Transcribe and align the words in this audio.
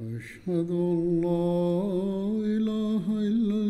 أشهد 0.00 0.70
أن 0.70 1.20
لا 1.20 1.44
إله 2.56 3.04
إلا 3.28 3.69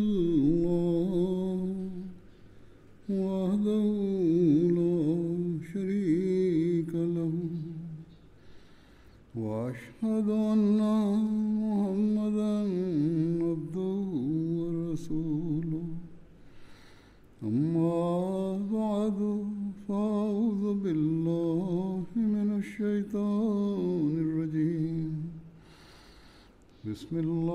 بسم 27.10 27.16
الله 27.16 27.49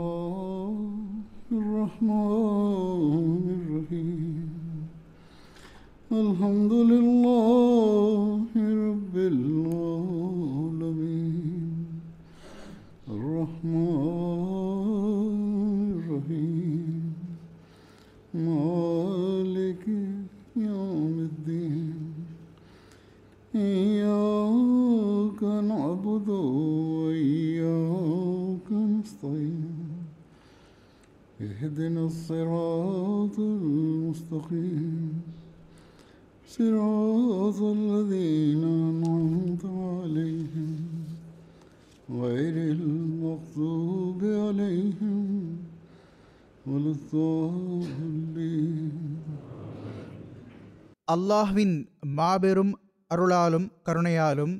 அல்லாஹ்வின் 51.16 51.74
மாபெரும் 52.18 52.72
அருளாலும் 53.10 53.66
கருணையாலும் 53.86 54.54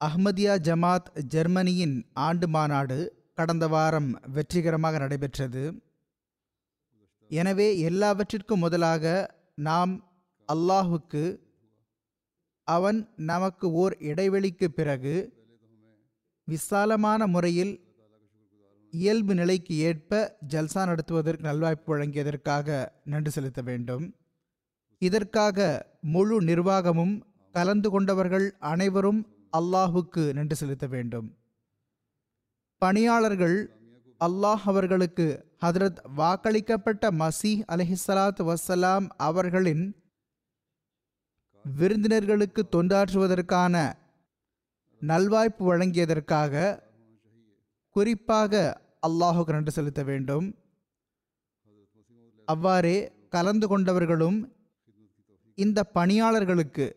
அஹ்மதியா 0.00 0.54
ஜமாத் 0.66 1.08
ஜெர்மனியின் 1.32 1.94
ஆண்டு 2.26 2.46
மாநாடு 2.54 2.98
கடந்த 3.38 3.64
வாரம் 3.72 4.10
வெற்றிகரமாக 4.36 4.98
நடைபெற்றது. 4.98 5.64
எனவே 7.30 7.66
எல்லாவற்றிற்கும் 7.88 8.62
முதலாக 8.64 9.04
நாம் 9.68 9.92
அல்லாஹுக்கு 10.48 11.24
அவன் 12.68 13.00
நமக்கு 13.30 13.66
ஓர் 13.82 13.96
இடைவெளிக்கு 14.10 14.68
பிறகு 14.78 15.16
விசாலமான 16.48 17.26
முறையில் 17.26 17.74
இயல்பு 18.92 19.34
நிலைக்கு 19.34 19.74
ஏற்ப 19.88 20.20
ஜல்சா 20.54 20.84
நடத்துவதற்கு 20.92 21.48
நல்வாய்ப்பு 21.48 21.88
வழங்கியதற்காக 21.94 22.78
நன்றி 23.04 23.30
செலுத்த 23.30 23.60
வேண்டும். 23.62 24.06
இதற்காக 24.98 25.58
முழு 26.00 26.42
நிர்வாகமும் 26.42 27.14
கலந்து 27.54 27.90
கொண்டவர்கள் 27.90 28.46
அனைவரும் 28.58 29.20
அல்லாஹுக்கு 29.56 30.32
நன்றி 30.32 30.54
செலுத்த 30.54 30.86
வேண்டும். 30.86 31.28
பணியாளர்கள் 32.82 33.56
அல்லாஹ் 34.20 34.64
அவர்களுக்கு 34.64 35.26
ஹதரத் 35.60 36.00
வாக்களிக்கப்பட்ட 36.16 37.10
மசி 37.20 37.52
அலஹிசலாத் 37.72 38.42
வசலாம் 38.50 39.06
அவர்களின் 39.16 39.84
விருந்தினர்களுக்கு 41.64 42.62
தொண்டாற்றுவதற்கான 42.76 43.92
நல்வாய்ப்பு 45.02 45.64
வழங்கியதற்காக 45.70 46.82
குறிப்பாக 47.96 48.82
அல்லாஹுக்கு 49.06 49.52
நன்றி 49.52 49.70
செலுத்த 49.70 50.02
வேண்டும். 50.02 50.46
அவ்வாறே 52.44 52.96
கலந்து 53.28 53.66
கொண்டவர்களும் 53.68 54.38
இந்த 55.58 55.84
பணியாளர்களுக்கு. 55.84 56.96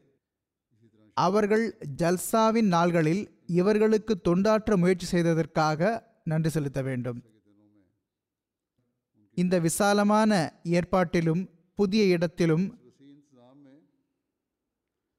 அவர்கள் 1.14 1.78
ஜல்சாவின் 2.02 2.70
நாள்களில் 2.76 3.28
இவர்களுக்கு 3.46 4.22
தொண்டாற்ற 4.24 4.76
முயற்சி 4.76 5.06
செய்ததற்காக 5.06 6.04
நன்றி 6.24 6.50
செலுத்த 6.50 6.82
வேண்டும். 6.82 7.24
இந்த 9.34 9.60
விசாலமான 9.60 10.54
ஏற்பாட்டிலும் 10.64 11.50
புதிய 11.76 12.04
இடத்திலும் 12.04 12.80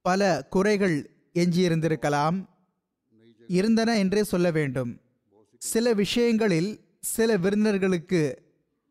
பல 0.01 0.45
குறைகள் 0.49 1.09
எஞ்சியிருந்திருக்கலாம். 1.33 2.45
இருந்தன 3.47 3.97
என்றே 3.97 4.23
சொல்ல 4.23 4.51
வேண்டும். 4.51 5.01
சில 5.57 5.93
விஷயங்களில் 5.93 6.79
சில 6.99 7.37
விருந்தினர்களுக்கு 7.37 8.21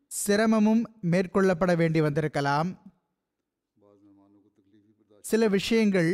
சிரமமும் 0.07 0.83
மேற்கொள்ளப்பட 1.01 1.75
வேண்டி 1.75 2.01
வந்திருக்கலாம். 2.01 2.82
சில 5.25 5.47
விஷயங்கள் 5.47 6.11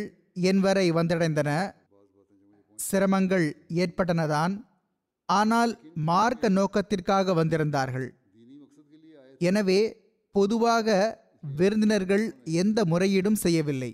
என் 0.49 0.59
வரை 0.59 0.91
வந்தடைந்தன. 0.91 1.49
சிரமங்கள் 2.79 3.45
ஏற்பட்டனதான். 3.83 4.53
ஆனால் 5.25 5.71
மார்க்க 6.09 6.49
நோக்கத்திற்காக 6.49 7.33
வந்திருந்தார்கள். 7.39 8.07
எனவே 9.49 9.79
பொதுவாக 10.35 10.97
விருந்தினர்கள் 11.59 12.25
எந்த 12.61 12.79
முறையீடும் 12.85 13.41
செய்யவில்லை. 13.45 13.91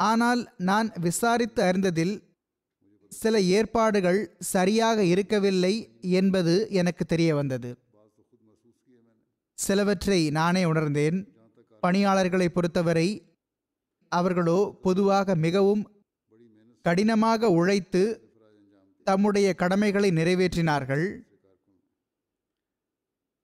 ஆனால் 0.00 0.40
நான் 0.56 0.88
விசாரித்து 1.00 1.60
அறிந்ததில் 1.62 2.14
சில 3.12 3.40
ஏற்பாடுகள் 3.40 4.20
சரியாக 4.54 4.98
இருக்கவில்லை 5.04 5.74
என்பது 6.00 6.54
எனக்கு 6.70 7.04
தெரிய 7.04 7.30
வந்தது. 7.34 7.70
சிலவற்றை 9.58 10.20
நானே 10.30 10.64
உணர்ந்தேன். 10.64 11.35
பணியாளர்களை 11.86 12.48
பொறுத்தவரை 12.48 13.08
அவர்களோ 14.12 14.58
பொதுவாக 14.82 15.34
மிகவும் 15.44 15.84
கடினமாக 16.84 17.50
உழைத்து 17.50 18.02
தம்முடைய 19.06 19.48
கடமைகளை 19.54 20.08
நிறைவேற்றினார்கள். 20.10 21.06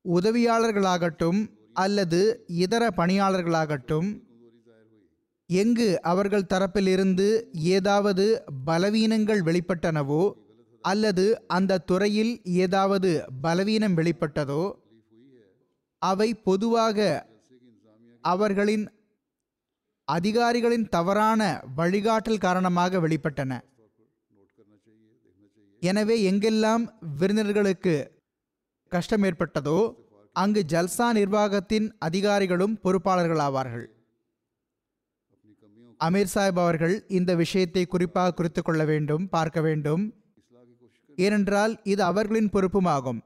உதவியாளர்களாகட்டும் 0.05 1.41
அல்லது 1.83 2.21
இதர 2.63 2.85
பணியாளர்களாகட்டும் 2.97 4.09
எங்கு 5.51 5.89
அவர்கள் 6.03 6.51
தரப்பிலிருந்து 6.53 7.27
ஏதாவது 7.75 8.25
பலவீனங்கள் 8.67 9.43
வெளிப்பட்டனவோ 9.49 10.23
அல்லது 10.85 11.25
அந்த 11.57 11.81
துறையில் 11.91 12.33
ஏதாவது 12.65 13.11
பலவீனம் 13.43 13.97
வெளிப்பட்டதோ 13.97 14.63
அவை 16.03 16.29
பொதுவாக 16.49 16.99
அவர்களின் 18.23 18.85
அதிகாரிகளின் 20.05 20.89
தவறான 20.89 21.43
வழிகாட்டல் 21.77 22.45
காரணமாக 22.47 22.99
வெளிப்பட்டன. 22.99 23.53
எனவே 25.83 26.17
எங்கெல்லாம் 26.31 26.85
விருந்தினர்களுக்கு 27.21 27.95
கஷ்டம் 28.93 29.23
ஏற்பட்டதோ 29.23 29.79
அங்கு 30.33 30.65
ஜல்சா 30.69 31.07
நிர்வாகத்தின் 31.13 31.87
அதிகாரிகளும் 31.99 32.79
பொறுப்பாளர்களாவார்கள். 32.85 33.87
அமீர் 36.01 36.33
சாஹிப் 36.35 36.61
அவர்கள் 36.65 36.95
இந்த 37.09 37.35
விஷயத்தை 37.35 37.87
குறிப்பாக 37.87 38.35
குறித்து 38.35 38.63
கொள்ள 38.63 38.85
வேண்டும் 38.85 39.29
பார்க்க 39.29 39.61
வேண்டும். 39.61 40.05
ஏனென்றால் 41.17 41.81
இது 41.83 42.03
அவர்களின் 42.03 42.51
பொறுப்புமாகும். 42.53 43.21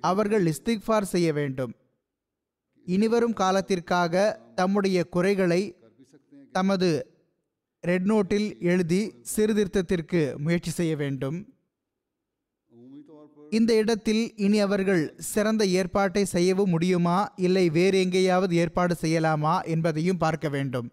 அவர்கள் 0.00 0.44
இஸ்திக்ஃபார் 0.52 1.12
செய்ய 1.14 1.32
வேண்டும். 1.32 1.72
இனிவரும் 2.84 3.32
காலத்திற்காக 3.32 4.40
தம்முடைய 4.54 5.04
குறைகளை 5.04 5.76
தமது 6.52 7.06
ரெட் 7.80 8.06
நோட்டில் 8.06 8.60
எழுதி 8.60 9.14
சீர்திருத்தத்திற்கு 9.36 10.36
முயற்சி 10.36 10.70
செய்ய 10.70 10.96
வேண்டும். 10.96 11.54
இந்த 13.50 13.74
இடத்தில் 13.74 14.36
இனி 14.36 14.60
அவர்கள் 14.60 15.14
சிறந்த 15.18 15.66
ஏற்பாட்டை 15.66 16.24
செய்யவும் 16.24 16.70
முடியுமா? 16.70 17.32
இல்லை 17.36 17.70
வேறு 17.70 18.00
எங்கேயாவது 18.00 18.54
ஏற்பாடு 18.54 18.96
செய்யலாமா? 19.00 19.62
என்பதையும் 19.64 20.16
பார்க்க 20.16 20.48
வேண்டும். 20.48 20.90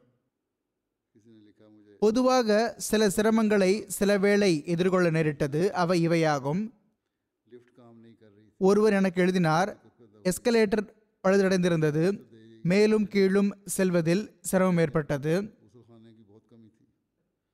பொதுவாக 2.00 2.74
சில 2.78 3.08
சிரமங்களை 3.08 3.84
சில 3.88 4.18
வேளை 4.18 4.66
எதிர்கொள்ள 4.66 5.10
நேரிட்டது. 5.10 5.74
அவை 5.74 6.08
இவையாகும். 6.08 6.72
ஒருவர் 8.58 8.94
எனக்கு 8.94 9.22
எழுதினார் 9.22 9.78
எஸ்கலேட்டர் 10.24 10.96
பழுதடைந்திருந்தது. 11.28 12.06
மேலும் 12.64 13.08
கீழும் 13.08 13.52
செல்வதில் 13.66 14.26
சிரமம் 14.42 14.78
ஏற்பட்டது. 14.78 15.34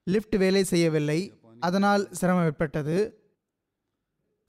லிஃப்ட் 0.08 0.36
வேலை 0.36 0.64
செய்யவில்லை. 0.64 1.20
அதனால் 1.60 2.04
சிரமம் 2.12 2.46
ஏற்பட்டது. 2.46 2.98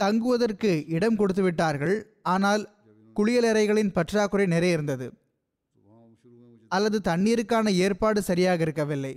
தங்குவதற்கு 0.01 0.71
இடம் 0.87 1.17
கொடுத்து 1.17 1.43
விட்டார்கள். 1.43 1.97
ஆனால் 2.23 2.63
குளியலறைகளின் 3.17 3.93
பற்றாக்குறை 3.93 4.47
நிறைய 4.47 4.75
இருந்தது. 4.75 5.07
அல்லது 6.69 6.99
தண்ணீருக்கான 7.05 7.69
ஏற்பாடு 7.85 8.23
சரியாக 8.23 8.63
இருக்கவில்லை. 8.63 9.15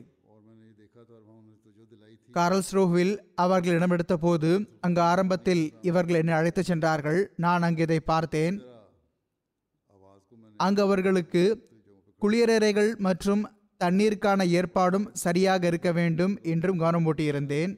காரல் 2.35 2.63
கார்ல்ஸ்ரோவில் 2.63 3.13
அவர்கள் 3.35 3.77
இடமெடுத்த 3.79 4.13
போது 4.13 4.49
அங்கு 4.81 5.01
ஆரம்பத்தில் 5.01 5.63
இவர்கள் 5.81 6.15
என்னை 6.15 6.33
அழைத்து 6.33 6.63
சென்றார்கள். 6.63 7.19
நான் 7.35 7.61
அங்கு 7.61 7.81
இதை 7.81 7.99
பார்த்தேன். 7.99 8.57
அங்கு 10.57 10.81
அவர்களுக்கு 10.81 11.43
குளியலறைகள் 12.21 12.91
மற்றும் 13.07 13.43
தண்ணீருக்கான 13.81 14.47
ஏற்பாடும் 14.59 15.07
சரியாக 15.23 15.67
இருக்க 15.67 15.91
வேண்டும் 15.91 16.33
என்றும் 16.53 16.77
கவனம் 16.77 17.05
போட்டிருந்தேன் 17.07 17.73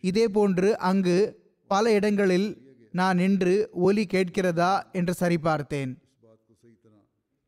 இதே 0.00 0.28
போன்று 0.28 0.68
அங்கு 0.90 1.16
பல 1.70 1.92
இடங்களில் 1.92 2.48
நான் 2.98 3.16
நின்று 3.16 3.54
ஒலி 3.86 4.04
கேட்கிறதா 4.14 4.72
என்று 4.92 5.12
சரிபார்த்தேன். 5.20 5.92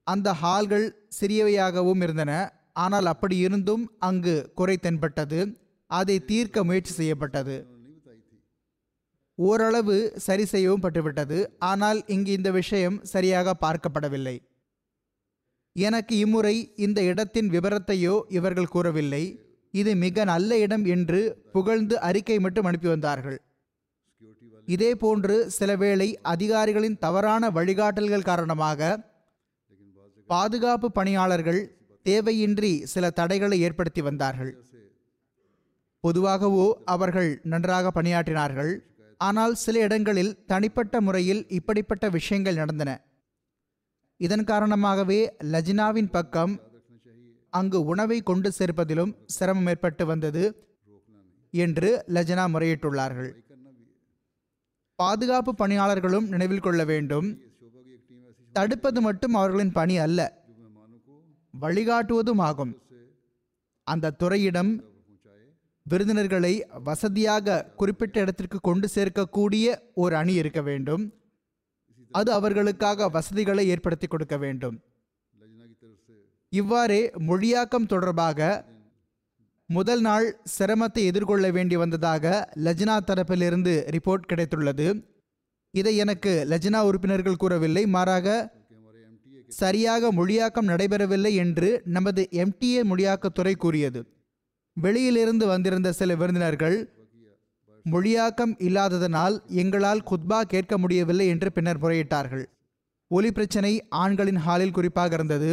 அந்த 0.07 0.29
ஹால்கள் 0.43 0.87
சிறியவையாகவும் 1.21 2.03
இருந்தன. 2.03 2.33
ஆனால் 2.85 3.07
அப்படி 3.07 3.37
இருந்தும் 3.37 3.85
அங்கு 3.99 4.37
குறை 4.55 4.77
தென்பட்டது. 4.77 5.41
அதை 5.91 6.17
தீர்க்க 6.31 6.65
முயற்சி 6.65 6.93
செய்யப்பட்டது. 6.93 7.57
ஓரளவு 9.39 9.97
சரி 10.27 10.45
செய்யவும் 10.45 10.83
பட்டுவிட்டது. 10.83 11.39
ஆனால் 11.71 12.01
இங்கு 12.15 12.33
இந்த 12.33 12.51
விஷயம் 12.51 12.99
சரியாக 13.13 13.55
பார்க்கப்படவில்லை. 13.65 14.37
எனக்கு 15.77 16.15
இம்முறை 16.25 16.57
இந்த 16.87 16.99
இடத்தின் 17.11 17.49
விவரத்தையோ 17.55 18.15
இவர்கள் 18.39 18.73
கூறவில்லை. 18.75 19.25
இது 19.75 19.93
மிக 20.05 20.25
நல்ல 20.33 20.59
இடம் 20.59 20.85
என்று 20.95 21.21
புகழ்ந்து 21.53 21.97
அறிக்கை 22.09 22.37
மட்டும் 22.45 22.67
அனுப்பி 22.71 22.89
வந்தார்கள். 22.89 23.39
இதேபோன்று 24.75 25.37
சிலவேளை 25.57 26.09
அதிகாரிகளின் 26.35 26.99
தவறான 26.99 27.51
வழிகாட்டல்கள் 27.51 28.29
காரணமாக 28.31 29.11
பாதுகாப்பு 30.31 30.89
பணியாளர்கள் 30.99 31.61
தேவையின்றி 32.07 32.73
சில 32.93 33.11
தடைகளை 33.19 33.57
ஏற்படுத்தி 33.67 34.03
வந்தார்கள். 34.03 34.53
பொதுவாகவோ 36.05 36.67
அவர்கள் 36.95 37.31
நன்றாக 37.53 37.91
பணியாற்றினார்கள். 37.99 38.73
ஆனால் 39.27 39.55
சில 39.65 39.77
இடங்களில் 39.87 40.37
தனிப்பட்ட 40.53 41.01
முறையில் 41.07 41.43
இப்படிப்பட்ட 41.59 42.05
விஷயங்கள் 42.17 42.61
நடந்தன. 42.61 42.91
இதன் 44.21 44.45
காரணமாகவே 44.51 45.21
லஜினாவின் 45.53 46.11
பக்கம் 46.17 46.55
அங்கு 47.53 47.79
உணவை 47.93 48.19
கொண்டு 48.31 48.49
சேர்ப்பதிலும் 48.59 49.13
சிரமம் 49.37 49.69
ஏற்பட்டு 49.73 50.05
வந்தது 50.13 50.45
என்று 51.55 51.91
லஜினா 52.17 52.45
முறையிட்டுள்ளார்கள். 52.55 53.33
பாதுகாப்பு 54.99 55.53
பணியாளர்களும் 55.55 56.27
நினைவில் 56.33 56.65
கொள்ள 56.67 56.83
வேண்டும். 56.93 57.29
தடுப்பது 58.55 59.01
மட்டும் 59.01 59.37
அவர்களின் 59.41 59.77
பணி 59.79 59.95
அல்ல 60.07 60.21
வழிகாட்டுவதும் 61.55 62.43
ஆகும். 62.49 62.75
அந்த 63.87 64.15
துறையிடம் 64.21 64.73
விருந்தினர்களை 65.87 66.67
வசதியாக 66.85 67.63
குறிப்பிட்ட 67.77 68.21
இடத்திற்கு 68.21 68.61
கொண்டு 68.61 68.89
சேர்க்கக்கூடிய 68.95 69.77
ஒரு 69.95 70.17
அணி 70.17 70.35
இருக்க 70.35 70.63
வேண்டும். 70.63 71.15
அது 72.11 72.33
அவர்களுக்காக 72.33 73.09
வசதிகளை 73.09 73.69
ஏற்படுத்தி 73.69 74.07
கொடுக்க 74.07 74.37
வேண்டும். 74.37 74.77
இவ்வாறே 76.49 77.11
மொழியாக்கம் 77.29 77.87
தொடர்பாக 77.87 78.65
முதல் 79.67 80.01
நாள் 80.01 80.41
சிரமத்தை 80.59 81.03
எதிர்கொள்ள 81.11 81.51
வேண்டி 81.51 81.77
வந்ததாக 81.77 82.53
லஜ்னா 82.65 82.97
தரப்பிலிருந்து 83.07 83.75
ரிப்போர்ட் 83.97 84.29
கிடைத்துள்ளது. 84.33 85.05
இதை 85.71 85.97
எனக்கு 85.97 86.47
லஜ்னா 86.49 86.81
உறுப்பினர்கள் 86.85 87.37
கூறவில்லை. 87.37 87.87
மாறாக 87.87 88.29
சரியாக 89.49 90.13
மொழியாக்கம் 90.13 90.71
நடைபெறவில்லை 90.73 91.33
என்று 91.35 91.83
நமது 91.85 92.29
எம்டிஏ 92.33 92.83
மொழியாக்கத்துறை 92.91 93.55
கூறியது. 93.57 94.01
வெளியிலிருந்து 94.77 95.47
வந்திருந்த 95.47 95.93
சில 95.93 96.15
விருந்தினர்கள் 96.15 96.77
மொழியாக்கம் 97.93 98.55
இல்லாததனால் 98.59 99.47
எங்களால் 99.47 100.07
குத்பா 100.11 100.41
கேட்க 100.41 100.79
முடியவில்லை 100.79 101.27
என்று 101.27 101.53
பின்னர் 101.53 101.81
முறையிட்டார்கள். 101.81 102.45
ஒலி 103.09 103.33
பிரச்சனை 103.33 103.73
ஆண்களின் 103.89 104.37
ஹாலில் 104.37 104.73
குறிப்பாக 104.73 105.15
இருந்தது. 105.15 105.51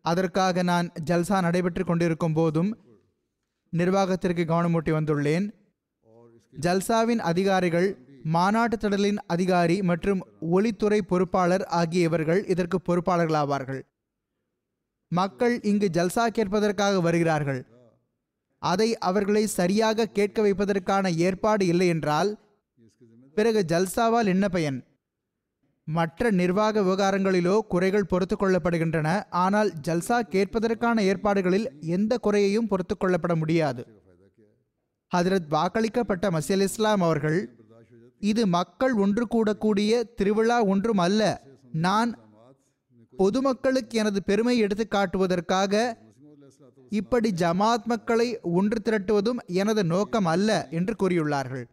அதற்காக 0.00 0.62
நான் 0.62 0.88
ஜல்சா 1.04 1.40
நடைபெற்று 1.40 1.84
கொண்டிருக்கும் 1.84 2.32
போதும் 2.32 2.70
நிர்வாகத்திற்கு 3.70 4.44
கவனமூட்டி 4.44 4.92
வந்துள்ளேன். 4.98 5.46
ஜல்சாவின் 6.60 7.22
அதிகாரிகள் 7.30 7.88
மாநாட்டு 8.22 8.76
திடலின் 8.76 9.18
அதிகாரி 9.26 9.82
மற்றும் 9.82 10.20
ஒளித்துறை 10.54 11.00
பொறுப்பாளர் 11.00 11.64
ஆகியவர்கள் 11.80 12.46
இதற்கு 12.46 12.78
பொறுப்பாளர்களாவார்கள். 12.88 13.82
மக்கள் 15.08 15.60
இங்கு 15.60 15.90
ஜல்சா 15.92 16.26
கேட்பதற்காக 16.38 17.00
வருகிறார்கள். 17.00 17.60
அதை 18.62 18.88
அவர்களை 18.98 19.46
சரியாக 19.46 20.08
கேட்க 20.08 20.42
வைப்பதற்கான 20.42 21.14
ஏற்பாடு 21.16 21.66
இல்லை 21.66 21.86
என்றால் 21.86 22.30
பிறகு 23.34 23.60
ஜல்சாவால் 23.68 24.26
என்ன 24.26 24.48
பயன்? 24.48 24.78
மற்ற 25.88 26.30
நிர்வாக 26.30 26.80
விவகாரங்களிலோ 26.80 27.58
குறைகள் 27.72 28.08
பொறுத்து 28.12 28.36
கொள்ளப்படுகின்றன 28.36 29.08
ஆனால் 29.30 29.70
ஜல்சா 29.88 30.18
கேட்பதற்கான 30.34 31.00
ஏற்பாடுகளில் 31.00 31.68
எந்த 31.96 32.18
குறையையும் 32.18 32.66
பொறுத்து 32.66 32.94
கொள்ளப்பட 32.96 33.34
முடியாது. 33.36 33.82
ஹதரத் 35.12 35.48
வாக்களிக்கப்பட்ட 35.50 36.30
மசியல் 36.30 36.64
இஸ்லாம் 36.68 37.00
அவர்கள் 37.00 37.38
இது 38.20 38.46
மக்கள் 38.46 38.94
ஒன்று 39.04 39.24
கூடக்கூடிய 39.34 40.02
திருவிழா 40.14 40.58
ஒன்றும் 40.62 40.98
அல்ல. 40.98 41.22
நான் 41.86 42.10
பொதுமக்களுக்கு 43.16 43.98
எனது 43.98 44.20
பெருமை 44.22 44.58
எடுத்து 44.58 44.84
காட்டுவதற்காக 44.88 45.74
இப்படி 46.90 47.34
ஜமாத் 47.36 47.84
மக்களை 47.84 48.40
ஒன்று 48.40 48.82
திரட்டுவதும் 48.84 49.38
எனது 49.46 49.84
நோக்கம் 49.84 50.26
அல்ல 50.26 50.68
என்று 50.70 50.94
கூறியுள்ளார்கள். 50.94 51.64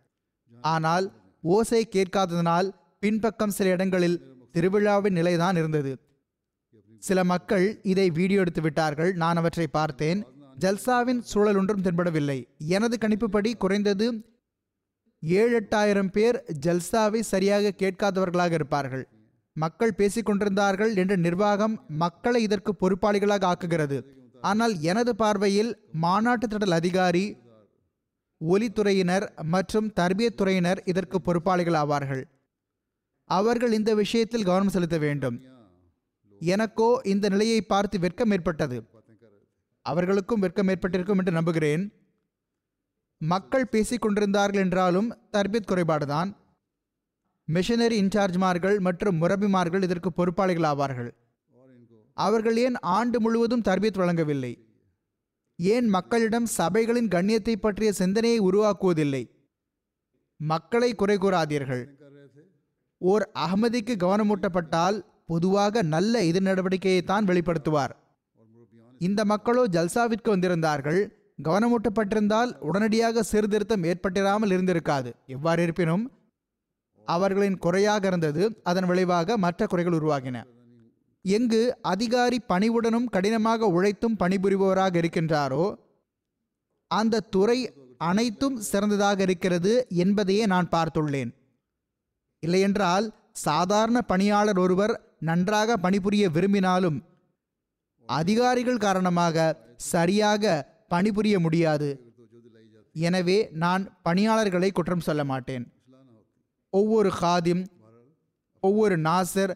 ஆனால் 0.61 1.11
ஓசை 1.41 1.89
கேட்காததனால் 1.91 2.69
பின்பக்கம் 2.99 3.49
சில 3.49 3.69
இடங்களில் 3.69 4.35
திருவிழாவின் 4.51 5.13
நிலைதான் 5.13 5.55
இருந்தது. 5.55 5.99
சில 6.99 7.23
மக்கள் 7.23 7.81
இதை 7.83 8.09
வீடியோ 8.09 8.39
எடுத்து 8.39 8.61
விட்டார்கள். 8.61 9.13
நான் 9.13 9.35
அவற்றை 9.35 9.67
பார்த்தேன். 9.67 10.25
ஜல்சாவின் 10.59 11.19
சூழல் 11.19 11.55
ஒன்றும் 11.55 11.81
தென்படவில்லை. 11.81 12.47
எனது 12.57 12.97
கணிப்புப்படி 13.01 13.57
குறைந்தது 13.57 14.25
ஏழு 15.19 15.59
எட்டாயிரம் 15.59 16.11
பேர் 16.11 16.43
ஜல்சாவை 16.65 17.19
சரியாக 17.19 17.73
கேட்காதவர்களாக 17.77 18.51
இருப்பார்கள். 18.51 19.07
மக்கள் 19.53 19.93
பேசிக்கொண்டிருந்தார்கள் 19.97 20.95
என்ற 20.95 21.15
நிர்வாகம் 21.15 21.85
மக்களை 21.87 22.41
இதற்கு 22.41 22.75
பொறுப்பாளிகளாக 22.79 23.53
ஆக்குகிறது. 23.53 24.21
ஆனால் 24.49 24.73
எனது 24.91 25.11
பார்வையில் 25.15 25.71
மாநாட்டு 26.05 26.47
திடல் 26.47 26.77
அதிகாரி 26.79 27.25
ஒலித்துறையினர் 28.41 29.25
மற்றும் 29.53 29.87
தர்பியத்துறையினர் 29.99 30.79
இதற்கு 30.85 31.17
பொறுப்பாளிகள் 31.21 31.77
ஆவார்கள். 31.81 32.23
அவர்கள் 33.29 33.71
இந்த 33.71 33.91
விஷயத்தில் 33.93 34.47
கவனம் 34.49 34.73
செலுத்த 34.75 34.97
வேண்டும். 34.97 35.37
எனக்கோ 36.41 36.89
இந்த 37.03 37.25
நிலையை 37.29 37.59
பார்த்து 37.61 37.99
வெட்கம் 37.99 38.31
ஏற்பட்டது. 38.31 38.77
அவர்களுக்கும் 39.85 40.39
வெட்கம் 40.39 40.67
ஏற்பட்டிருக்கும் 40.67 41.17
என்று 41.17 41.31
நம்புகிறேன். 41.31 41.83
மக்கள் 43.21 43.71
பேசிக்கொண்டிருந்தார்கள் 43.71 44.63
என்றாலும் 44.65 45.09
தர்பியத் 45.31 45.69
குறைபாடுதான் 45.71 46.29
மிஷனரி 47.47 47.95
இன்சார்ஜ்மார்கள் 48.01 48.77
மற்றும் 48.79 49.19
முரபிமார்கள் 49.21 49.83
இதற்கு 49.83 50.09
பொறுப்பாளிகள் 50.13 50.69
ஆவார்கள். 50.71 51.11
அவர்கள் 52.13 52.57
ஏன் 52.57 52.75
ஆண்டு 52.79 53.21
முழுவதும் 53.21 53.61
தர்பியத் 53.61 53.97
வழங்கவில்லை? 53.97 54.67
ஏன் 55.55 55.87
மக்களிடம் 55.87 56.47
சபைகளின் 56.57 57.07
கண்ணியத்தை 57.07 57.55
பற்றிய 57.55 57.91
சிந்தனையை 57.91 58.39
உருவாக்குவதில்லை? 58.39 59.29
மக்களை 60.37 60.95
குறை 60.95 61.17
கூறாதீர்கள். 61.17 61.83
ஓர் 62.97 63.29
அகமதிக்கு 63.33 63.93
கவனமூட்டப்பட்டால் 63.95 65.05
பொதுவாக 65.25 65.81
நல்ல 65.81 66.23
எதிர் 66.23 66.43
நடவடிக்கையை 66.43 67.03
தான் 67.03 67.25
வெளிப்படுத்துவார். 67.25 67.91
இந்த 68.99 69.25
மக்களோ 69.25 69.67
ஜல்சாவிற்கு 69.67 70.29
வந்திருந்தார்கள். 70.29 71.07
கவனமூட்டப்பட்டிருந்தால் 71.43 72.57
உடனடியாக 72.59 73.23
சீர்திருத்தம் 73.23 73.83
ஏற்பட்டிராமல் 73.83 74.53
இருந்திருக்காது. 74.55 75.13
எவ்வாறு 75.25 75.63
இருப்பினும் 75.63 76.11
அவர்களின் 77.05 77.57
குறையாக 77.57 78.07
இருந்தது. 78.07 78.59
அதன் 78.63 78.85
விளைவாக 78.85 79.37
மற்ற 79.37 79.67
குறைகள் 79.67 79.93
உருவாகின. 79.93 80.43
எங்கு 81.25 81.61
அதிகாரி 81.91 82.37
பணிவுடனும் 82.47 83.07
கடினமாக 83.15 83.67
உழைத்தும் 83.67 84.19
பணிபுரிபவராக 84.19 84.93
இருக்கின்றாரோ 85.01 85.65
அந்த 86.91 87.25
துறை 87.35 87.59
அனைத்தும் 88.09 88.57
சிறந்ததாக 88.69 89.19
இருக்கிறது 89.21 89.73
என்பதையே 90.03 90.45
நான் 90.53 90.69
பார்த்துள்ளேன். 90.75 91.31
இல்லையென்றால் 92.43 93.05
சாதாரண 93.45 93.97
பணியாளர் 94.11 94.59
ஒருவர் 94.59 94.93
நன்றாக 95.29 95.77
பணிபுரிய 95.77 96.25
விரும்பினாலும் 96.29 96.97
அதிகாரிகள் 98.09 98.83
காரணமாக 98.85 99.45
சரியாக 99.93 100.53
பணிபுரிய 100.93 101.35
முடியாது. 101.39 101.89
எனவே 102.95 103.37
நான் 103.63 103.83
பணியாளர்களை 104.07 104.69
குற்றம் 104.71 105.05
சொல்ல 105.07 105.23
மாட்டேன். 105.23 105.65
ஒவ்வொரு 106.73 107.09
ஹாதிம் 107.21 107.63
ஒவ்வொரு 108.63 108.95
நாசர் 109.07 109.53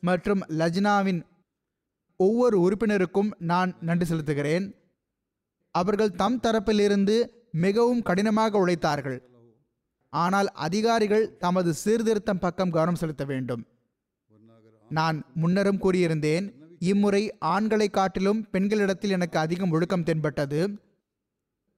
மற்றும் 0.00 0.42
லஜ்னாவின் 0.60 1.20
ஒவ்வொரு 2.20 2.56
உறுப்பினருக்கும் 2.64 3.30
நான் 3.50 3.70
நன்றி 3.88 4.06
செலுத்துகிறேன். 4.08 4.66
அவர்கள் 5.74 6.16
தம் 6.22 6.38
தரப்பிலிருந்து 6.44 7.16
மிகவும் 7.64 8.02
கடினமாக 8.08 8.58
உழைத்தார்கள். 8.62 9.18
ஆனால் 10.12 10.48
அதிகாரிகள் 10.66 11.26
தமது 11.44 11.70
சீர்திருத்தம் 11.82 12.42
பக்கம் 12.44 12.74
கவனம் 12.76 13.00
செலுத்த 13.02 13.24
வேண்டும். 13.24 13.62
நான் 14.90 15.18
முன்னரும் 15.42 15.82
கூறியிருந்தேன் 15.84 16.46
இம்முறை 16.90 17.22
ஆண்களை 17.54 17.88
காட்டிலும் 17.88 18.40
பெண்களிடத்தில் 18.52 19.14
எனக்கு 19.16 19.38
அதிகம் 19.38 19.70
ஒழுக்கம் 19.70 20.06
தென்பட்டது. 20.08 20.60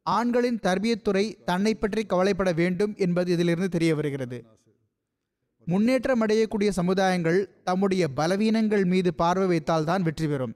ஆண்களின் 0.06 0.60
தர்பியத்துறை 0.66 1.24
தன்னை 1.44 1.72
பற்றி 1.74 2.02
கவலைப்பட 2.12 2.50
வேண்டும் 2.60 2.92
என்பது 3.04 3.28
இதிலிருந்து 3.32 3.68
தெரிய 3.68 3.92
வருகிறது. 3.98 4.38
முன்னேற்றம் 5.66 6.22
அடையக்கூடிய 6.24 6.70
சமுதாயங்கள் 6.76 7.38
தம்முடைய 7.64 8.08
பலவீனங்கள் 8.08 8.84
மீது 8.84 9.14
பார்வை 9.14 9.46
வைத்தால்தான் 9.46 10.02
வெற்றி 10.02 10.26
பெறும். 10.26 10.54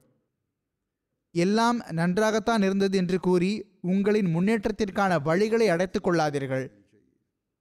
எல்லாம் 1.35 1.79
நன்றாகத்தான் 1.91 2.63
இருந்தது 2.63 2.99
என்று 2.99 3.19
கூறி 3.21 3.51
உங்களின் 3.81 4.29
முன்னேற்றத்திற்கான 4.35 5.19
வழிகளை 5.29 5.67
அடைத்துக் 5.67 6.07
கொள்ளாதீர்கள். 6.07 6.67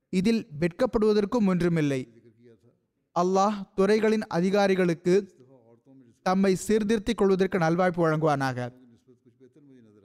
இதில் 0.10 0.42
வெட்கப்படுவதற்கும் 0.62 1.48
ஒன்றுமில்லை. 1.48 2.02
அல்லாஹ் 3.16 3.58
துறைகளின் 3.76 4.26
அதிகாரிகளுக்கு 4.28 5.16
தம்மை 6.22 6.56
சீர்திருத்திக் 6.56 7.18
கொள்வதற்கு 7.18 7.58
நல்வாய்ப்பு 7.58 8.02
வழங்குவானாக. 8.06 8.70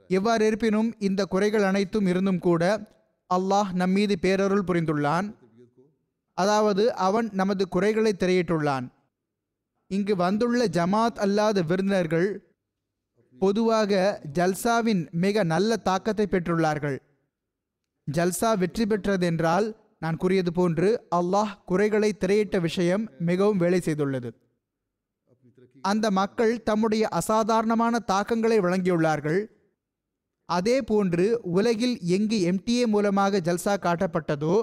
எவ்வாறு 0.09 0.45
இருப்பினும் 0.45 0.89
இந்த 0.99 1.21
குறைகள் 1.25 1.63
அனைத்தும் 1.63 2.05
இருந்தும் 2.05 2.39
கூட 2.39 2.63
அல்லாஹ் 3.29 3.69
நம்மீது 3.73 4.15
பேரருள் 4.21 4.67
புரிந்துள்ளான். 4.69 5.27
அதாவது 6.41 6.83
அவன் 7.07 7.27
நமது 7.39 7.63
குறைகளை 7.75 8.13
திரையிட்டுள்ளான். 8.15 8.85
இங்கு 9.91 10.13
வந்துள்ள 10.23 10.61
ஜமாத் 10.77 11.21
அல்லாத 11.25 11.61
விருந்தினர்கள் 11.69 12.29
பொதுவாக 13.35 14.01
ஜல்சாவின் 14.37 15.03
மிக 15.23 15.43
நல்ல 15.53 15.77
தாக்கத்தை 15.87 16.25
பெற்றுள்ளார்கள். 16.29 16.97
ஜல்சா 18.07 18.51
வெற்றி 18.61 18.85
பெற்றதென்றால் 18.85 19.67
நான் 20.03 20.19
கூறியது 20.21 20.51
போன்று 20.59 20.89
அல்லாஹ் 21.17 21.51
குறைகளை 21.69 22.11
திரையிட்ட 22.13 22.59
விஷயம் 22.67 23.03
மிகவும் 23.29 23.61
வேலை 23.63 23.79
செய்துள்ளது. 23.85 24.29
அந்த 25.83 26.05
மக்கள் 26.19 26.53
தம்முடைய 26.69 27.03
அசாதாரணமான 27.19 27.95
தாக்கங்களை 28.11 28.57
வழங்கியுள்ளார்கள். 28.59 29.41
அதே 30.49 30.77
போன்று 30.89 31.25
உலகில் 31.57 31.95
எங்கு 32.15 32.37
எம்டிஏ 32.51 32.85
மூலமாக 32.93 33.41
ஜல்சா 33.47 33.73
காட்டப்பட்டதோ 33.85 34.55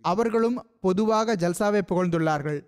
அவர்களும் 0.00 0.58
பொதுவாக 0.80 1.36
ஜல்சாவை 1.36 1.80
புகழ்ந்துள்ளார்கள். 1.88 2.60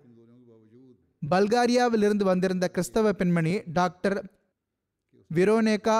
பல்காரியாவிலிருந்து 1.29 2.23
வந்திருந்த 2.23 2.67
கிறிஸ்தவ 2.67 3.13
பெண்மணி 3.13 3.61
டாக்டர் 3.73 4.17
விரோனேகா 5.31 5.99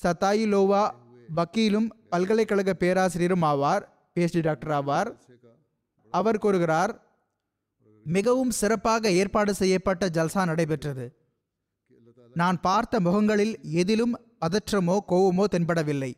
சதாயிலோவா 0.00 0.90
வக்கீலும் 1.34 1.88
பல்கலைக்கழக 2.10 2.74
பேராசிரியரும் 2.74 3.42
ஆவார் 3.42 3.82
பிஎச்டி 4.14 4.42
டாக்டர் 4.42 4.74
ஆவார். 4.80 5.10
அவர் 6.10 6.38
கூறுகிறார் 6.38 6.92
மிகவும் 8.06 8.50
சிறப்பாக 8.50 9.10
ஏற்பாடு 9.10 9.54
செய்யப்பட்ட 9.54 10.06
ஜல்சா 10.06 10.44
நடைபெற்றது. 10.46 11.06
நான் 12.34 12.60
பார்த்த 12.60 13.00
முகங்களில் 13.00 13.54
எதிலும் 13.62 14.14
பதற்றமோ 14.40 14.96
கோவமோ 15.08 15.44
தென்படவில்லை. 15.50 16.12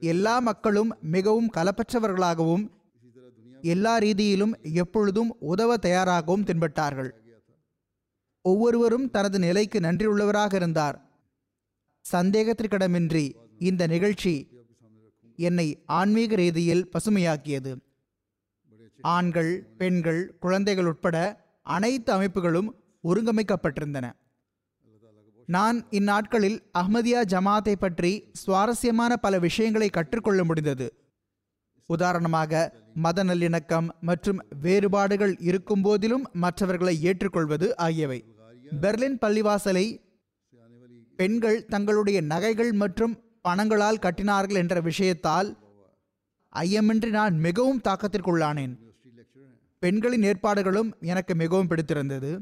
எல்லா 0.00 0.38
மக்களும் 0.38 0.96
மிகவும் 1.00 1.50
கலப்பற்றவர்களாகவும் 1.56 2.70
எல்லா 3.60 3.98
ரீதியிலும் 3.98 4.52
எப்பொழுதும் 4.62 5.36
உதவ 5.40 5.76
தயாராகவும் 5.76 6.44
தென்பட்டார்கள். 6.44 7.10
ஒவ்வொருவரும் 8.42 9.10
தனது 9.10 9.38
நிலைக்கு 9.38 9.80
நன்றியுள்ளவராக 9.80 10.54
இருந்தார். 10.54 11.10
சந்தேகத்திற்கிடமின்றி 12.12 13.34
இந்த 13.58 13.86
நிகழ்ச்சி 13.86 14.48
என்னை 15.36 15.82
ஆன்மீக 15.86 16.34
ரீதியில் 16.34 16.88
பசுமையாக்கியது. 16.88 17.76
ஆண்கள் 19.00 19.66
பெண்கள் 19.78 20.36
குழந்தைகள் 20.38 20.86
உட்பட 20.86 21.44
அனைத்து 21.62 22.12
அமைப்புகளும் 22.12 22.68
ஒருங்கமைக்கப்பட்டிருந்தன. 23.04 24.12
நான் 25.54 25.78
இந்நாட்களில் 25.98 26.58
அஹ்மதியா 26.78 27.20
ஜமாத்தை 27.32 27.72
பற்றி 27.74 28.10
சுவாரஸ்யமான 28.40 29.12
பல 29.24 29.34
விஷயங்களை 29.44 29.88
கற்றுக்கொள்ள 29.96 30.40
முடிந்தது. 30.48 30.86
உதாரணமாக 31.90 32.60
மத 33.04 33.24
நல்லிணக்கம் 33.24 33.88
மற்றும் 34.08 34.40
வேறுபாடுகள் 34.64 35.32
இருக்கும் 35.48 35.82
போதிலும் 35.86 36.26
மற்றவர்களை 36.44 36.94
ஏற்றுக்கொள்வது 37.02 37.68
ஆகியவை. 37.86 38.20
பெர்லின் 38.82 39.18
பள்ளிவாசலை 39.24 39.86
பெண்கள் 41.18 41.58
தங்களுடைய 41.74 42.18
நகைகள் 42.32 42.72
மற்றும் 42.82 43.16
பணங்களால் 43.48 44.02
கட்டினார்கள் 44.04 44.60
என்ற 44.62 44.76
விஷயத்தால் 44.90 45.50
ஐயமின்றி 46.52 47.10
நான் 47.18 47.34
மிகவும் 47.48 47.82
தாக்கத்திற்குள்ளானேன். 47.88 48.76
பெண்களின் 49.82 50.24
ஏற்பாடுகளும் 50.30 50.92
எனக்கு 51.12 51.34
மிகவும் 51.42 51.70
பிடித்திருந்தது. 51.72 52.32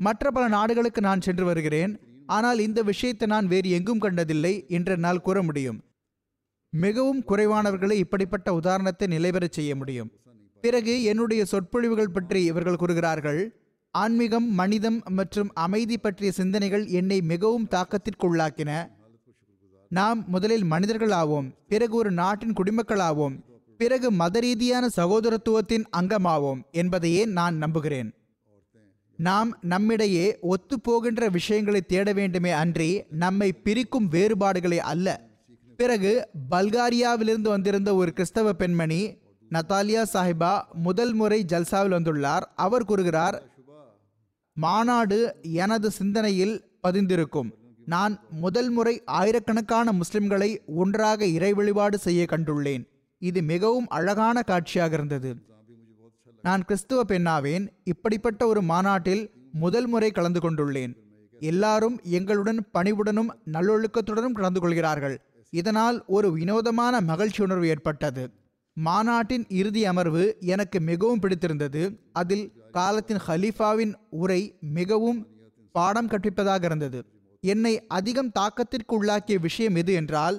மற்ற 0.00 0.30
பல 0.30 0.48
நாடுகளுக்கு 0.48 1.00
நான் 1.00 1.24
சென்று 1.26 1.44
வருகிறேன். 1.44 1.92
ஆனால் 2.26 2.58
இந்த 2.58 2.82
விஷயத்தை 2.82 3.26
நான் 3.28 3.46
வேறு 3.46 3.70
எங்கும் 3.70 3.98
கண்டதில்லை 3.98 4.54
என்று 4.68 4.92
என்னால் 4.92 5.24
கூற 5.26 5.42
முடியும். 5.42 5.78
மிகவும் 6.72 7.22
குறைவானவர்களை 7.28 7.92
இப்படிப்பட்ட 7.92 8.54
உதாரணத்தை 8.54 9.06
நிலைபெறச் 9.08 9.56
செய்ய 9.58 9.76
முடியும். 9.76 10.10
பிறகு 10.64 10.94
என்னுடைய 11.02 11.42
சொற்பொழிவுகள் 11.44 12.14
பற்றி 12.16 12.40
இவர்கள் 12.44 12.76
கூறுகிறார்கள். 12.76 13.40
ஆன்மீகம் 13.94 14.48
மனிதம் 14.52 14.98
மற்றும் 15.08 15.50
அமைதி 15.54 15.98
பற்றிய 15.98 16.30
சிந்தனைகள் 16.32 16.84
என்னை 16.98 17.18
மிகவும் 17.20 17.68
தாக்கத்திற்குள்ளாக்கின. 17.70 18.70
நாம் 19.90 20.20
முதலில் 20.28 20.64
மனிதர்கள் 20.64 21.14
ஆவோம் 21.20 21.46
பிறகு 21.68 21.94
ஒரு 21.96 22.10
நாட்டின் 22.10 22.52
குடிமக்கள் 22.52 22.98
ஆவோம் 22.98 23.36
பிறகு 23.80 24.08
மத 24.10 24.40
ரீதியான 24.40 24.84
சகோதரத்துவத்தின் 24.96 25.84
அங்கமாவோம் 25.96 26.60
என்பதையே 26.72 27.24
நான் 27.38 27.56
நம்புகிறேன். 27.56 28.10
நாம் 29.26 29.50
நம்மிடையே 29.62 30.26
ஒத்துப்போகின்ற 30.42 31.30
விஷயங்களை 31.30 31.80
தேட 31.92 32.12
வேண்டுமே 32.12 32.50
அன்றி 32.50 32.90
நம்மை 33.22 33.48
பிரிக்கும் 33.52 34.06
வேறுபாடுகளை 34.08 34.78
அல்ல. 34.90 35.06
பிறகு 35.76 36.12
பல்காரியாவிலிருந்து 36.50 37.48
வந்திருந்த 37.54 37.94
ஒரு 37.94 38.12
கிறிஸ்தவ 38.12 38.52
பெண்மணி 38.52 39.00
நதாலியா 39.50 40.04
சாஹிபா 40.12 40.52
முதல் 40.86 41.12
முறை 41.12 41.44
ஜல்சாவில் 41.52 41.96
வந்துள்ளார். 41.98 42.44
அவர் 42.66 42.84
கூறுகிறார் 42.84 43.38
மாநாடு 44.56 45.18
எனது 45.62 45.90
சிந்தனையில் 45.90 46.54
பதிந்திருக்கும். 46.82 47.50
நான் 47.86 48.14
முதல் 48.44 48.70
முறை 48.70 48.94
ஆயிரக்கணக்கான 49.20 49.92
முஸ்லிம்களை 50.00 50.50
ஒன்றாக 50.82 51.20
இறை 51.36 51.52
வழிபாடு 51.52 51.98
செய்ய 51.98 52.26
கண்டுள்ளேன். 52.30 52.86
இது 53.22 53.42
மிகவும் 53.42 53.88
அழகான 53.98 54.42
காட்சியாக 54.42 54.94
இருந்தது. 54.94 55.30
நான் 56.48 56.64
கிறிஸ்துவ 56.68 57.00
பெண்ணாவேன் 57.08 57.64
இப்படிப்பட்ட 57.92 58.42
ஒரு 58.46 58.60
மாநாட்டில் 58.70 59.22
முதல் 59.62 59.88
முறை 59.92 60.10
கலந்து 60.10 60.40
கொண்டுள்ளேன். 60.40 60.92
எல்லாரும் 61.40 61.96
எங்களுடன் 62.18 62.60
பணிவுடனும் 62.76 63.30
நல்லொழுக்கத்துடனும் 63.54 64.36
கலந்து 64.38 64.60
கொள்கிறார்கள். 64.60 65.16
இதனால் 65.52 65.98
ஒரு 66.16 66.28
வினோதமான 66.36 67.00
மகிழ்ச்சி 67.10 67.40
உணர்வு 67.46 67.66
ஏற்பட்டது. 67.72 68.24
மாநாட்டின் 68.76 69.44
இறுதி 69.60 69.82
அமர்வு 69.92 70.24
எனக்கு 70.54 70.78
மிகவும் 70.90 71.22
பிடித்திருந்தது. 71.22 71.82
அதில் 72.20 72.46
காலத்தின் 72.78 73.22
ஹலீஃபாவின் 73.26 73.94
உரை 74.22 74.40
மிகவும் 74.78 75.20
பாடம் 75.74 76.10
கற்பிப்பதாக 76.12 76.64
இருந்தது. 76.70 77.00
என்னை 77.44 77.74
அதிகம் 77.98 78.34
தாக்கத்திற்கு 78.38 78.94
உள்ளாக்கிய 78.98 79.38
விஷயம் 79.46 79.78
எது 79.82 79.92
என்றால் 80.00 80.38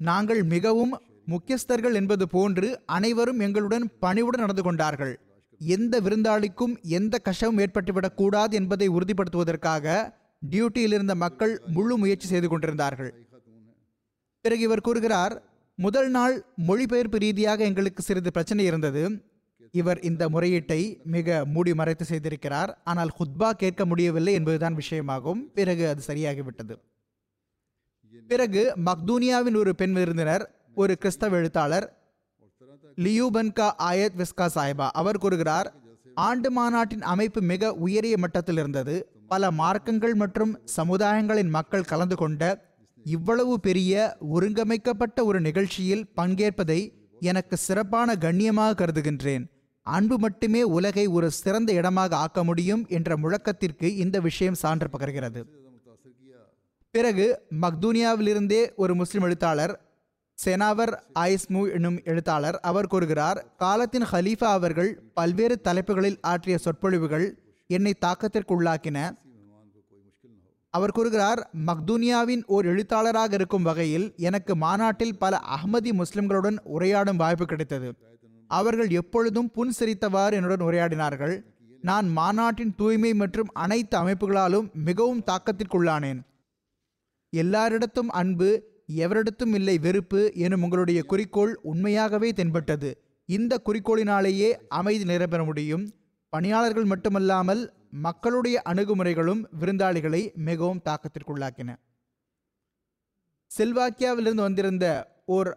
நாங்கள் 0.00 0.42
மிகவும் 0.54 0.94
முக்கியஸ்தர்கள் 1.26 1.94
என்பது 1.94 2.28
போன்று 2.28 2.80
அனைவரும் 2.86 3.40
எங்களுடன் 3.40 3.90
பணிவுடன் 3.98 4.40
நடந்து 4.40 4.62
கொண்டார்கள். 4.62 5.20
எந்த 5.58 6.00
விருந்தாளிக்கும் 6.00 6.82
எந்த 6.82 7.18
கஷ்டமும் 7.18 7.64
ஏற்பட்டுவிடக்கூடாது 7.64 8.50
என்பதை 8.50 8.88
உறுதிப்படுத்துவதற்காக 8.88 10.12
டியூட்டியில் 10.50 10.92
இருந்த 10.92 11.14
மக்கள் 11.14 11.60
முழு 11.66 11.96
முயற்சி 11.96 12.26
செய்து 12.26 12.48
கொண்டிருந்தார்கள். 12.48 13.14
பிறகு 14.40 14.60
இவர் 14.60 14.80
கூறுகிறார் 14.80 15.42
முதல் 15.74 16.10
நாள் 16.10 16.44
மொழிபெயர்ப்பு 16.56 17.18
ரீதியாக 17.18 17.64
எங்களுக்கு 17.64 18.02
சிறிது 18.02 18.32
பிரச்சனை 18.32 18.64
இருந்தது. 18.64 19.24
இவர் 19.70 20.00
இந்த 20.00 20.28
முறையீட்டை 20.28 21.02
மிக 21.04 21.44
மூடி 21.44 21.74
மறைத்து 21.74 22.04
செய்திருக்கிறார். 22.04 22.78
ஆனால் 22.84 23.10
ஹுத்பா 23.18 23.50
கேட்க 23.50 23.84
முடியவில்லை 23.84 24.32
என்பதுதான் 24.32 24.76
விஷயமாகும். 24.76 25.40
பிறகு 25.54 25.88
அது 25.88 26.02
சரியாகிவிட்டது. 26.06 26.74
பிறகு 28.28 28.74
மக்தூனியாவின் 28.84 29.56
ஒரு 29.56 29.74
பெண் 29.74 29.92
விருந்தினர் 29.92 30.61
ஒரு 30.74 30.98
கிறிஸ்தவ 30.98 31.36
எழுத்தாளர் 31.36 31.86
லியூபன்கா 32.96 33.66
ஆயத் 33.88 34.16
விஸ்கா 34.20 34.46
சாஹிபா 34.54 34.86
அவர் 35.00 35.18
கூறுகிறார் 35.18 35.68
ஆண்டு 36.14 36.50
மாநாட்டின் 36.50 37.02
அமைப்பு 37.02 37.40
மிக 37.40 37.72
உயரிய 37.74 38.16
மட்டத்தில் 38.18 38.56
இருந்தது. 38.56 38.94
பல 39.28 39.50
மார்க்கங்கள் 39.50 40.14
மற்றும் 40.14 40.52
சமுதாயங்களின் 40.76 41.48
மக்கள் 41.48 41.88
கலந்து 41.92 42.16
கொண்ட 42.16 42.42
இவ்வளவு 43.04 43.60
பெரிய 43.60 44.16
ஒருங்கமைக்கப்பட்ட 44.34 45.24
ஒரு 45.24 45.40
நிகழ்ச்சியில் 45.40 46.04
பங்கேற்பதை 46.14 46.80
எனக்கு 47.20 47.56
சிறப்பான 47.56 48.16
கண்ணியமாக 48.16 48.76
கருதுகின்றேன். 48.80 49.44
அன்பு 49.86 50.18
மட்டுமே 50.18 50.62
உலகை 50.62 51.06
ஒரு 51.06 51.30
சிறந்த 51.30 51.72
இடமாக 51.72 52.16
ஆக்க 52.16 52.44
முடியும் 52.44 52.82
என்ற 52.88 53.16
முழக்கத்திற்கு 53.16 53.96
இந்த 53.96 54.20
விஷயம் 54.20 54.60
சான்று 54.64 54.88
பகர்கிறது. 54.94 55.42
பிறகு 56.90 57.26
மக்தூனியாவிலிருந்தே 57.60 58.62
ஒரு 58.74 58.94
முஸ்லிம் 58.94 59.22
எழுத்தாளர் 59.22 59.74
செனாவர் 60.34 61.02
ஐஸ்மு 61.18 61.72
என்னும் 61.72 62.00
எழுத்தாளர் 62.04 62.60
அவர் 62.60 62.86
கூறுகிறார் 62.86 63.54
காலத்தின் 63.56 64.02
ஹலீஃபா 64.02 64.44
அவர்கள் 64.44 65.02
பல்வேறு 65.14 65.60
தலைப்புகளில் 65.60 66.18
ஆற்றிய 66.20 66.58
சொற்பொழிவுகள் 66.58 67.38
என்னை 67.66 67.94
தாக்கத்திற்குள்ளாக்கின. 68.00 69.16
அவர் 70.70 70.90
கூறுகிறார் 70.90 71.50
மக்தூனியாவின் 71.66 72.42
ஓர் 72.46 72.64
எழுத்தாளராக 72.64 73.34
இருக்கும் 73.34 73.62
வகையில் 73.62 74.12
எனக்கு 74.16 74.56
மாநாட்டில் 74.56 75.18
பல 75.18 75.40
அகமதி 75.56 75.92
முஸ்லிம்களுடன் 75.92 76.56
உரையாடும் 76.78 77.16
வாய்ப்பு 77.16 77.46
கிடைத்தது. 77.46 77.94
அவர்கள் 78.48 78.88
எப்பொழுதும் 78.88 79.50
புன் 79.50 79.74
சிரித்தவாறு 79.78 80.32
என்னுடன் 80.32 80.66
உரையாடினார்கள். 80.68 81.42
நான் 81.80 82.08
மாநாட்டின் 82.08 82.74
தூய்மை 82.76 83.14
மற்றும் 83.14 83.48
அனைத்து 83.52 83.98
அமைப்புகளாலும் 83.98 84.72
மிகவும் 84.72 85.24
தாக்கத்திற்குள்ளானேன். 85.24 86.20
எல்லாரிடத்தும் 87.36 88.08
அன்பு 88.08 88.71
எவரிடத்தும் 88.96 89.54
இல்லை 89.58 89.76
வெறுப்பு 89.78 90.20
எனும் 90.44 90.62
உங்களுடைய 90.62 91.00
குறிக்கோள் 91.02 91.52
உண்மையாகவே 91.62 92.30
தென்பட்டது. 92.32 92.90
இந்த 93.28 93.60
குறிக்கோளினாலேயே 93.66 94.50
அமைதி 94.68 95.04
நிரப்பெற 95.04 95.44
முடியும். 95.44 95.84
பணியாளர்கள் 96.32 96.90
மட்டுமல்லாமல் 96.92 97.62
மக்களுடைய 98.06 98.56
அணுகுமுறைகளும் 98.70 99.40
விருந்தாளிகளை 99.60 100.22
மிகவும் 100.48 100.82
தாக்கத்திற்குள்ளாக்கின. 100.84 101.70
செல்வாக்கியாவிலிருந்து 103.50 104.46
வந்திருந்த 104.48 104.86
ஓர் 105.26 105.50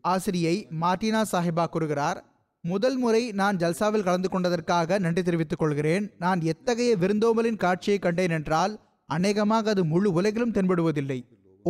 ஆசிரியை 0.00 0.56
மார்டினா 0.80 1.22
சாஹிபா 1.32 1.64
கூறுகிறார் 1.66 2.18
முதல் 2.64 2.96
முறை 2.96 3.22
நான் 3.32 3.56
ஜல்சாவில் 3.56 4.06
கலந்து 4.06 4.28
கொண்டதற்காக 4.32 4.98
நன்றி 4.98 5.22
தெரிவித்துக் 5.22 5.58
கொள்கிறேன். 5.58 6.04
நான் 6.18 6.40
எத்தகைய 6.52 6.96
விருந்தோம்பலின் 6.96 7.62
காட்சியை 7.64 7.98
கண்டேன் 7.98 8.30
என்றால் 8.30 8.72
அநேகமாக 9.06 9.70
அது 9.70 9.84
முழு 9.84 10.08
உலகிலும் 10.12 10.54
தென்படுவதில்லை. 10.56 11.18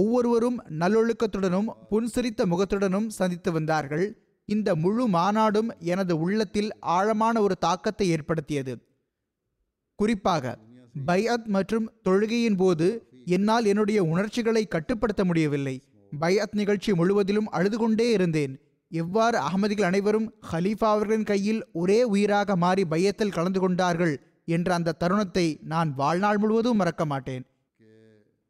ஒவ்வொருவரும் 0.01 0.59
நல்லொழுக்கத்துடனும் 0.81 1.69
புன்சிரித்த 1.91 2.47
முகத்துடனும் 2.51 3.09
சந்தித்து 3.19 3.53
வந்தார்கள். 3.53 4.07
இந்த 4.49 4.69
முழு 4.83 5.05
மாநாடும் 5.09 5.71
எனது 5.93 6.15
உள்ளத்தில் 6.21 6.71
ஆழமான 6.97 7.41
ஒரு 7.41 7.55
தாக்கத்தை 7.57 8.07
ஏற்படுத்தியது. 8.09 8.75
குறிப்பாக 9.99 10.55
பைஅத் 11.07 11.49
மற்றும் 11.57 11.87
தொழுகையின் 12.09 12.57
போது 12.57 12.87
என்னால் 13.25 13.67
என்னுடைய 13.73 13.99
உணர்ச்சிகளை 14.13 14.63
கட்டுப்படுத்த 14.67 15.23
முடியவில்லை. 15.25 15.75
பைஅத் 16.21 16.57
நிகழ்ச்சி 16.61 16.93
முழுவதிலும் 16.95 17.49
அழுது 17.57 17.79
கொண்டே 17.79 18.07
இருந்தேன். 18.11 18.55
எவ்வாறு 18.93 19.39
அகமதிகள் 19.39 19.89
அனைவரும் 19.91 20.29
ஹலீஃபா 20.53 20.89
அவர்களின் 20.91 21.29
கையில் 21.31 21.61
ஒரே 21.73 21.99
உயிராக 22.13 22.57
மாறி 22.57 22.85
பையத்தில் 22.93 23.35
கலந்து 23.37 23.61
கொண்டார்கள் 23.61 24.15
என்ற 24.57 24.69
அந்த 24.75 24.97
தருணத்தை 25.03 25.47
நான் 25.73 25.91
வாழ்நாள் 25.95 26.39
முழுவதும் 26.39 26.77
மறக்க 26.77 27.05
மாட்டேன். 27.05 27.45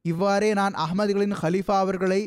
இவ்வாறே 0.05 0.53
நான் 0.53 0.75
அகமதுகளின் 0.75 1.35
ஹலீஃபா 1.43 1.77
அவர்களை 1.85 2.21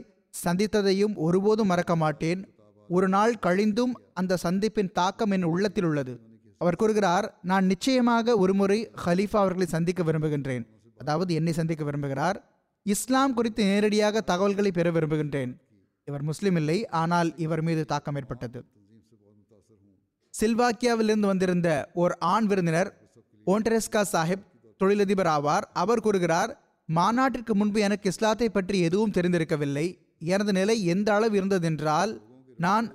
சந்தித்ததையும் 0.44 1.16
ஒருபோதும் 1.16 1.68
மறக்க 1.68 1.96
மாட்டேன். 1.96 2.42
ஒரு 2.90 3.08
நாள் 3.08 3.34
கழிந்தும் 3.42 3.94
அந்த 4.14 4.38
சந்திப்பின் 4.44 4.92
தாக்கம் 4.92 5.32
என் 5.32 5.44
உள்ளத்தில் 5.44 5.84
உள்ளது. 5.84 6.14
அவர் 6.58 6.76
கூறுகிறார் 6.76 7.40
நான் 7.42 7.66
நிச்சயமாக 7.66 8.38
ஒருமுறை 8.38 8.80
ஹலீஃபா 9.06 9.40
அவர்களை 9.44 9.68
சந்திக்க 9.68 10.04
விரும்புகின்றேன். 10.04 10.66
அதாவது 10.98 11.34
என்னை 11.34 11.54
சந்திக்க 11.54 11.84
விரும்புகிறார். 11.84 12.38
இஸ்லாம் 12.86 13.34
குறித்து 13.34 13.64
நேரடியாக 13.64 14.22
தகவல்களை 14.22 14.72
பெற 14.72 14.92
விரும்புகின்றேன். 14.92 15.52
இவர் 16.08 16.24
முஸ்லிம் 16.24 16.56
இல்லை 16.56 16.78
ஆனால் 17.02 17.30
இவர் 17.38 17.62
மீது 17.62 17.86
தாக்கம் 17.86 18.16
ஏற்பட்டது. 18.16 18.60
சில்வாக்கியாவிலிருந்து 20.34 21.30
வந்திருந்த 21.32 21.70
ஓர் 21.94 22.14
ஆண் 22.20 22.46
விருந்தினர் 22.46 22.90
ஓன்டரெஸ்கா 23.46 24.02
சாஹிப் 24.14 24.46
தொழிலதிபர் 24.78 25.32
ஆவார். 25.38 25.66
அவர் 25.74 26.00
கூறுகிறார் 26.00 26.52
மாநாட்டிற்கு 26.98 27.54
முன்பு 27.60 27.80
எனக்கு 27.88 28.08
இஸ்லாத்தை 28.12 28.48
பற்றி 28.50 28.78
எதுவும் 28.88 29.14
தெரிந்திருக்கவில்லை. 29.18 29.88
எனது 30.34 30.52
நிலை 30.58 30.76
எந்த 30.94 31.10
அளவு 31.18 31.34
இருந்ததென்றால் 31.40 32.12
நான் 32.66 32.88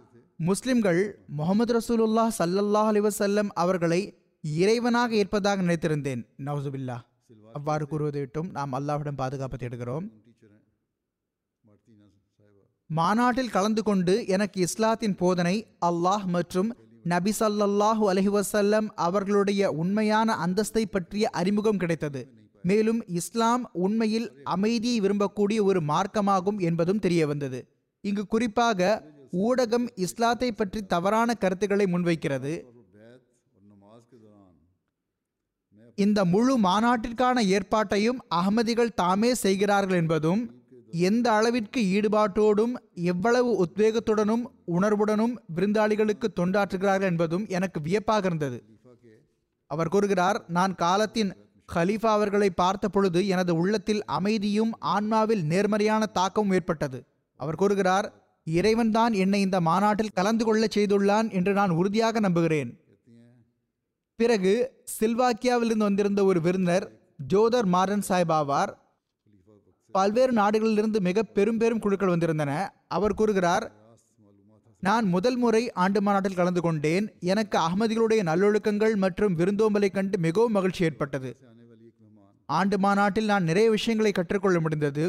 முஸ்லிம்கள் 0.48 1.00
முகமது 1.38 1.72
ரசூலுல்லா 1.76 2.24
சல்லல்லாஹ் 2.38 2.88
அலிவசல்லம் 2.92 3.50
அவர்களை 3.62 4.00
இறைவனாக 4.44 5.10
ஏற்பதாக 5.20 5.62
நினைத்திருந்தேன். 5.66 6.22
நவசுபில்லா 6.46 6.96
அவ்வாறு 7.58 7.84
கூறுவதை 7.90 8.20
விட்டும் 8.24 8.48
நாம் 8.56 8.74
அல்லாவிடம் 8.78 9.20
பாதுகாப்பு 9.22 9.58
தேடுகிறோம். 9.62 10.06
மாநாட்டில் 12.90 13.54
கலந்து 13.54 13.82
கொண்டு 13.82 14.14
எனக்கு 14.34 14.58
இஸ்லாத்தின் 14.66 15.16
போதனை 15.22 15.54
அல்லாஹ் 15.88 16.26
மற்றும் 16.36 16.68
நபி 17.04 17.32
சல்லல்லாஹு 17.40 18.04
அலஹி 18.12 18.30
வசல்லம் 18.38 18.88
அவர்களுடைய 19.06 19.70
உண்மையான 19.82 20.36
அந்தஸ்தை 20.46 20.84
பற்றிய 20.96 21.30
அறிமுகம் 21.40 21.80
கிடைத்தது. 21.84 22.22
மேலும் 22.68 23.00
இஸ்லாம் 23.20 23.64
உண்மையில் 23.84 24.28
அமைதியை 24.54 24.98
விரும்பக்கூடிய 25.04 25.58
ஒரு 25.68 25.80
மார்க்கமாகும் 25.90 26.58
என்பதும் 26.68 27.02
தெரிய 27.04 27.22
வந்தது. 27.26 27.60
இங்கு 28.04 28.24
குறிப்பாக 28.26 28.88
ஊடகம் 29.46 29.86
இஸ்லாத்தை 30.06 30.48
பற்றி 30.52 30.80
தவறான 30.94 31.28
கருத்துக்களை 31.42 31.86
முன்வைக்கிறது. 31.94 32.54
இந்த 36.04 36.20
முழு 36.32 36.54
மாநாட்டிற்கான 36.64 37.42
ஏற்பாட்டையும் 37.56 38.18
அகமதிகள் 38.38 38.96
தாமே 39.02 39.30
செய்கிறார்கள் 39.44 39.98
என்பதும் 40.02 40.42
எந்த 41.08 41.26
அளவிற்கு 41.38 41.80
ஈடுபாட்டோடும் 41.96 42.74
எவ்வளவு 43.12 43.50
உத்வேகத்துடனும் 43.64 44.44
உணர்வுடனும் 44.76 45.34
விருந்தாளிகளுக்கு 45.56 46.28
தொண்டாற்றுகிறார்கள் 46.40 47.10
என்பதும் 47.12 47.44
எனக்கு 47.56 47.78
வியப்பாக 47.86 48.26
இருந்தது. 48.30 48.58
அவர் 49.70 49.92
கூறுகிறார் 49.94 50.38
நான் 50.56 50.74
காலத்தின் 50.84 51.32
ஹலீஃபா 51.74 52.10
அவர்களை 52.18 52.50
பார்த்த 52.50 52.88
பொழுது 52.88 53.26
எனது 53.26 53.56
உள்ளத்தில் 53.56 54.04
அமைதியும் 54.04 54.72
ஆன்மாவில் 54.94 55.42
நேர்மறையான 55.42 56.06
தாக்கமும் 56.06 56.52
ஏற்பட்டது. 56.52 56.98
அவர் 57.40 57.54
கூறுகிறார் 57.54 58.06
இறைவன்தான் 58.44 59.12
என்னை 59.12 59.40
இந்த 59.40 59.60
மாநாட்டில் 59.60 60.14
கலந்து 60.14 60.44
கொள்ள 60.44 60.66
செய்துள்ளான் 60.76 61.28
என்று 61.30 61.52
நான் 61.52 61.70
உறுதியாக 61.70 62.20
நம்புகிறேன். 62.20 62.70
பிறகு 64.18 64.52
சில்வாக்கியாவிலிருந்து 65.00 65.86
வந்திருந்த 65.88 66.24
ஒரு 66.24 66.40
விருந்தர் 66.40 66.86
ஜோதர் 67.26 67.66
மாரன் 67.66 68.06
சாஹிப் 68.08 68.34
ஆவார். 68.38 68.72
பல்வேறு 69.90 70.32
நாடுகளிலிருந்து 70.32 71.00
மிக 71.00 71.22
பெரும் 71.22 71.58
பெரும் 71.58 71.78
குழுக்கள் 71.78 72.12
வந்திருந்தன. 72.14 72.68
அவர் 72.88 73.14
கூறுகிறார் 73.14 73.66
நான் 74.80 75.06
முதல் 75.06 75.36
முறை 75.36 75.72
ஆண்டு 75.72 76.02
மாநாட்டில் 76.02 76.38
கலந்து 76.40 76.60
கொண்டேன். 76.60 77.06
எனக்கு 77.20 77.58
அகமதிகளுடைய 77.58 78.20
நல்லொழுக்கங்கள் 78.30 78.94
மற்றும் 79.04 79.36
விருந்தோம்பலை 79.38 79.90
கண்டு 79.90 80.18
மிகவும் 80.18 80.52
மகிழ்ச்சி 80.52 80.84
ஏற்பட்டது. 80.84 81.30
ஆண்டு 82.46 82.78
மாநாட்டில் 82.78 83.24
நான் 83.24 83.44
நிறைய 83.44 83.70
விஷயங்களை 83.70 84.12
கற்றுக்கொள்ள 84.12 84.60
முடிந்தது. 84.60 85.04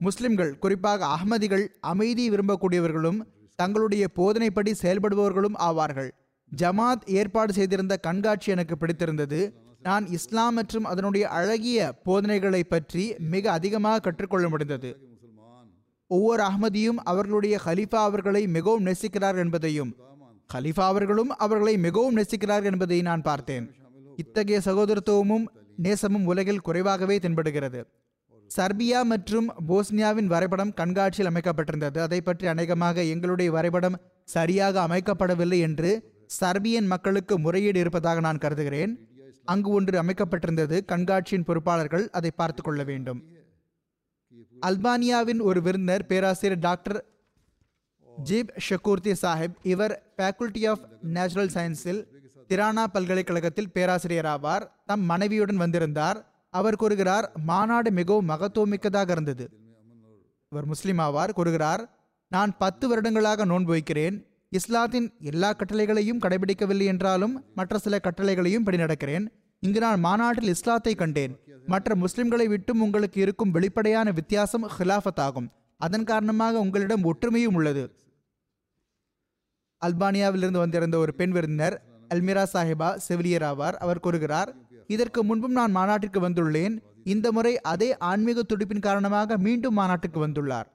முஸ்லிம்கள் 0.00 0.58
குறிப்பாக 0.58 1.06
அகமதிகள் 1.06 1.64
அமைதி 1.80 2.24
விரும்பக்கூடியவர்களும் 2.30 3.20
தங்களுடைய 3.58 4.04
போதனைப்படி 4.16 4.72
செயல்படுபவர்களும் 4.82 5.58
ஆவார்கள். 5.58 6.10
ஜமாத் 6.52 7.04
ஏற்பாடு 7.18 7.52
செய்திருந்த 7.52 7.96
கண்காட்சி 7.96 8.50
எனக்கு 8.50 8.76
பிடித்திருந்தது. 8.78 9.40
நான் 9.80 10.04
இஸ்லாம் 10.06 10.54
மற்றும் 10.54 10.84
அதனுடைய 10.84 11.28
அழகிய 11.28 11.92
போதனைகளை 11.92 12.64
பற்றி 12.64 13.04
மிக 13.18 13.50
அதிகமாக 13.50 14.00
கற்றுக்கொள்ள 14.00 14.48
முடிந்தது. 14.48 14.90
ஒவ்வொரு 16.06 16.42
அகமதியும் 16.42 16.98
அவர்களுடைய 17.10 17.60
ஹலீஃபா 17.64 18.00
அவர்களை 18.08 18.46
மிகவும் 18.46 18.86
நேசிக்கிறார் 18.86 19.38
என்பதையும் 19.38 19.92
ஹலீஃபா 20.54 20.84
அவர்களும் 20.92 21.30
அவர்களை 21.44 21.74
மிகவும் 21.78 22.16
நேசிக்கிறார் 22.16 22.64
என்பதையும் 22.70 23.10
நான் 23.10 23.22
பார்த்தேன். 23.22 23.66
இத்தகைய 24.16 24.60
சகோதரத்துவமும் 24.64 25.46
நேசமும் 25.76 26.24
உலகில் 26.24 26.60
குறைவாகவே 26.60 27.18
தென்படுகிறது. 27.18 27.84
சர்பியா 28.56 29.02
மற்றும் 29.02 29.48
போஸ்னியாவின் 29.68 30.26
வரைபடம் 30.26 30.72
கண்காட்சியில் 30.74 31.30
அமைக்கப்பட்டிருந்தது. 31.32 31.98
அதை 31.98 32.20
பற்றி 32.20 32.46
அநேகமாக 32.46 33.02
எங்களுடைய 33.02 33.50
வரைபடம் 33.52 34.00
சரியாக 34.24 34.86
அமைக்கப்படவில்லை 34.86 35.58
என்று 35.60 36.10
சர்பியன் 36.40 36.86
மக்களுக்கு 36.86 37.38
முறையீடு 37.38 37.80
இருப்பதாக 37.80 38.20
நான் 38.20 38.38
கருதுகிறேன். 38.38 39.08
அங்கு 39.44 39.70
ஒன்று 39.70 40.02
அமைக்கப்பட்டிருந்தது. 40.02 40.84
கண்காட்சியின் 40.84 41.46
பொறுப்பாளர்கள் 41.46 42.08
அதை 42.08 42.30
பார்த்து 42.30 42.62
கொள்ள 42.62 42.82
வேண்டும். 42.82 43.22
அல்பானியாவின் 44.66 45.40
ஒரு 45.42 45.62
விருந்தினர் 45.62 46.06
பேராசிரியர் 46.06 46.58
டாக்டர் 46.58 47.04
ஜீப் 48.24 48.52
ஷக்கூர்த்தி 48.68 49.14
சாஹிப் 49.22 49.54
இவர் 49.62 50.14
ஃபேக்கல்டி 50.16 50.68
ஆஃப் 50.70 50.84
நேச்சுரல் 51.02 51.50
சயின்ஸில் 51.54 52.11
திரானா 52.52 52.84
பல்கலைக்கழகத்தில் 52.84 53.70
பேராசிரியராவார். 53.74 54.64
தம் 54.86 55.04
மனைவியுடன் 55.10 55.56
வந்திருந்தார். 55.56 56.18
அவர் 56.50 56.76
கூறுகிறார் 56.76 57.26
மாநாடு 57.44 57.90
மிகவும் 57.90 58.28
மகத்துவமிக்கதாக 58.28 59.10
இருந்தது. 59.10 59.44
இவர் 60.52 60.66
முஸ்லிம் 60.72 60.98
ஆவார் 60.98 61.32
கூறுகிறார் 61.32 61.82
நான் 62.28 62.50
பத்து 62.58 62.88
வருடங்களாக 62.88 63.44
நோன்பு 63.44 63.70
வைக்கிறேன். 63.70 64.16
இஸ்லாத்தின் 64.50 65.06
எல்லா 65.20 65.50
கட்டளைகளையும் 65.52 66.20
கடைபிடிக்கவில்லை 66.24 66.84
என்றாலும் 66.84 67.34
மற்ற 67.54 67.78
சில 67.78 67.98
கட்டளைகளையும் 67.98 68.64
படி 68.64 68.76
நடக்கிறேன் 68.76 69.26
இங்கு 69.60 69.80
நான் 69.80 70.00
மாநாட்டில் 70.00 70.48
இஸ்லாத்தை 70.48 70.94
கண்டேன். 70.94 71.34
மற்ற 71.66 71.94
முஸ்லிம்களை 71.94 72.46
விட்டும் 72.46 72.80
உங்களுக்கு 72.80 73.20
இருக்கும் 73.20 73.50
வெளிப்படையான 73.50 74.10
வித்தியாசம் 74.10 74.68
ஹிலாஃபத் 74.78 75.22
ஆகும் 75.26 75.48
அதன் 75.76 76.04
காரணமாக 76.04 76.60
உங்களிடம் 76.64 77.06
ஒற்றுமையும் 77.12 77.56
உள்ளது. 77.60 77.84
அல்பானியாவிலிருந்து 79.82 80.62
வந்திருந்த 80.64 80.98
ஒரு 80.98 81.14
பெண் 81.14 81.30
விருந்தினர் 81.30 81.76
அல்மிரா 82.12 82.44
சாஹிபா 82.54 82.88
செவிலியர் 83.08 83.46
ஆவார். 83.50 83.76
அவர் 83.84 84.00
கூறுகிறார் 84.06 84.54
இதற்கு 84.86 85.24
முன்பும் 85.24 85.56
நான் 85.58 85.70
மாநாட்டிற்கு 85.70 86.20
வந்துள்ளேன். 86.28 86.74
இந்த 87.04 87.32
முறை 87.32 87.60
அதே 87.60 87.96
ஆன்மீக 88.10 88.42
துடிப்பின் 88.42 88.86
காரணமாக 88.88 89.38
மீண்டும் 89.38 89.74
மாநாட்டுக்கு 89.74 90.26
வந்துள்ளார். 90.26 90.68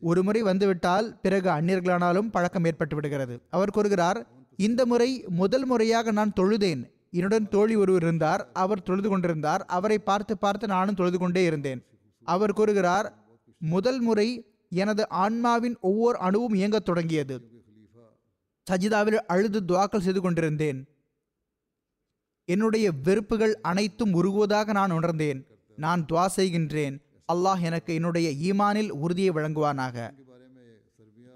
ஒரு 0.00 0.22
முறை 0.22 0.42
வந்துவிட்டால் 0.42 1.06
பிறகு 1.22 1.50
அந்நியர்களானாலும் 1.50 2.30
பழக்கம் 2.36 2.64
ஏற்பட்டு 2.64 2.94
விடுகிறது. 2.94 3.34
அவர் 3.50 3.70
கூறுகிறார் 3.70 4.26
இந்த 4.56 4.86
முறை 4.86 5.10
முதல் 5.28 5.66
முறையாக 5.66 6.10
நான் 6.10 6.32
தொழுதேன். 6.40 6.82
என்னுடன் 7.10 7.48
தோழி 7.48 7.74
ஒருவர் 7.82 8.02
இருந்தார். 8.02 8.42
அவர் 8.52 8.82
தொழுது 8.82 9.08
கொண்டிருந்தார். 9.08 9.62
அவரை 9.76 9.98
பார்த்து 9.98 10.38
பார்த்து 10.38 10.66
நானும் 10.74 10.94
தொழுது 10.94 11.18
கொண்டே 11.18 11.44
இருந்தேன். 11.44 11.80
அவர் 12.24 12.52
கூறுகிறார் 12.52 13.06
முதல் 13.58 14.00
முறை 14.00 14.28
எனது 14.68 15.08
ஆன்மாவின் 15.24 15.76
ஒவ்வொரு 15.80 16.18
அணுவும் 16.18 16.54
இயங்கத் 16.54 16.88
தொடங்கியது. 16.90 17.36
சஜிதாவில் 18.70 19.18
அழுது 19.34 19.60
துவாக்கல் 19.70 20.04
செய்து 20.06 20.20
கொண்டிருந்தேன். 20.20 20.80
என்னுடைய 22.48 22.86
வெறுப்புகள் 23.06 23.54
அனைத்தும் 23.70 24.14
உருகுவதாக 24.20 24.72
நான் 24.78 24.96
உணர்ந்தேன். 24.98 25.40
நான் 25.78 26.06
துவா 26.10 26.24
செய்கின்றேன். 26.36 26.96
அல்லாஹ் 27.32 27.60
எனக்கு 27.68 27.90
என்னுடைய 27.98 28.28
ஈமானில் 28.48 28.90
உறுதியை 29.04 29.32
வழங்குவானாக. 29.36 29.96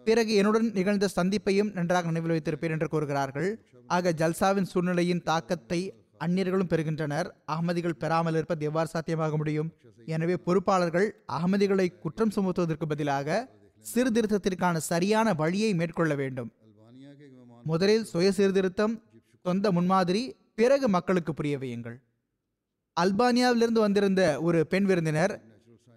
பிறகு 0.06 0.32
என்னுடன் 0.40 0.66
நிகழ்ந்த 0.78 1.06
சந்திப்பையும் 1.16 1.70
நன்றாக 1.76 2.10
நினைவில் 2.10 2.34
வைத்திருப்பேன் 2.34 2.74
என்று 2.76 2.88
கூறுகிறார்கள். 2.94 3.50
ஆக 3.96 4.12
ஜல்சாவின் 4.20 4.68
சூழ்நிலையின் 4.72 5.22
தாக்கத்தை 5.28 5.78
அந்நியர்களும் 6.24 6.70
பெறுகின்றனர். 6.72 7.28
அகமதிகள் 7.52 8.00
பெறாமல் 8.02 8.36
இருப்பது 8.38 8.66
எவ்வாறு 8.68 8.88
சாத்தியமாக 8.94 9.36
முடியும்? 9.36 9.70
எனவே 10.14 10.36
பொறுப்பாளர்கள் 10.46 11.08
அகமதிகளை 11.36 11.86
குற்றம் 12.02 12.34
சுமத்துவதற்கு 12.36 12.88
பதிலாக 12.92 13.38
சீர்திருத்தத்திற்கான 13.86 14.76
சரியான 14.90 15.34
வழியை 15.40 15.70
மேற்கொள்ள 15.80 16.12
வேண்டும். 16.22 16.50
முதலில் 17.64 18.04
சுய 18.04 18.32
சீர்திருத்தம் 18.32 18.94
சொந்த 19.42 19.72
முன்மாதிரி 19.72 20.22
பிறகு 20.54 20.88
மக்களுக்கு 20.88 21.34
புரிய 21.34 21.58
வையுங்கள். 21.58 21.96
அல்பானியாவிலிருந்து 23.00 23.80
வந்திருந்த 23.86 24.22
ஒரு 24.40 24.66
பெண் 24.66 24.84
விருந்தினர் 24.84 25.34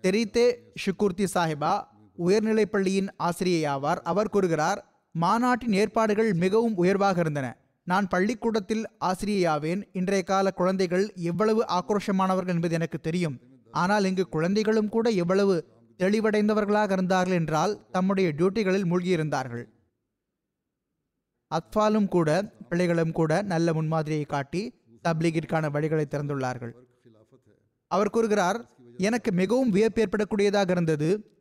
தெரித்தே 0.04 0.46
ஷுக்கூர்த்தி 0.84 1.26
சாஹிபா 1.34 1.74
உயர்நிலைப் 2.16 2.72
பள்ளியின் 2.72 3.10
ஆசிரியை 3.18 3.62
ஆவார் 3.76 4.02
அவர் 4.12 4.30
கூறுகிறார் 4.30 4.80
மாநாட்டின் 5.12 5.74
ஏற்பாடுகள் 5.74 6.34
மிகவும் 6.34 6.76
உயர்வாக 6.76 7.20
இருந்தன. 7.20 7.48
நான் 7.88 8.08
பள்ளிக்கூடத்தில் 8.08 8.84
ஆசிரியையாவேன். 9.06 9.82
இன்றைய 9.92 10.24
கால 10.24 10.52
குழந்தைகள் 10.52 11.06
எவ்வளவு 11.32 11.62
ஆக்ரோஷமானவர்கள் 11.80 12.54
என்பது 12.56 12.74
எனக்கு 12.74 13.00
தெரியும். 13.00 13.36
ஆனால் 13.72 14.04
இங்கு 14.04 14.26
குழந்தைகளும் 14.30 14.90
கூட 14.90 15.10
எவ்வளவு 15.24 15.56
தெளிவடைந்தவர்களாக 16.00 16.92
இருந்தார்கள் 16.92 17.40
என்றால் 17.42 17.74
தம்முடைய 17.92 18.30
டியூட்டிகளில் 18.38 18.90
மூழ்கியிருந்தார்கள். 18.92 19.66
அத்ஃபாலும் 21.56 22.08
கூட 22.08 22.52
பிள்ளைகளும் 22.70 23.12
கூட 23.12 23.42
நல்ல 23.42 23.74
முன்மாதிரியை 23.74 24.26
காட்டி 24.26 24.74
தப்லீகிற்கான 25.08 25.70
வழிகளை 25.70 26.06
திறந்துள்ளார்கள். 26.12 26.72
அவர் 27.88 28.10
கூறுகிறார் 28.10 28.70
எனக்கு 28.98 29.32
மிகவும் 29.32 29.70
வியப்பு 29.70 30.02
ஏற்படக்கூடியதாக 30.02 30.70
இருந்தது. 30.70 31.32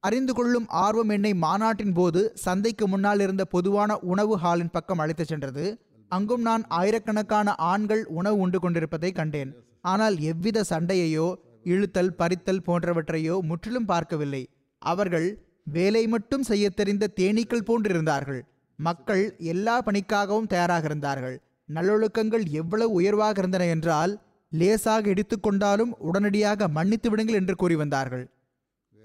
அறிந்து 0.00 0.34
கொள்ளும் 0.34 0.66
ஆர்வம் 0.68 1.08
என்னை 1.08 1.34
மாநாட்டின் 1.34 1.92
போது 1.92 2.32
சந்தைக்கு 2.34 2.88
முன்னால் 2.88 3.20
இருந்த 3.20 3.44
பொதுவான 3.44 3.98
உணவு 3.98 4.36
ஹாலின் 4.36 4.70
பக்கம் 4.70 4.98
அழைத்துச் 4.98 5.26
சென்றது. 5.26 5.78
அங்கும் 6.08 6.40
நான் 6.40 6.64
ஆயிரக்கணக்கான 6.68 7.54
ஆண்கள் 7.54 8.06
உணவு 8.06 8.36
உண்டு 8.36 8.60
கொண்டிருப்பதை 8.60 9.12
கண்டேன். 9.12 9.54
ஆனால் 9.80 10.18
எவ்வித 10.18 10.64
சண்டையையோ 10.70 11.34
இழுத்தல் 11.64 12.14
பறித்தல் 12.16 12.62
போன்றவற்றையோ 12.66 13.40
முற்றிலும் 13.40 13.84
பார்க்கவில்லை. 13.84 14.48
அவர்கள் 14.78 15.44
வேலை 15.64 16.06
மட்டும் 16.06 16.42
செய்யத் 16.42 16.76
தெரிந்த 16.76 17.10
தேனீக்கள் 17.20 17.66
போன்றிருந்தார்கள். 17.66 18.40
மக்கள் 18.86 19.22
எல்லா 19.52 19.76
பணிக்காகவும் 19.86 20.50
தயாராக 20.52 20.84
இருந்தார்கள் 20.90 21.36
நல்லொழுக்கங்கள் 21.68 22.44
எவ்வளவு 22.60 22.92
உயர்வாக 22.98 23.40
இருந்தன 23.42 23.64
என்றால் 23.74 24.12
லேசாக 24.52 25.10
இடித்துக்கொண்டாலும் 25.14 25.92
உடனடியாக 26.08 26.68
மன்னித்து 26.68 27.08
விடுங்கள் 27.10 27.38
என்று 27.40 27.54
கூறி 27.56 27.76
வந்தார்கள். 27.76 28.24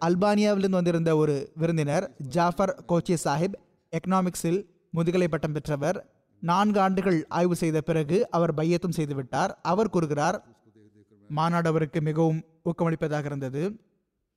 அல்பானியாவிலிருந்து 0.02 0.80
வந்திருந்த 0.80 1.12
ஒரு 1.18 1.36
விருந்தினர் 1.56 2.06
ஜாஃபர் 2.36 2.74
கோச்சி 2.90 3.16
சாஹிப் 3.26 3.58
எக்கனாமிக்ஸில் 3.94 4.60
முதுகலை 4.90 5.28
பட்டம் 5.28 5.56
பெற்றவர் 5.58 5.98
நான்கு 6.42 6.80
ஆண்டுகள் 6.80 7.20
ஆய்வு 7.38 7.56
செய்த 7.56 7.78
பிறகு 7.82 8.18
அவர் 8.30 8.54
பையத்தும் 8.54 8.96
செய்துவிட்டார் 8.98 9.52
அவர் 9.72 9.94
கூறுகிறார் 9.96 10.38
மாநாடு 11.30 11.70
அவருக்கு 11.70 12.00
மிகவும் 12.02 12.40
ஊக்கமளிப்பதாக 12.70 13.26
இருந்தது. 13.26 13.62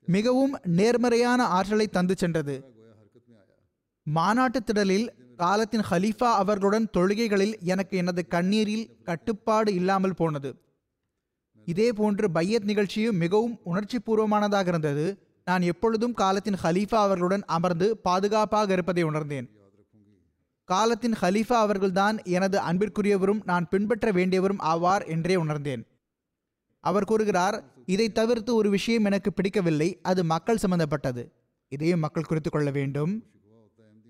மிகவும் 0.09 0.55
நேர்மறையான 0.79 1.41
ஆற்றலை 1.57 1.87
தந்து 1.97 2.15
சென்றது. 2.19 2.55
மாநாட்டு 4.07 4.61
திடலில் 4.63 5.09
காலத்தின் 5.39 5.81
ஹலீஃபா 5.91 6.31
அவர்களுடன் 6.33 6.89
தொழுகைகளில் 6.97 7.61
எனக்கு 7.61 7.97
எனது 7.97 8.27
கண்ணீரில் 8.27 9.03
கட்டுப்பாடு 9.03 9.75
இல்லாமல் 9.75 10.15
போனது. 10.15 10.59
இதே 11.65 11.93
போன்று 11.93 12.31
பையத் 12.31 12.65
நிகழ்ச்சியும் 12.65 13.17
மிகவும் 13.17 13.59
உணர்ச்சி 13.65 13.99
பூர்வமானதாக 13.99 14.67
இருந்தது. 14.67 15.19
நான் 15.45 15.63
எப்பொழுதும் 15.63 16.15
காலத்தின் 16.15 16.55
ஹலீஃபா 16.63 16.95
அவர்களுடன் 16.95 17.45
அமர்ந்து 17.45 17.97
பாதுகாப்பாக 17.97 18.73
இருப்பதை 18.73 19.03
உணர்ந்தேன். 19.03 19.57
காலத்தின் 20.65 21.13
ஹலீஃபா 21.13 21.53
அவர்கள்தான் 21.53 22.23
எனது 22.25 22.61
அன்பிற்குரியவரும் 22.61 23.41
நான் 23.45 23.69
பின்பற்ற 23.69 24.13
வேண்டியவரும் 24.13 24.61
ஆவார் 24.61 25.07
என்றே 25.07 25.37
உணர்ந்தேன். 25.37 25.87
அவர் 26.81 27.05
கூறுகிறார் 27.05 27.65
இதை 27.87 28.13
தவிர்த்து 28.13 28.55
ஒரு 28.55 28.71
விஷயம் 28.71 29.05
எனக்கு 29.05 29.33
பிடிக்கவில்லை. 29.33 29.99
அது 30.03 30.25
மக்கள் 30.25 30.57
சம்பந்தப்பட்டது. 30.57 31.33
இதையும் 31.69 32.01
மக்கள் 32.01 32.25
குறித்து 32.25 32.51
கொள்ள 32.51 32.71
வேண்டும். 32.71 33.23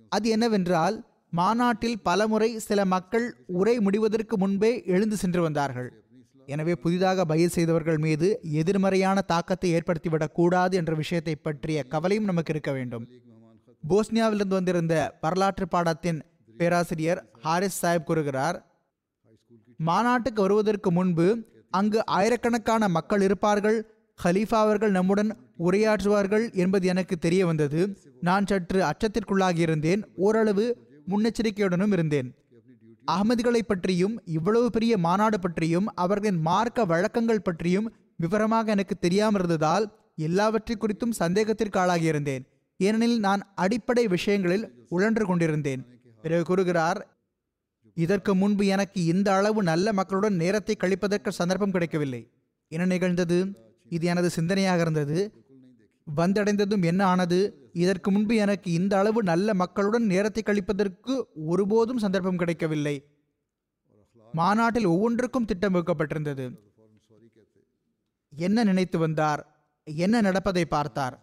அது 0.09 0.29
என்னவென்றால் 0.29 1.08
மாநாட்டில் 1.33 2.03
பலமுறை 2.03 2.59
சில 2.59 2.85
மக்கள் 2.85 3.37
உரை 3.47 3.81
முடிவதற்கு 3.81 4.39
முன்பே 4.39 4.83
எழுந்து 4.87 5.17
சென்று 5.17 5.43
வந்தார்கள். 5.43 6.05
எனவே 6.47 6.75
புதிதாக 6.75 7.25
பயிர் 7.25 7.49
செய்தவர்கள் 7.49 7.99
மீது 7.99 8.41
எதிர்மறையான 8.43 9.21
தாக்கத்தை 9.21 9.75
ஏற்படுத்திவிடக்கூடாது 9.75 10.71
என்ற 10.71 10.95
விஷயத்தை 10.95 11.35
பற்றிய 11.37 11.83
கவலையும் 11.83 12.25
நமக்கு 12.25 12.53
இருக்க 12.53 12.73
வேண்டும். 12.73 13.09
போஸ்னியாவிலிருந்து 13.89 14.59
வந்திருந்த 14.61 15.19
வரலாற்று 15.21 15.69
பாடத்தின் 15.69 16.23
பேராசிரியர் 16.57 17.21
ஹாரிஸ் 17.41 17.87
சாஹிப் 17.87 18.05
கூறுகிறார் 18.05 18.67
மாநாட்டுக்கு 19.77 20.41
வருவதற்கு 20.41 20.91
முன்பு 20.93 21.27
அங்கு 21.71 22.07
ஆயிரக்கணக்கான 22.07 22.89
மக்கள் 22.89 23.21
இருப்பார்கள் 23.21 23.79
ஹலீஃபா 24.25 24.59
அவர்கள் 24.65 24.91
நம்முடன் 24.91 25.31
உரையாற்றுவார்கள் 25.59 26.53
என்பது 26.53 26.87
எனக்கு 26.87 27.19
தெரிய 27.19 27.47
வந்தது. 27.47 27.81
நான் 28.21 28.47
சற்று 28.47 28.81
அச்சத்திற்குள்ளாகியிருந்தேன். 28.91 30.03
ஓரளவு 30.17 30.67
முன்னெச்சரிக்கையுடனும் 31.11 31.93
இருந்தேன். 31.93 32.29
அகமதிகளை 33.07 33.63
பற்றியும் 33.67 34.15
இவ்வளவு 34.37 34.71
பெரிய 34.71 34.99
மாநாடு 34.99 35.39
பற்றியும் 35.41 35.87
அவர்களின் 35.95 36.41
மார்க்க 36.41 36.85
வழக்கங்கள் 36.85 37.43
பற்றியும் 37.43 37.87
விவரமாக 38.17 38.71
எனக்கு 38.71 38.95
தெரியாமல் 38.99 39.41
இருந்ததால் 39.41 39.85
எல்லாவற்றை 40.15 40.77
குறித்தும் 40.77 41.19
சந்தேகத்திற்கு 41.19 41.79
ஆளாகியிருந்தேன். 41.81 42.43
ஏனெனில் 42.81 43.19
நான் 43.19 43.43
அடிப்படை 43.55 44.05
விஷயங்களில் 44.07 44.87
உழன்று 44.89 45.27
கொண்டிருந்தேன். 45.27 45.83
பிறகு 46.23 46.45
கூறுகிறார் 46.45 47.01
இதற்கு 47.97 48.35
முன்பு 48.35 48.67
எனக்கு 48.67 49.05
இந்த 49.05 49.29
அளவு 49.35 49.63
நல்ல 49.63 49.93
மக்களுடன் 49.93 50.37
நேரத்தை 50.37 50.77
கழிப்பதற்கு 50.81 51.29
சந்தர்ப்பம் 51.29 51.71
கிடைக்கவில்லை. 51.71 52.21
என்ன 52.73 52.87
நிகழ்ந்தது? 52.87 53.39
இது 53.89 54.07
எனது 54.07 54.29
சிந்தனையாக 54.37 54.81
இருந்தது. 54.81 55.19
வந்தடைந்ததும் 56.17 56.85
என்ன 56.85 57.07
ஆனது? 57.07 57.68
இதற்கு 57.83 58.09
முன்பு 58.15 58.35
எனக்கு 58.45 58.69
இந்த 58.79 58.93
அளவு 59.01 59.21
நல்ல 59.31 59.55
மக்களுடன் 59.63 60.07
நேரத்தை 60.13 60.43
கழிப்பதற்கு 60.45 61.15
ஒருபோதும் 61.53 62.03
சந்தர்ப்பம் 62.05 62.41
கிடைக்கவில்லை. 62.43 62.97
மாநாட்டில் 64.35 64.89
ஒவ்வொன்றுக்கும் 64.95 65.49
திட்டம் 65.51 65.75
வகுக்கப்பட்டிருந்தது 65.77 66.47
என்ன 68.33 68.65
நினைத்து 68.71 68.97
வந்தார்? 69.05 69.41
என்ன 69.87 70.17
நடப்பதை 70.27 70.65
பார்த்தார்? 70.75 71.15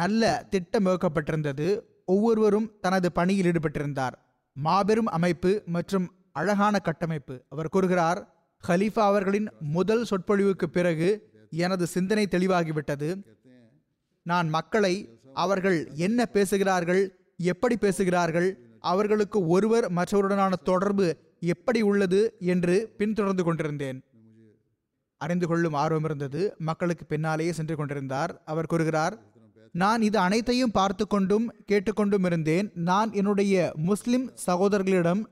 நல்ல 0.00 0.22
திட்டம் 0.50 0.86
வகுக்கப்பட்டிருந்தது 0.86 1.66
ஒவ்வொருவரும் 2.14 2.68
தனது 2.84 3.08
பணியில் 3.18 3.48
ஈடுபட்டிருந்தார். 3.50 4.14
மாபெரும் 4.56 5.10
அமைப்பு 5.16 5.52
மற்றும் 5.76 6.06
அழகான 6.40 6.74
கட்டமைப்பு. 6.88 7.34
அவர் 7.52 7.72
கூறுகிறார் 7.74 8.20
ஹலீஃபா 8.64 9.04
அவர்களின் 9.10 9.48
முதல் 9.76 10.04
சொற்பொழிவுக்கு 10.10 10.66
பிறகு 10.76 11.08
எனது 11.64 11.84
சிந்தனை 11.94 12.24
தெளிவாகிவிட்டது. 12.34 13.08
நான் 14.26 14.48
மக்களை 14.56 14.94
அவர்கள் 15.34 15.88
என்ன 15.94 16.26
பேசுகிறார்கள்? 16.26 17.18
எப்படி 17.36 17.76
பேசுகிறார்கள்? 17.76 18.58
அவர்களுக்கு 18.80 19.46
ஒருவர் 19.46 19.92
மற்றவருடனான 19.92 20.52
தொடர்பு 20.64 21.16
எப்படி 21.40 21.82
உள்ளது? 21.82 22.36
என்று 22.40 22.94
பின்தொடர்ந்து 22.96 23.44
கொண்டிருந்தேன். 23.44 24.02
அறிந்து 25.16 25.46
கொள்ளும் 25.46 25.72
ஆர்வம் 25.72 26.04
இருந்தது. 26.04 26.54
மக்களுக்கு 26.58 27.04
பின்னாலேயே 27.04 27.52
சென்று 27.52 27.76
கொண்டிருந்தார். 27.76 28.42
அவர் 28.44 28.66
கூறுகிறார் 28.66 29.28
நான் 29.72 30.02
இது 30.02 30.18
அனைத்தையும் 30.18 30.70
பார்த்து 30.70 31.06
கொண்டும் 31.06 31.54
கேட்டுக்கொண்டும் 31.66 32.24
இருந்தேன். 32.24 32.70
நான் 32.74 33.12
என்னுடைய 33.12 33.72
முஸ்லிம் 33.76 34.32
சகோதரர்களிடம் 34.46 35.24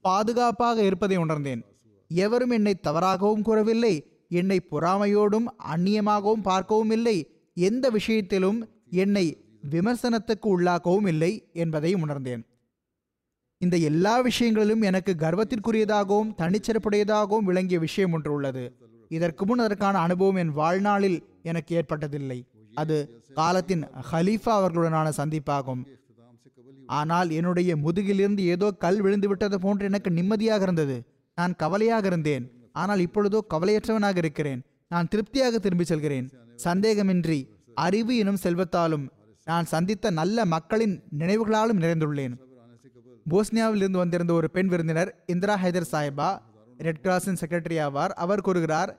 பாதுகாப்பாக 0.00 0.82
இருப்பதை 0.82 1.16
உணர்ந்தேன். 1.16 1.64
எவரும் 2.08 2.50
என்னை 2.50 2.76
தவறாகவும் 2.82 3.42
கூறவில்லை. 3.42 4.24
என்னை 4.28 4.60
பொறாமையோடும் 4.70 5.44
அந்நியமாகவும் 5.74 6.42
பார்க்கவும் 6.42 6.90
இல்லை. 6.90 7.34
எந்த 7.54 7.90
விஷயத்திலும் 7.90 8.68
என்னை 8.90 9.26
விமர்சனத்துக்கு 9.70 10.48
உள்ளாக்கவும் 10.58 11.06
இல்லை 11.06 11.48
என்பதை 11.52 11.94
உணர்ந்தேன். 11.94 12.46
இந்த 13.58 13.76
எல்லா 13.76 14.20
விஷயங்களிலும் 14.20 14.82
எனக்கு 14.82 15.16
கர்வத்திற்குரியதாகவும் 15.18 16.32
தனிச்சிறப்புடையதாகவும் 16.38 17.46
விளங்கிய 17.50 17.78
விஷயம் 17.78 18.12
ஒன்று 18.12 18.32
உள்ளது. 18.32 18.64
இதற்கு 19.08 19.46
முன் 19.46 19.58
அதற்கான 19.58 19.98
அனுபவம் 19.98 20.36
என் 20.36 20.52
வாழ்நாளில் 20.52 21.18
எனக்கு 21.42 21.82
ஏற்பட்டதில்லை. 21.82 22.38
அது 22.74 23.22
காலத்தின் 23.34 23.84
ஹலீஃபா 24.12 24.52
அவர்களுடனான 24.60 25.12
சந்திப்பாகும். 25.16 25.82
ஆனால் 26.86 27.30
என்னுடைய 27.30 27.76
முதுகிலிருந்து 27.76 28.42
ஏதோ 28.44 28.70
கல் 28.70 29.00
விழுந்து 29.00 29.28
விட்டது 29.28 29.60
போன்று 29.60 29.84
எனக்கு 29.84 30.10
நிம்மதியாக 30.10 30.62
இருந்தது. 30.62 30.96
நான் 31.34 31.54
கவலையாக 31.56 32.06
இருந்தேன். 32.06 32.44
ஆனால் 32.72 32.98
இப்பொழுதோ 32.98 33.38
கவலையற்றவனாக 33.54 34.16
இருக்கிறேன். 34.16 34.60
நான் 34.88 35.08
திருப்தியாக 35.08 35.58
திரும்பி 35.58 35.84
செல்கிறேன். 35.84 36.26
சந்தேகமின்றி 36.64 37.38
அறிவு 37.84 38.16
எனும் 38.22 38.42
செல்வத்தாலும் 38.42 39.06
நான் 39.44 39.70
சந்தித்த 39.72 40.10
நல்ல 40.10 40.44
மக்களின் 40.54 40.94
நினைவுகளாலும் 41.18 41.82
நிறைந்துள்ளேன். 41.84 42.34
போஸ்னியாவில் 43.32 43.82
இருந்து 43.82 43.98
வந்திருந்த 43.98 44.32
ஒரு 44.32 44.48
பெண் 44.50 44.70
விருந்தினர் 44.72 45.10
இந்திரா 45.26 45.54
ஹைதர் 45.62 45.90
சாஹிபா 45.92 46.30
ரெட் 46.86 47.02
கிராஸின் 47.04 47.40
செக்ரட்டரி 47.42 47.78
ஆவார். 47.86 48.12
அவர் 48.24 48.44
கூறுகிறார் 48.46 48.90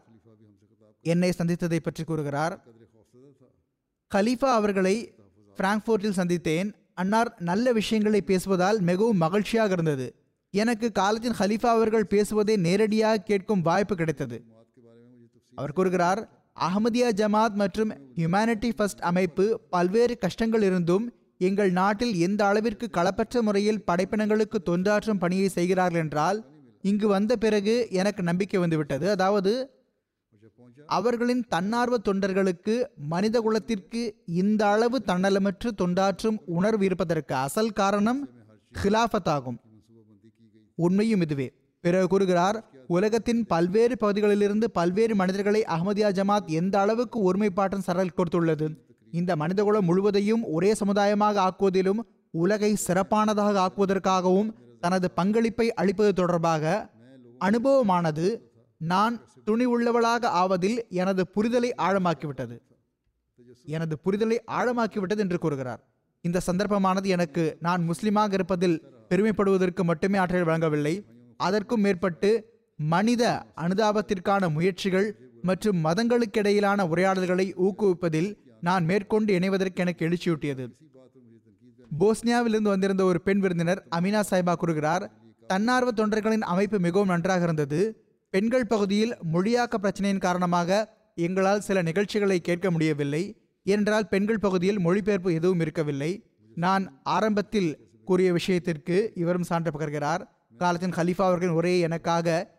என்னை 1.02 1.30
சந்தித்ததை 1.38 1.80
பற்றி 1.80 2.04
கூறுகிறார். 2.04 2.56
கலீஃபா 4.12 4.50
அவர்களை 4.60 4.96
பிராங்க்ஃபோர்ட்டில் 5.58 6.18
சந்தித்தேன். 6.20 6.70
அன்னார் 6.94 7.32
நல்ல 7.50 7.74
விஷயங்களை 7.80 8.22
பேசுவதால் 8.32 8.80
மிகவும் 8.90 9.22
மகிழ்ச்சியாக 9.26 9.74
இருந்தது. 9.78 10.08
எனக்கு 10.54 10.88
காலத்தின் 10.92 11.38
ஹலீஃபா 11.40 11.72
அவர்கள் 11.78 12.12
பேசுவதை 12.14 12.56
நேரடியாக 12.68 13.24
கேட்கும் 13.30 13.62
வாய்ப்பு 13.62 13.96
கிடைத்தது. 13.96 14.38
அவர் 15.56 15.78
கூறுகிறார் 15.80 16.22
அகமதியா 16.58 17.10
ஜமாத் 17.20 17.58
மற்றும் 17.62 17.92
ஹியூமனிட்டி 18.18 18.70
ஃபர்ஸ்ட் 18.76 19.02
அமைப்பு 19.10 19.46
பல்வேறு 19.70 20.14
கஷ்டங்கள் 20.18 20.62
இருந்தும் 20.62 21.06
எங்கள் 21.38 21.72
நாட்டில் 21.72 22.14
எந்த 22.18 22.42
அளவிற்கு 22.46 22.86
களப்பற்ற 22.98 23.42
முறையில் 23.42 23.84
படைப்பினங்களுக்கு 23.88 24.60
தொண்டாற்றும் 24.70 25.20
பணியை 25.20 25.50
செய்கிறார்கள் 25.50 26.04
என்றால் 26.04 26.40
இங்கு 26.84 27.08
வந்த 27.08 27.34
பிறகு 27.36 27.76
எனக்கு 27.92 28.22
நம்பிக்கை 28.24 28.60
வந்துவிட்டது. 28.60 29.06
அதாவது 29.10 29.54
அவர்களின் 30.88 31.44
தன்னார்வ 31.48 31.96
தொண்டர்களுக்கு 32.08 32.76
மனித 33.14 33.38
குலத்திற்கு 33.42 34.02
இந்த 34.42 34.62
அளவு 34.68 34.98
தன்னலமற்று 35.08 35.70
தொண்டாற்றும் 35.82 36.38
உணர்வு 36.58 36.86
இருப்பதற்கு 36.86 37.36
அசல் 37.46 37.78
காரணம் 37.82 38.22
ஹிலாஃபத் 38.74 39.32
ஆகும் 39.36 39.60
உண்மையும் 40.78 41.24
இதுவே. 41.26 41.48
பிறகு 41.84 42.08
கூறுகிறார் 42.08 42.58
உலகத்தின் 42.88 43.46
பல்வேறு 43.46 43.98
பகுதிகளிலிருந்து 43.98 44.72
பல்வேறு 44.72 45.16
மனிதர்களை 45.16 45.64
அஹமதியா 45.68 46.10
ஜமாத் 46.20 46.46
எந்த 46.46 46.80
அளவுக்கு 46.80 47.34
ஒருமைப்பாட்டம் 47.34 47.86
சரல் 47.88 48.16
கொடுத்துள்ளது? 48.18 48.68
இந்த 49.12 49.36
மனிதகுலம் 49.36 49.86
முழுவதையும் 49.86 50.44
ஒரே 50.44 50.74
சமுதாயமாக 50.74 51.36
ஆக்குவதிலும் 51.48 52.00
உலகை 52.32 52.76
சிறப்பானதாக 52.88 53.56
ஆக்குவதற்காகவும் 53.66 54.54
தனது 54.80 55.12
பங்களிப்பை 55.12 55.74
அளிப்பது 55.74 56.14
தொடர்பாக 56.14 56.90
அனுபவமானது 57.40 58.42
நான் 58.78 59.16
துணி 59.44 59.66
உள்ளவளாக 59.66 60.30
ஆவதில் 60.30 60.80
எனது 60.90 61.24
புரிதலை 61.36 61.70
ஆழமாக்கிவிட்டது. 61.78 62.56
எனது 63.64 63.98
புரிதலை 64.06 64.38
ஆழமாக்கிவிட்டது 64.52 65.18
என்று 65.18 65.40
கூறுகிறார். 65.40 65.82
இந்த 66.22 66.42
சந்தர்ப்பமானது 66.52 67.06
எனக்கு 67.06 67.58
நான் 67.60 67.90
முஸ்லிமாக 67.90 68.34
இருப்பதில் 68.34 68.78
பெருமைப்படுவதற்கு 69.10 69.84
மட்டுமே 69.84 70.18
ஆற்றல் 70.18 70.44
வழங்கவில்லை. 70.44 71.06
அதற்கும் 71.38 71.82
மேற்பட்டு 71.82 72.30
மனித 72.80 73.46
அனுதாபத்திற்கான 73.56 74.50
முயற்சிகள் 74.52 75.08
மற்றும் 75.42 75.84
மதங்களுக்கிடையிலான 75.84 76.82
உரையாடல்களை 76.88 77.48
ஊக்குவிப்பதில் 77.58 78.36
நான் 78.62 78.86
மேற்கொண்டு 78.86 79.40
இணைவதற்கு 79.40 79.76
எனக்கு 79.76 80.08
எழுச்சியூட்டியது. 80.08 80.66
போஸ்னியாவிலிருந்து 82.00 82.72
வந்திருந்த 82.74 83.04
ஒரு 83.04 83.22
பெண் 83.22 83.40
விருந்தினர் 83.40 83.88
அமினா 83.96 84.22
சாய்பா 84.30 84.54
கூறுகிறார் 84.54 85.12
தன்னார்வ 85.48 85.92
தொண்டர்களின் 85.92 86.46
அமைப்பு 86.54 86.80
மிகவும் 86.80 87.08
நன்றாக 87.08 87.44
இருந்தது. 87.44 87.80
பெண்கள் 88.30 88.66
பகுதியில் 88.66 89.14
மொழியாக்க 89.34 89.76
பிரச்சனையின் 89.82 90.26
காரணமாக 90.26 90.80
எங்களால் 91.16 91.62
சில 91.62 91.82
நிகழ்ச்சிகளை 91.82 92.40
கேட்க 92.40 92.72
முடியவில்லை. 92.72 93.24
என்றால் 93.64 94.08
பெண்கள் 94.08 94.40
பகுதியில் 94.40 94.80
மொழிபெயர்ப்பு 94.80 95.34
எதுவும் 95.34 95.60
இருக்கவில்லை. 95.60 96.12
நான் 96.56 97.02
ஆரம்பத்தில் 97.04 97.72
கூறிய 98.06 98.32
விஷயத்திற்கு 98.32 99.12
இவரும் 99.16 99.44
சான்று 99.44 99.72
பகர்கிறார். 99.72 100.22
காலத்தின் 100.58 100.92
ஹலீஃபா 100.92 101.26
அவர்களின் 101.30 101.56
உரையை 101.56 101.80
எனக்காக 101.80 102.56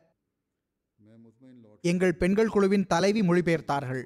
எங்கள் 1.90 2.18
பெண்கள் 2.20 2.52
குழுவின் 2.54 2.86
தலைவி 2.92 3.20
மொழிபெயர்த்தார்கள். 3.28 4.02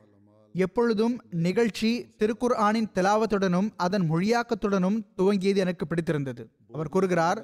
எப்பொழுதும் 0.54 1.14
நிகழ்ச்சி 1.46 1.90
திருக்குர் 2.20 2.54
ஆனின் 2.66 2.90
திலாவத்துடனும் 2.96 3.68
அதன் 3.84 4.04
மொழியாக்கத்துடனும் 4.10 4.98
துவங்கியது 5.18 5.60
எனக்கு 5.64 5.84
பிடித்திருந்தது. 5.86 6.42
அவர் 6.72 6.92
கூறுகிறார் 6.94 7.40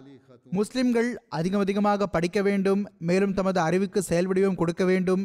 முஸ்லிம்கள் 0.58 1.08
அதிகம் 1.38 1.62
அதிகமாக 1.64 2.06
படிக்க 2.06 2.38
வேண்டும் 2.48 2.82
மேலும் 3.08 3.36
தமது 3.38 3.58
அறிவுக்கு 3.60 4.00
செயல்வடிவம் 4.10 4.58
கொடுக்க 4.60 4.84
வேண்டும். 4.84 5.22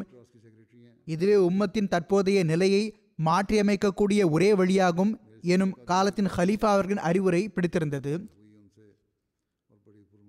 இதுவே 1.14 1.36
உம்மத்தின் 1.48 1.92
தற்போதைய 1.94 2.40
நிலையை 2.52 2.82
மாற்றியமைக்கக்கூடிய 3.28 4.20
ஒரே 4.36 4.50
வழியாகும் 4.60 5.12
எனும் 5.54 5.74
காலத்தின் 5.90 6.32
ஹலீஃபா 6.36 6.68
அவர்களின் 6.74 7.06
அறிவுரை 7.08 7.42
பிடித்திருந்தது. 7.56 8.12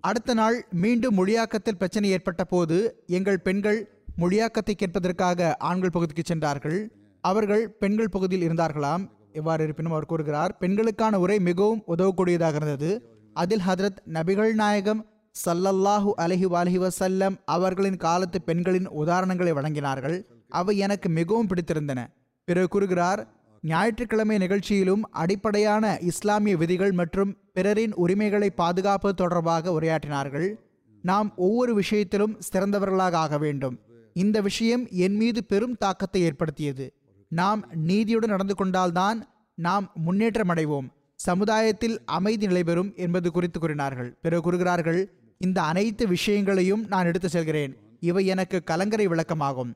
அடுத்த 0.04 0.32
நாள் 0.40 0.58
மீண்டும் 0.84 1.16
மொழியாக்கத்தில் 1.20 1.80
பிரச்சனை 1.82 2.10
ஏற்பட்ட 2.16 2.44
போது 2.44 2.78
எங்கள் 3.18 3.44
பெண்கள் 3.48 3.80
மொழியாக்கத்தை 4.20 4.74
கேட்பதற்காக 4.74 5.56
ஆண்கள் 5.58 5.90
பகுதிக்கு 5.90 6.24
சென்றார்கள். 6.26 6.92
அவர்கள் 7.22 7.70
பெண்கள் 7.70 8.10
பகுதியில் 8.10 8.50
இருந்தார்களாம். 8.50 9.04
எவ்வாறு 9.34 9.64
இருப்பினும் 9.64 9.92
அவர் 9.92 10.06
கூறுகிறார் 10.06 10.58
பெண்களுக்கான 10.58 11.20
உரை 11.20 11.40
மிகவும் 11.40 11.84
உதவக்கூடியதாக 11.88 12.56
இருந்தது. 12.56 12.90
அதில் 13.34 13.62
ஹதரத் 13.68 13.98
நபிகள் 14.14 14.54
நாயகம் 14.54 15.06
சல்லல்லாஹு 15.46 16.12
அலஹி 16.18 16.48
வாலஹி 16.56 16.78
வசல்லம் 16.84 17.36
அவர்களின் 17.46 17.98
காலத்து 17.98 18.42
பெண்களின் 18.42 18.90
உதாரணங்களை 18.90 19.52
வழங்கினார்கள். 19.58 20.18
அவை 20.50 20.78
எனக்கு 20.78 21.10
மிகவும் 21.10 21.48
பிடித்திருந்தன. 21.48 22.08
பிறகு 22.44 22.68
கூறுகிறார் 22.68 23.28
ஞாயிற்றுக்கிழமை 23.62 24.38
நிகழ்ச்சியிலும் 24.38 25.04
அடிப்படையான 25.12 25.98
இஸ்லாமிய 26.02 26.58
விதிகள் 26.58 26.92
மற்றும் 26.92 27.38
பிறரின் 27.54 27.94
உரிமைகளை 27.94 28.50
பாதுகாப்பது 28.50 29.14
தொடர்பாக 29.14 29.72
உரையாற்றினார்கள். 29.80 30.50
நாம் 31.02 31.34
ஒவ்வொரு 31.36 31.74
விஷயத்திலும் 31.74 32.38
சிறந்தவர்களாக 32.54 33.12
ஆக 33.12 33.38
வேண்டும். 33.38 33.80
இந்த 34.22 34.42
விஷயம் 34.42 34.84
என் 35.06 35.16
மீது 35.16 35.44
பெரும் 35.44 35.78
தாக்கத்தை 35.78 36.22
ஏற்படுத்தியது. 36.22 36.86
நாம் 37.32 37.62
நீதியுடன் 37.88 38.34
நடந்து 38.36 38.56
கொண்டால்தான் 38.56 39.20
நாம் 39.58 39.92
முன்னேற்றம் 39.96 40.50
அடைவோம் 40.50 40.88
சமுதாயத்தில் 41.16 41.96
அமைதி 42.06 42.46
நிலைபெறும் 42.48 42.92
என்பது 42.96 43.32
குறித்து 43.32 43.60
கூறினார்கள். 43.60 44.10
பிறகு 44.22 44.42
கூறுகிறார்கள் 44.42 45.02
இந்த 45.38 45.62
அனைத்து 45.62 46.08
விஷயங்களையும் 46.08 46.86
நான் 46.88 47.06
எடுத்து 47.06 47.30
செல்கிறேன். 47.30 47.74
இவை 48.00 48.26
எனக்கு 48.26 48.64
கலங்கரை 48.64 49.08
விளக்கமாகும். 49.08 49.74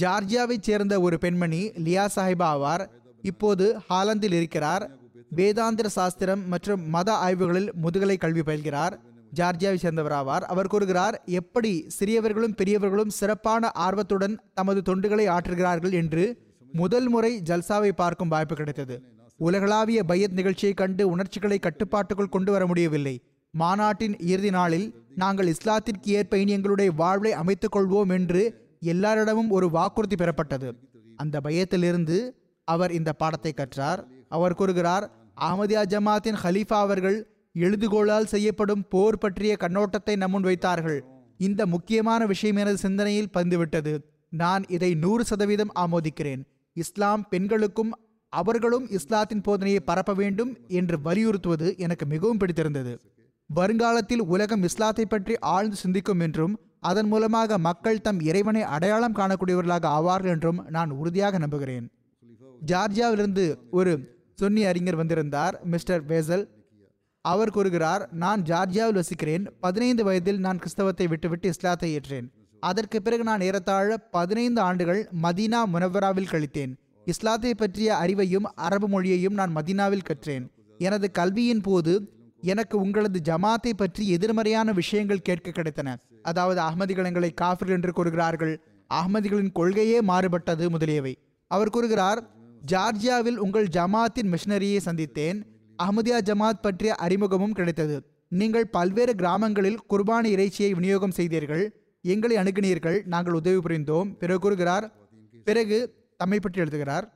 ஜார்ஜியாவைச் 0.00 0.66
சேர்ந்த 0.68 1.00
ஒரு 1.00 1.18
பெண்மணி 1.18 1.62
லியா 1.86 2.06
சாஹிபா 2.16 2.48
ஆவார். 2.54 2.84
இப்போது 3.22 3.64
ஹாலந்தில் 3.90 4.36
இருக்கிறார். 4.40 4.84
வேதாந்திர 5.36 5.86
சாஸ்திரம் 5.86 6.48
மற்றும் 6.48 6.82
மத 6.88 7.12
ஆய்வுகளில் 7.12 7.72
முதுகலை 7.72 8.16
கல்வி 8.16 8.40
பயில்கிறார். 8.40 8.94
ஜார்ஜியாவை 9.34 9.76
சேர்ந்தவராவார். 9.82 10.40
அவர் 10.40 10.66
கூறுகிறார் 10.66 11.22
எப்படி 11.24 11.86
சிறியவர்களும் 12.00 12.56
பெரியவர்களும் 12.56 13.10
சிறப்பான 13.10 13.70
ஆர்வத்துடன் 13.70 14.38
தமது 14.54 14.82
தொண்டுகளை 14.86 15.38
ஆற்றுகிறார்கள் 15.38 15.92
என்று 15.92 16.36
முதல் 16.72 17.08
முறை 17.08 17.42
ஜல்சாவை 17.44 17.88
பார்க்கும் 17.88 18.28
வாய்ப்பு 18.28 18.54
கிடைத்தது. 18.54 19.02
உலகளாவிய 19.36 20.04
பையத் 20.04 20.32
நிகழ்ச்சியை 20.32 20.74
கண்டு 20.74 21.08
உணர்ச்சிகளை 21.08 21.58
கட்டுப்பாட்டுக்குள் 21.58 22.28
கொண்டு 22.28 22.52
வர 22.52 22.66
முடியவில்லை. 22.66 23.22
மாநாட்டின் 23.50 24.18
இறுதி 24.18 24.50
நாளில் 24.50 24.94
நாங்கள் 25.14 25.48
இஸ்லாத்திற்கு 25.48 26.06
ஏற்ப 26.06 26.38
இனி 26.38 26.52
எங்களுடைய 26.52 26.92
வாழ்வை 26.96 27.32
அமைத்துக் 27.32 27.76
கொள்வோம் 27.76 28.08
என்று 28.08 28.66
எல்லாரிடமும் 28.80 29.50
ஒரு 29.50 29.70
வாக்குறுதி 29.70 30.16
பெறப்பட்டது. 30.16 30.72
அந்த 31.16 31.40
பயத்திலிருந்து 31.40 32.34
அவர் 32.64 32.92
இந்த 32.92 33.12
பாடத்தை 33.12 33.52
கற்றார். 33.52 34.04
அவர் 34.28 34.54
கூறுகிறார் 34.54 35.10
அஹமதியா 35.40 35.82
ஜமாத்தின் 35.88 36.36
ஹலீஃபா 36.42 36.78
அவர்கள் 36.78 37.37
எழுதுகோளால் 37.64 38.30
செய்யப்படும் 38.32 38.82
போர் 38.92 39.20
பற்றிய 39.22 39.52
கண்ணோட்டத்தை 39.62 40.14
நம்முன் 40.22 40.46
வைத்தார்கள். 40.48 41.00
இந்த 41.40 41.62
முக்கியமான 41.74 42.20
விஷயம் 42.32 42.58
எனது 42.62 42.78
சிந்தனையில் 42.84 43.34
பந்துவிட்டது 43.36 43.94
நான் 44.32 44.64
இதை 44.76 44.90
நூறு 45.02 45.22
சதவீதம் 45.24 45.72
ஆமோதிக்கிறேன். 45.82 46.42
இஸ்லாம் 46.76 47.22
பெண்களுக்கும் 47.32 47.92
அவர்களும் 48.32 48.86
இஸ்லாத்தின் 48.98 49.44
போதனையை 49.46 49.80
பரப்ப 49.90 50.14
வேண்டும் 50.20 50.50
என்று 50.78 50.96
வலியுறுத்துவது 51.06 51.68
எனக்கு 51.84 52.04
மிகவும் 52.14 52.40
பிடித்திருந்தது. 52.40 52.92
வருங்காலத்தில் 53.50 54.24
உலகம் 54.32 54.64
இஸ்லாத்தை 54.68 55.04
பற்றி 55.06 55.34
ஆழ்ந்து 55.52 55.76
சிந்திக்கும் 55.82 56.22
என்றும் 56.26 56.54
அதன் 56.88 57.08
மூலமாக 57.12 57.58
மக்கள் 57.68 58.04
தம் 58.06 58.20
இறைவனை 58.28 58.62
அடையாளம் 58.74 59.16
காணக்கூடியவர்களாக 59.18 59.86
ஆவார்கள் 59.98 60.34
என்றும் 60.34 60.60
நான் 60.76 60.90
உறுதியாக 61.00 61.38
நம்புகிறேன். 61.44 61.86
ஜார்ஜியாவிலிருந்து 62.62 63.46
ஒரு 63.78 63.92
சொன்னி 64.42 64.62
அறிஞர் 64.70 65.00
வந்திருந்தார் 65.00 65.54
மிஸ்டர் 65.72 66.04
வேசல். 66.10 66.44
அவர் 67.30 67.54
கூறுகிறார் 67.56 68.02
நான் 68.22 68.42
ஜார்ஜியாவில் 68.50 69.00
வசிக்கிறேன். 69.00 69.44
பதினைந்து 69.64 70.02
வயதில் 70.08 70.42
நான் 70.46 70.60
கிறிஸ்தவத்தை 70.62 71.06
விட்டுவிட்டு 71.12 71.46
இஸ்லாத்தை 71.54 71.88
ஏற்றேன். 71.98 72.28
அதற்கு 72.62 72.98
பிறகு 73.06 73.24
நான் 73.30 73.44
ஏறத்தாழ 73.48 73.96
பதினைந்து 74.16 74.60
ஆண்டுகள் 74.68 75.00
மதீனா 75.24 75.60
முனவராவில் 75.74 76.30
கழித்தேன். 76.32 76.72
இஸ்லாத்தை 77.06 77.52
பற்றிய 77.54 77.90
அறிவையும் 78.04 78.46
அரபு 78.66 78.88
மொழியையும் 78.94 79.36
நான் 79.40 79.52
மதீனாவில் 79.58 80.06
கற்றேன். 80.08 80.46
எனது 80.80 81.06
கல்வியின் 81.18 81.62
போது 81.68 81.92
எனக்கு 82.42 82.76
உங்களது 82.84 83.18
ஜமாத்தை 83.28 83.72
பற்றி 83.76 84.02
எதிர்மறையான 84.16 84.72
விஷயங்கள் 84.72 85.26
கேட்க 85.28 85.48
கிடைத்தன. 85.50 85.94
அதாவது 86.30 86.60
அகமதிகள் 86.60 87.08
எங்களை 87.10 87.30
காஃபிர் 87.42 87.74
என்று 87.76 87.92
கூறுகிறார்கள். 87.98 88.54
அகமதிகளின் 88.90 89.54
கொள்கையே 89.58 89.98
மாறுபட்டது 90.10 90.66
முதலியவை. 90.74 91.14
அவர் 91.50 91.74
கூறுகிறார் 91.76 92.20
ஜார்ஜியாவில் 92.72 93.38
உங்கள் 93.44 93.68
ஜமாத்தின் 93.76 94.30
மிஷனரியை 94.34 94.80
சந்தித்தேன். 94.86 95.38
அஹமதியா 95.82 96.18
ஜமாத் 96.28 96.64
பற்றிய 96.66 96.92
அறிமுகமும் 97.04 97.56
கிடைத்தது. 97.58 97.96
நீங்கள் 98.32 98.66
பல்வேறு 98.76 99.12
கிராமங்களில் 99.14 99.78
குர்பானி 99.92 100.30
இறைச்சியை 100.36 100.70
விநியோகம் 100.74 101.14
செய்தீர்கள். 101.18 101.64
எங்களை 102.04 102.36
அணுகினீர்கள். 102.36 102.98
நாங்கள் 103.12 103.36
உதவி 103.40 103.60
புரிந்தோம். 103.66 104.08
பிறகு 104.20 104.40
கூறுகிறார் 104.40 104.86
பிறகு 105.46 105.78
தம்மை 106.20 106.38
பற்றி 106.40 106.60
எழுதுகிறார் 106.60 107.06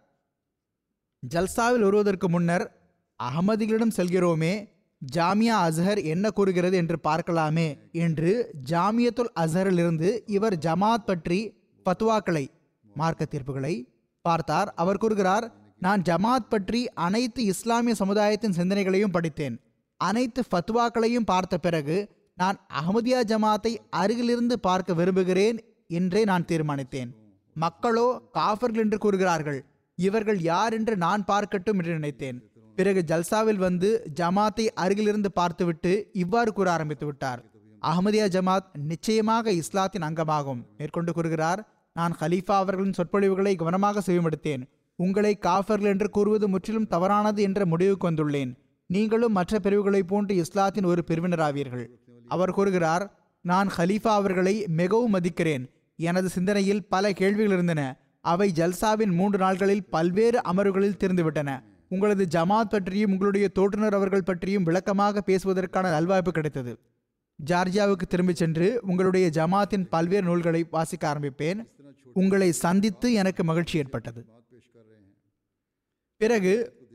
ஜல்சாவில் 1.22 1.85
வருவதற்கு 1.87 2.27
முன்னர் 2.29 2.64
அகமதிகளிடம் 3.20 3.96
செல்கிறோமே 3.96 4.55
ஜாமியா 5.03 5.57
அஸ்ஹர் 5.66 6.01
என்ன 6.05 6.25
கூறுகிறது 6.31 6.77
என்று 6.77 6.96
பார்க்கலாமே 7.09 7.66
என்று 8.05 8.31
ஜாமியத்துல் 8.70 9.33
அஸ்ஹரிலிருந்து 9.42 10.11
இவர் 10.37 10.57
ஜமாத் 10.66 11.09
பற்றி 11.11 11.38
பத்வாக்களை 11.87 12.44
மார்க்க 12.96 13.27
தீர்ப்புகளை 13.33 13.75
பார்த்தார். 14.25 14.68
அவர் 14.83 15.03
கூறுகிறார் 15.05 15.46
நான் 15.83 16.03
ஜமாத் 16.09 16.51
பற்றி 16.51 16.81
அனைத்து 17.07 17.40
இஸ்லாமிய 17.53 17.95
சமுதாயத்தின் 18.01 18.57
சிந்தனைகளையும் 18.59 19.14
படித்தேன். 19.14 19.57
அனைத்து 20.01 20.40
ஃபத்வாக்களையும் 20.51 21.27
பார்த்த 21.31 21.55
பிறகு 21.59 21.97
நான் 22.38 22.59
அஹமதியா 22.81 23.21
ஜமாத்தை 23.31 23.73
அருகிலிருந்து 24.01 24.57
பார்க்க 24.66 24.95
விரும்புகிறேன் 25.01 25.59
என்றே 25.90 26.23
நான் 26.31 26.47
தீர்மானித்தேன். 26.51 27.11
மக்களோ 27.57 28.07
காஃபர்கள் 28.38 28.85
என்று 28.85 28.99
கூறுகிறார்கள் 28.99 29.59
இவர்கள் 29.99 30.38
யார் 30.51 30.75
என்று 30.79 30.95
நான் 30.97 31.25
பார்க்கட்டும் 31.31 31.79
என்று 31.81 31.97
நினைத்தேன். 31.99 32.38
பிறகு 32.79 33.01
ஜல்சாவில் 33.11 33.61
வந்து 33.66 33.88
ஜமாத்தை 34.21 34.66
அருகிலிருந்து 34.85 35.33
பார்த்துவிட்டு 35.40 35.92
இவ்வாறு 36.23 36.53
கூற 36.53 36.68
ஆரம்பித்து 36.77 37.07
விட்டார். 37.07 37.40
அகமதியா 37.83 38.27
ஜமாத் 38.37 38.71
நிச்சயமாக 38.90 39.53
இஸ்லாத்தின் 39.62 40.07
அங்கமாகும் 40.09 40.62
மேற்கொண்டு 40.79 41.12
கூறுகிறார் 41.12 41.61
நான் 41.97 42.14
ஹலீஃபா 42.21 42.57
அவர்களின் 42.62 42.97
சொற்பொழிவுகளை 42.99 43.53
கவனமாக 43.57 44.03
செவிமடுத்தேன் 44.07 44.62
உங்களை 45.03 45.38
காஃபர்கள் 45.38 45.91
என்று 45.91 46.09
கூறுவது 46.11 46.49
முற்றிலும் 46.49 46.87
தவறானது 46.87 47.43
என்ற 47.43 47.67
முடிவுக்கு 47.67 48.11
வந்துள்ளேன். 48.11 48.53
நீங்களும் 48.87 49.33
மற்ற 49.33 49.59
பிரிவுகளைப் 49.59 50.09
போன்று 50.09 50.35
இஸ்லாத்தின் 50.37 50.85
ஒரு 50.85 51.05
பிரிவினராவீர்கள். 51.11 51.87
அவர் 52.29 52.51
கூறுகிறார் 52.51 53.05
நான் 53.41 53.69
ஹலீஃபா 53.77 54.12
அவர்களை 54.19 54.65
மிகவும் 54.67 55.15
மதிக்கிறேன். 55.15 55.65
எனது 55.97 56.29
சிந்தனையில் 56.29 56.88
பல 56.88 57.12
கேள்விகள் 57.12 57.53
இருந்தன. 57.53 57.97
அவை 58.21 58.53
ஜல்சாவின் 58.55 59.12
மூன்று 59.12 59.38
நாள்களில் 59.38 59.87
பல்வேறு 59.91 60.41
அமர்வுகளில் 60.53 61.01
திறந்துவிட்டன 61.05 61.51
உங்களது 61.88 62.25
ஜமாத் 62.31 62.71
பற்றியும் 62.71 63.12
உங்களுடைய 63.12 63.49
தோற்றுநர் 63.49 63.95
அவர்கள் 63.95 64.23
பற்றியும் 64.23 64.62
விளக்கமாக 64.62 65.23
பேசுவதற்கான 65.27 65.87
நல்வாய்ப்பு 65.97 66.29
கிடைத்தது. 66.29 66.79
ஜார்ஜியாவுக்கு 67.51 68.07
திரும்பிச் 68.09 68.37
சென்று 68.37 68.81
உங்களுடைய 68.83 69.31
ஜமாத்தின் 69.35 69.88
பல்வேறு 69.91 70.23
நூல்களை 70.23 70.67
வாசிக்க 70.71 71.05
ஆரம்பிப்பேன். 71.15 71.61
உங்களை 72.15 72.53
சந்தித்து 72.53 73.12
எனக்கு 73.12 73.45
மகிழ்ச்சி 73.45 73.79
ஏற்பட்டது. 73.79 74.25
பிறகு 76.23 76.53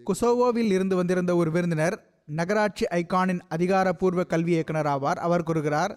குசோவோவில் 0.08 0.72
இருந்து 0.76 0.96
வந்திருந்த 0.96 1.32
ஒரு 1.36 1.50
விருந்தினர் 1.56 1.96
நகராட்சி 2.38 2.86
ஐகானின் 3.00 3.42
அதிகாரப்பூர்வ 3.56 4.24
கல்வி 4.24 4.54
இயக்குனர் 4.56 4.90
ஆவார். 4.94 5.20
அவர் 5.26 5.46
கூறுகிறார் 5.48 5.94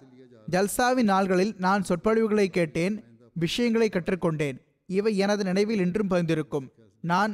ஜல்சாவின் 0.54 1.08
நாள்களில் 1.12 1.52
நான் 1.66 1.86
சொற்பொழிவுகளை 1.88 2.46
கேட்டேன் 2.48 2.94
விஷயங்களை 3.44 3.88
கற்றுக்கொண்டேன். 3.92 4.56
இவை 4.98 5.12
எனது 5.24 5.44
நினைவில் 5.44 5.82
இன்றும் 5.84 6.10
பதிந்திருக்கும். 6.10 6.66
நான் 7.10 7.32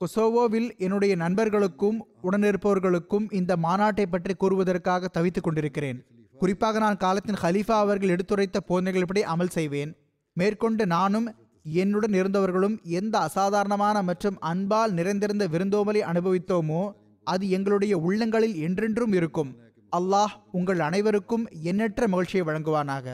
கொசோவோவில் 0.00 0.68
என்னுடைய 0.84 1.14
நண்பர்களுக்கும் 1.24 1.98
உடனிருப்பவர்களுக்கும் 2.26 3.26
இந்த 3.40 3.52
மாநாட்டை 3.66 4.06
பற்றி 4.06 4.34
கூறுவதற்காக 4.34 5.10
தவித்துக் 5.18 5.46
கொண்டிருக்கிறேன். 5.48 5.98
குறிப்பாக 6.38 6.78
நான் 6.84 7.02
காலத்தின் 7.04 7.42
ஹலீஃபா 7.42 7.76
அவர்கள் 7.84 8.14
எடுத்துரைத்த 8.16 8.60
போதனைகள்படி 8.68 9.24
அமல் 9.34 9.54
செய்வேன். 9.58 9.92
மேற்கொண்டு 10.36 10.84
நானும் 10.96 11.26
என்னுடன் 11.64 12.12
இருந்தவர்களும் 12.12 12.76
எந்த 12.82 13.14
அசாதாரணமான 13.18 13.96
மற்றும் 14.02 14.38
அன்பால் 14.50 14.92
நிறைந்திருந்த 14.92 15.44
விருந்தோமலை 15.48 16.00
அனுபவித்தோமோ 16.10 16.82
அது 17.26 17.44
எங்களுடைய 17.48 17.94
உள்ளங்களில் 17.98 18.56
என்றென்றும் 18.56 19.12
இருக்கும். 19.12 19.50
அல்லாஹ் 19.92 20.34
உங்கள் 20.52 20.80
அனைவருக்கும் 20.80 21.44
எண்ணற்ற 21.70 22.08
மகிழ்ச்சியை 22.08 22.44
வழங்குவானாக. 22.46 23.06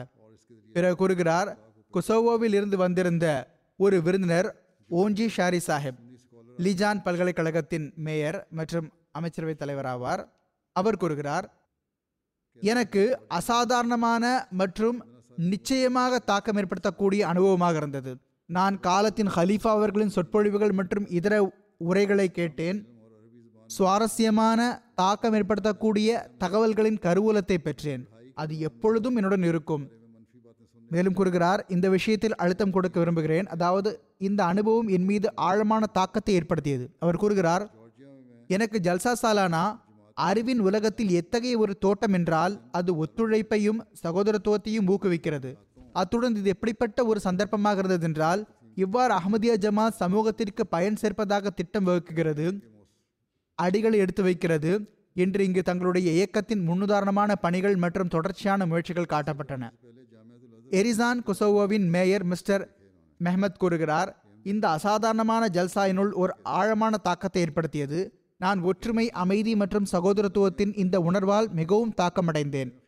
பிறகு 0.73 0.95
கூறுகிறார் 0.95 1.49
குசோவோவில் 1.93 2.53
இருந்து 2.53 2.77
வந்திருந்த 2.77 3.25
ஒரு 3.75 4.01
விருந்தினர் 4.01 4.49
ஓஞ்சி 4.89 5.27
ஷாரி 5.37 5.59
சாஹிப் 5.67 5.99
லிஜான் 6.57 7.01
பல்கலைக்கழகத்தின் 7.05 7.93
மேயர் 8.05 8.47
மற்றும் 8.49 8.87
அமைச்சரவை 9.11 9.55
தலைவர் 9.55 9.85
ஆவார் 9.85 10.21
அவர் 10.75 10.97
கூறுகிறார் 10.97 11.45
எனக்கு 12.59 13.03
அசாதாரணமான 13.27 14.47
மற்றும் 14.51 14.97
நிச்சயமாக 15.37 16.19
தாக்கம் 16.19 16.57
ஏற்படுத்தக்கூடிய 16.57 17.21
அனுபவமாக 17.31 17.75
இருந்தது. 17.75 18.11
நான் 18.55 18.75
காலத்தின் 18.79 19.31
ஹலீஃபா 19.35 19.71
அவர்களின் 19.77 20.13
சொற்பொழிவுகள் 20.15 20.71
மற்றும் 20.71 21.07
இதர 21.17 21.33
உரைகளை 21.89 22.25
கேட்டேன். 22.37 22.79
சுவாரஸ்யமான 23.67 24.59
தாக்கம் 24.95 25.33
ஏற்படுத்தக்கூடிய 25.33 26.09
தகவல்களின் 26.43 26.99
கருவூலத்தை 27.05 27.57
பெற்றேன். 27.57 28.03
அது 28.33 28.53
எப்பொழுதும் 28.59 29.15
என்னுடன் 29.15 29.43
இருக்கும். 29.43 29.83
மேலும் 30.89 31.13
கூறுகிறார் 31.13 31.61
இந்த 31.67 31.89
விஷயத்தில் 31.89 32.35
அழுத்தம் 32.35 32.71
கொடுக்க 32.71 32.99
விரும்புகிறேன். 32.99 33.47
அதாவது 33.47 33.89
இந்த 34.17 34.41
அனுபவம் 34.45 34.87
என் 34.87 35.07
மீது 35.11 35.35
ஆழமான 35.49 35.85
தாக்கத்தை 35.99 36.35
ஏற்படுத்தியது. 36.35 36.87
அவர் 36.99 37.21
கூறுகிறார் 37.23 37.65
எனக்கு 38.47 38.77
ஜல்சா 38.83 39.13
சாலானா 39.23 39.63
அறிவின் 40.13 40.59
உலகத்தில் 40.59 41.11
எத்தகைய 41.19 41.57
ஒரு 41.57 41.73
தோட்டம் 41.77 42.13
என்றால் 42.13 42.55
அது 42.71 42.91
ஒத்துழைப்பையும் 43.03 43.79
சகோதரத்துவத்தையும் 44.03 44.89
ஊக்குவிக்கிறது. 44.93 45.51
அத்துடன் 45.93 46.35
இது 46.35 46.49
எப்படிப்பட்ட 46.49 47.05
ஒரு 47.05 47.19
சந்தர்ப்பமாக 47.23 47.77
இருந்தது 47.77 48.05
என்றால் 48.05 48.47
இவ்வாறு 48.75 49.13
அஹமதியா 49.13 49.55
ஜமாத் 49.65 49.99
சமூகத்திற்கு 49.99 50.67
பயன் 50.67 50.97
சேர்ப்பதாக 51.01 51.47
திட்டம் 51.47 51.87
வகுக்கிறது 51.87 52.67
அடிகளை 53.61 53.93
எடுத்து 53.93 54.23
வைக்கிறது 54.23 54.97
என்று 55.13 55.45
இங்கு 55.45 55.63
தங்களுடைய 55.63 56.11
இயக்கத்தின் 56.11 56.67
முன்னுதாரணமான 56.69 57.35
பணிகள் 57.35 57.75
மற்றும் 57.75 58.07
தொடர்ச்சியான 58.07 58.65
முயற்சிகள் 58.65 59.09
காட்டப்பட்டன. 59.09 59.71
எரிசான் 60.69 61.19
குசோவோவின் 61.25 61.89
மேயர் 61.89 62.23
மிஸ்டர் 62.23 62.77
மெஹமத் 63.23 63.57
கூறுகிறார் 63.57 64.23
இந்த 64.43 64.69
அசாதாரணமான 64.69 65.47
ஜல்சாயினுள் 65.47 66.13
ஒரு 66.13 66.35
ஆழமான 66.43 66.97
தாக்கத்தை 66.97 67.41
ஏற்படுத்தியது. 67.41 68.27
நான் 68.37 68.61
ஒற்றுமை 68.61 69.11
அமைதி 69.11 69.55
மற்றும் 69.55 69.85
சகோதரத்துவத்தின் 69.91 70.77
இந்த 70.77 70.99
உணர்வால் 70.99 71.49
மிகவும் 71.49 71.93
தாக்கமடைந்தேன். 72.01 72.78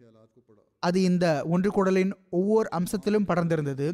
அது 0.84 1.02
இந்த 1.02 1.26
ஒன்று 1.46 1.70
குடலின் 1.70 2.12
ஒவ்வொரு 2.30 2.70
அம்சத்திலும் 2.70 3.28
படர்ந்திருந்தது. 3.28 3.88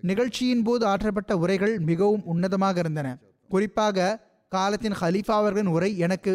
நிகழ்ச்சியின் 0.00 0.62
போது 0.62 0.86
ஆற்றப்பட்ட 0.86 1.32
உரைகள் 1.38 1.78
மிகவும் 1.78 2.24
உன்னதமாக 2.32 2.76
இருந்தன. 2.76 3.08
குறிப்பாக 3.50 4.06
காலத்தின் 4.48 4.96
ஹலீஃபா 5.00 5.36
அவர்களின் 5.40 5.66
உரை 5.66 5.98
எனக்கு 5.98 6.32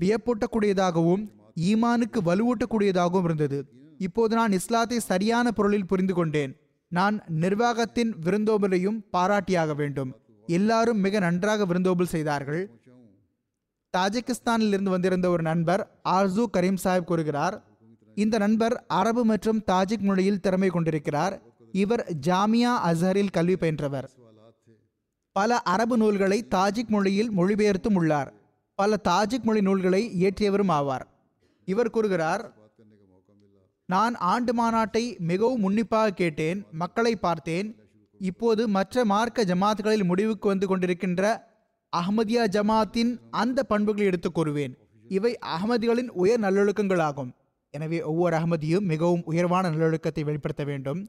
வியப்பூட்டக்கூடியதாகவும் 0.00 1.22
ஈமானுக்கு 1.56 2.18
வலுவூட்டக்கூடியதாகவும் 2.24 3.24
இருந்தது. 3.24 3.58
இப்போது 3.98 4.36
நான் 4.36 4.52
இஸ்லாத்தை 4.52 4.98
சரியான 5.00 5.52
பொருளில் 5.52 5.86
புரிந்து 5.86 6.14
கொண்டேன். 6.14 6.52
நான் 6.88 7.22
நிர்வாகத்தின் 7.28 8.12
விருந்தோம்பலையும் 8.24 8.98
பாராட்டியாக 9.12 9.74
வேண்டும். 9.74 10.12
எல்லாரும் 10.46 11.00
மிக 11.00 11.18
நன்றாக 11.18 11.64
விருந்தோம்பல் 11.64 12.14
செய்தார்கள். 12.14 12.62
தாஜிகிஸ்தானில் 13.94 14.72
இருந்து 14.74 14.90
வந்திருந்த 14.90 15.30
ஒரு 15.30 15.42
நண்பர் 15.42 16.00
ஆர்சு 16.08 16.44
கரீம் 16.52 16.82
சாஹிப் 16.84 17.08
கூறுகிறார் 17.10 17.56
இந்த 18.14 18.38
நண்பர் 18.38 18.84
அரபு 18.86 19.24
மற்றும் 19.24 19.62
தாஜிக் 19.66 20.00
மொழியில் 20.00 20.40
திறமை 20.40 20.68
கொண்டிருக்கிறார். 20.68 21.42
இவர் 21.72 22.10
ஜாமியா 22.26 22.76
அஸ்ஹரில் 22.86 23.30
கல்வி 23.30 23.54
பயின்றவர். 23.54 24.08
பல 25.32 25.60
அரபு 25.60 25.96
நூல்களை 25.96 26.46
தாஜிக் 26.50 26.88
மொழியில் 26.88 27.32
மொழிபெயர்த்தும் 27.32 27.94
உள்ளார். 27.94 28.32
பல 28.74 28.96
தாஜிக் 29.04 29.42
மொழி 29.42 29.60
நூல்களை 29.60 30.24
இயற்றியவரும் 30.24 30.68
ஆவார். 30.68 31.04
இவர் 31.64 31.90
கூறுகிறார் 31.90 32.54
நான் 33.86 34.14
ஆண்டு 34.14 34.54
மாநாட்டை 34.54 35.18
மிகவும் 35.18 35.62
உன்னிப்பாக 35.62 36.10
கேட்டேன் 36.10 36.66
மக்களை 36.72 37.16
பார்த்தேன். 37.16 37.76
இப்போது 38.18 38.68
மற்ற 38.68 39.04
மார்க்க 39.04 39.44
ஜமாத்துகளில் 39.44 40.04
முடிவுக்கு 40.04 40.48
வந்து 40.48 40.76
கொண்டிருக்கின்ற 40.76 41.40
அஹமதியா 41.96 42.48
ஜமாத்தின் 42.48 43.18
அந்த 43.30 43.64
பண்புகளை 43.64 44.06
எடுத்துக் 44.06 44.40
கூறுவேன். 44.40 44.74
இவை 45.08 45.38
அகமதிகளின் 45.38 46.08
உயர் 46.08 46.40
நல்லொழுக்கங்களாகும். 46.40 47.30
எனவே 47.76 47.98
ஒவ்வொரு 48.10 48.34
அகமதியும் 48.38 48.88
மிகவும் 48.92 49.22
உயர்வான 49.30 49.64
நல்லொழுக்கத்தை 49.70 50.22
வெளிப்படுத்த 50.28 50.64
வேண்டும். 50.70 51.00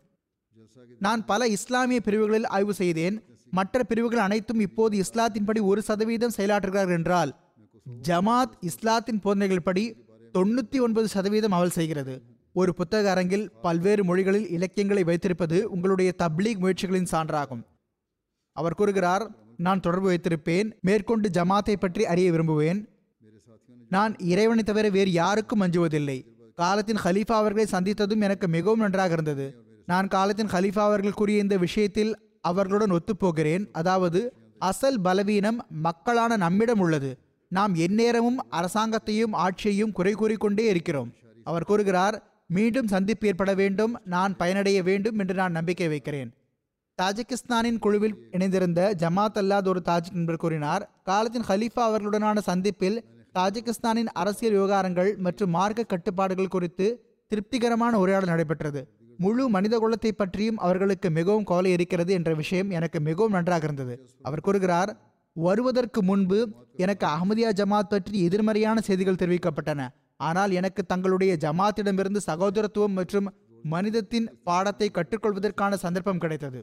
நான் 1.06 1.22
பல 1.32 1.48
இஸ்லாமிய 1.56 2.02
பிரிவுகளில் 2.02 2.48
ஆய்வு 2.56 2.74
செய்தேன். 2.82 3.16
மற்ற 3.58 3.84
பிரிவுகள் 3.90 4.26
அனைத்தும் 4.26 4.62
இப்போது 4.66 4.94
இஸ்லாத்தின்படி 5.04 5.62
ஒரு 5.72 5.82
சதவீதம் 5.82 6.36
செயலாற்றுகிறார் 6.38 6.94
என்றால் 6.98 7.32
ஜமாத் 8.08 8.54
இஸ்லாத்தின் 8.70 9.22
போதனைகள் 9.26 9.66
படி 9.68 9.84
தொண்ணூற்றி 10.36 10.78
ஒன்பது 10.86 11.08
சதவீதம் 11.16 11.56
அமல் 11.58 11.76
செய்கிறது. 11.80 12.16
ஒரு 12.56 12.72
புத்தக 12.80 13.06
அரங்கில் 13.12 13.46
பல்வேறு 13.66 14.04
மொழிகளில் 14.10 14.48
இலக்கியங்களை 14.56 15.04
வைத்திருப்பது 15.10 15.58
உங்களுடைய 15.76 16.10
தப்லீக் 16.24 16.62
முயற்சிகளின் 16.64 17.12
சான்றாகும். 17.14 17.64
அவர் 18.56 18.80
கூறுகிறார் 18.80 19.26
நான் 19.66 19.84
தொடர்பு 19.86 20.08
வைத்திருப்பேன். 20.12 20.70
மேற்கொண்டு 20.88 21.28
ஜமாத்தை 21.38 21.76
பற்றி 21.76 22.04
அறிய 22.14 22.30
விரும்புவேன். 22.32 22.80
நான் 23.92 24.14
இறைவனை 24.34 24.64
தவிர 24.64 24.88
வேறு 24.90 25.12
யாருக்கும் 25.22 25.64
அஞ்சுவதில்லை. 25.66 26.20
காலத்தின் 26.56 26.98
ஹலீஃபா 27.04 27.36
அவர்களை 27.42 27.66
சந்தித்ததும் 27.72 28.22
எனக்கு 28.22 28.48
மிகவும் 28.48 28.80
நன்றாக 28.80 29.14
இருந்தது. 29.14 29.56
நான் 29.86 30.08
காலத்தின் 30.08 30.48
ஹலீஃபா 30.48 30.80
அவர்கள் 30.80 31.14
கூறிய 31.14 31.40
இந்த 31.40 31.58
விஷயத்தில் 31.58 32.18
அவர்களுடன் 32.42 32.92
ஒத்துப்போகிறேன். 32.92 33.68
அதாவது 33.72 34.34
அசல் 34.60 35.02
பலவீனம் 35.02 35.66
மக்களான 35.70 36.38
நம்மிடம் 36.38 36.80
உள்ளது. 36.80 37.18
நாம் 37.50 37.76
எந்நேரமும் 37.76 38.46
அரசாங்கத்தையும் 38.52 39.32
ஆட்சியையும் 39.32 39.92
குறை 39.92 40.14
கூறிக்கொண்டே 40.14 40.66
இருக்கிறோம். 40.66 41.14
அவர் 41.44 41.64
கூறுகிறார் 41.64 42.24
மீண்டும் 42.48 42.88
சந்திப்பு 42.88 43.28
ஏற்பட 43.28 43.54
வேண்டும். 43.54 44.02
நான் 44.06 44.38
பயனடைய 44.38 44.84
வேண்டும் 44.84 45.20
என்று 45.20 45.34
நான் 45.34 45.52
நம்பிக்கை 45.52 45.88
வைக்கிறேன். 45.88 46.34
தாஜிகிஸ்தானின் 47.02 47.80
குழுவில் 47.80 48.16
இணைந்திருந்த 48.32 48.94
ஜமாத் 48.98 49.38
அல்லாத் 49.38 49.68
ஒரு 49.68 49.82
தாஜிக் 49.86 50.14
நண்பர் 50.14 50.36
கூறினார் 50.36 50.90
காலத்தின் 51.04 51.44
ஹலீஃபா 51.48 51.80
அவர்களுடனான 51.80 52.38
சந்திப்பில் 52.38 53.04
தாஜிகிஸ்தானின் 53.36 54.10
அரசியல் 54.22 54.56
விவகாரங்கள் 54.58 55.10
மற்றும் 55.26 55.52
மார்க்க 55.58 55.92
கட்டுப்பாடுகள் 55.94 56.54
குறித்து 56.56 56.88
திருப்திகரமான 57.32 57.94
உரையாடல் 58.04 58.32
நடைபெற்றது. 58.34 58.82
முழு 59.24 59.44
மனித 59.56 59.76
குலத்தை 59.84 60.12
பற்றியும் 60.12 60.60
அவர்களுக்கு 60.66 61.08
மிகவும் 61.18 61.48
கவலை 61.52 61.72
இருக்கிறது 61.72 62.12
என்ற 62.18 62.32
விஷயம் 62.42 62.70
எனக்கு 62.78 63.00
மிகவும் 63.08 63.36
நன்றாக 63.38 63.66
இருந்தது. 63.70 63.96
அவர் 64.28 64.46
கூறுகிறார் 64.48 64.92
வருவதற்கு 65.36 66.00
முன்பு 66.10 66.40
எனக்கு 66.84 67.06
அகமதியா 67.14 67.50
ஜமாத் 67.60 67.92
பற்றி 67.94 68.18
எதிர்மறையான 68.28 68.78
செய்திகள் 68.88 69.22
தெரிவிக்கப்பட்டன. 69.22 69.88
ஆனால் 70.28 70.52
எனக்கு 70.60 70.82
தங்களுடைய 70.92 71.34
ஜமாத்திடமிருந்து 71.46 72.22
சகோதரத்துவம் 72.30 72.96
மற்றும் 73.00 73.28
மனிதத்தின் 73.74 74.28
பாடத்தை 74.50 74.88
கற்றுக்கொள்வதற்கான 74.98 75.74
சந்தர்ப்பம் 75.86 76.22
கிடைத்தது. 76.24 76.62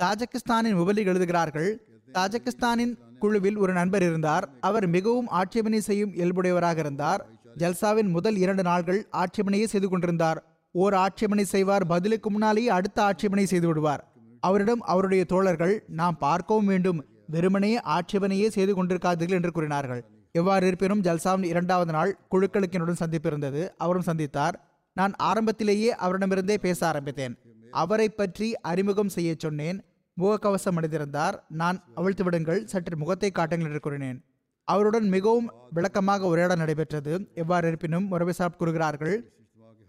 தாஜகிஸ்தானின் 0.00 0.78
முபலி 0.78 1.02
எழுதுகிறார்கள் 1.10 1.70
தாஜகிஸ்தானின் 2.18 2.94
குழுவில் 3.22 3.58
ஒரு 3.64 3.72
நண்பர் 3.78 4.04
இருந்தார். 4.08 4.46
அவர் 4.68 4.86
மிகவும் 4.96 5.28
ஆட்சேபனை 5.40 5.80
செய்யும் 5.88 6.14
இயல்புடையவராக 6.18 6.78
இருந்தார். 6.84 7.22
ஜல்சாவின் 7.60 8.10
முதல் 8.14 8.38
இரண்டு 8.42 8.62
நாள்கள் 8.68 9.00
ஆட்சேபனையே 9.22 9.66
செய்து 9.72 9.88
கொண்டிருந்தார். 9.88 10.38
ஓர் 10.74 10.94
ஆட்சேபனை 11.04 11.44
செய்வார் 11.54 11.84
பதிலுக்கு 11.92 12.28
முன்னாலேயே 12.30 12.70
அடுத்த 12.78 12.98
ஆட்சேபனை 13.08 13.44
செய்து 13.50 13.66
விடுவார். 13.70 14.02
அவரிடம் 14.42 14.82
அவருடைய 14.92 15.22
தோழர்கள் 15.32 15.74
நாம் 16.00 16.16
பார்க்கவும் 16.22 16.70
வேண்டும். 16.72 17.00
வெறுமனே 17.34 17.72
ஆட்சேபனையே 17.96 18.48
செய்து 18.56 18.72
கொண்டிருக்காதீர்கள் 18.76 19.38
என்று 19.38 19.52
கூறினார்கள். 19.56 20.02
எவ்வாறு 20.34 20.64
இருப்பினும் 20.70 21.02
ஜல்சாவின் 21.06 21.50
இரண்டாவது 21.52 21.92
நாள் 21.96 22.12
குழுக்களுக்கு 22.32 22.76
என்னுடன் 22.78 23.00
சந்திப்பு 23.02 23.28
இருந்தது. 23.32 23.62
அவரும் 23.84 24.08
சந்தித்தார். 24.08 24.56
நான் 24.96 25.14
ஆரம்பத்திலேயே 25.28 25.90
அவரிடமிருந்தே 26.04 26.56
பேச 26.66 26.80
ஆரம்பித்தேன். 26.90 27.34
அவரை 27.82 28.08
பற்றி 28.20 28.48
அறிமுகம் 28.70 29.12
செய்ய 29.16 29.30
சொன்னேன். 29.44 29.78
முகக்கவசம் 30.20 30.76
அணிந்திருந்தார். 30.76 31.36
நான் 31.48 31.78
அவிழ்த்து 31.94 32.24
விடுங்கள் 32.24 32.66
சற்று 32.66 32.96
முகத்தை 32.96 33.30
காட்டுங்கள் 33.30 33.68
என்று 33.68 33.80
கூறினேன். 33.80 34.24
அவருடன் 34.68 35.08
மிகவும் 35.08 35.48
விளக்கமாக 35.70 36.26
உரையாட 36.26 36.54
நடைபெற்றது. 36.54 37.30
எவ்வாறு 37.34 37.68
இருப்பினும் 37.68 38.10
முரபிசாப் 38.10 38.58
கூறுகிறார்கள் 38.58 39.16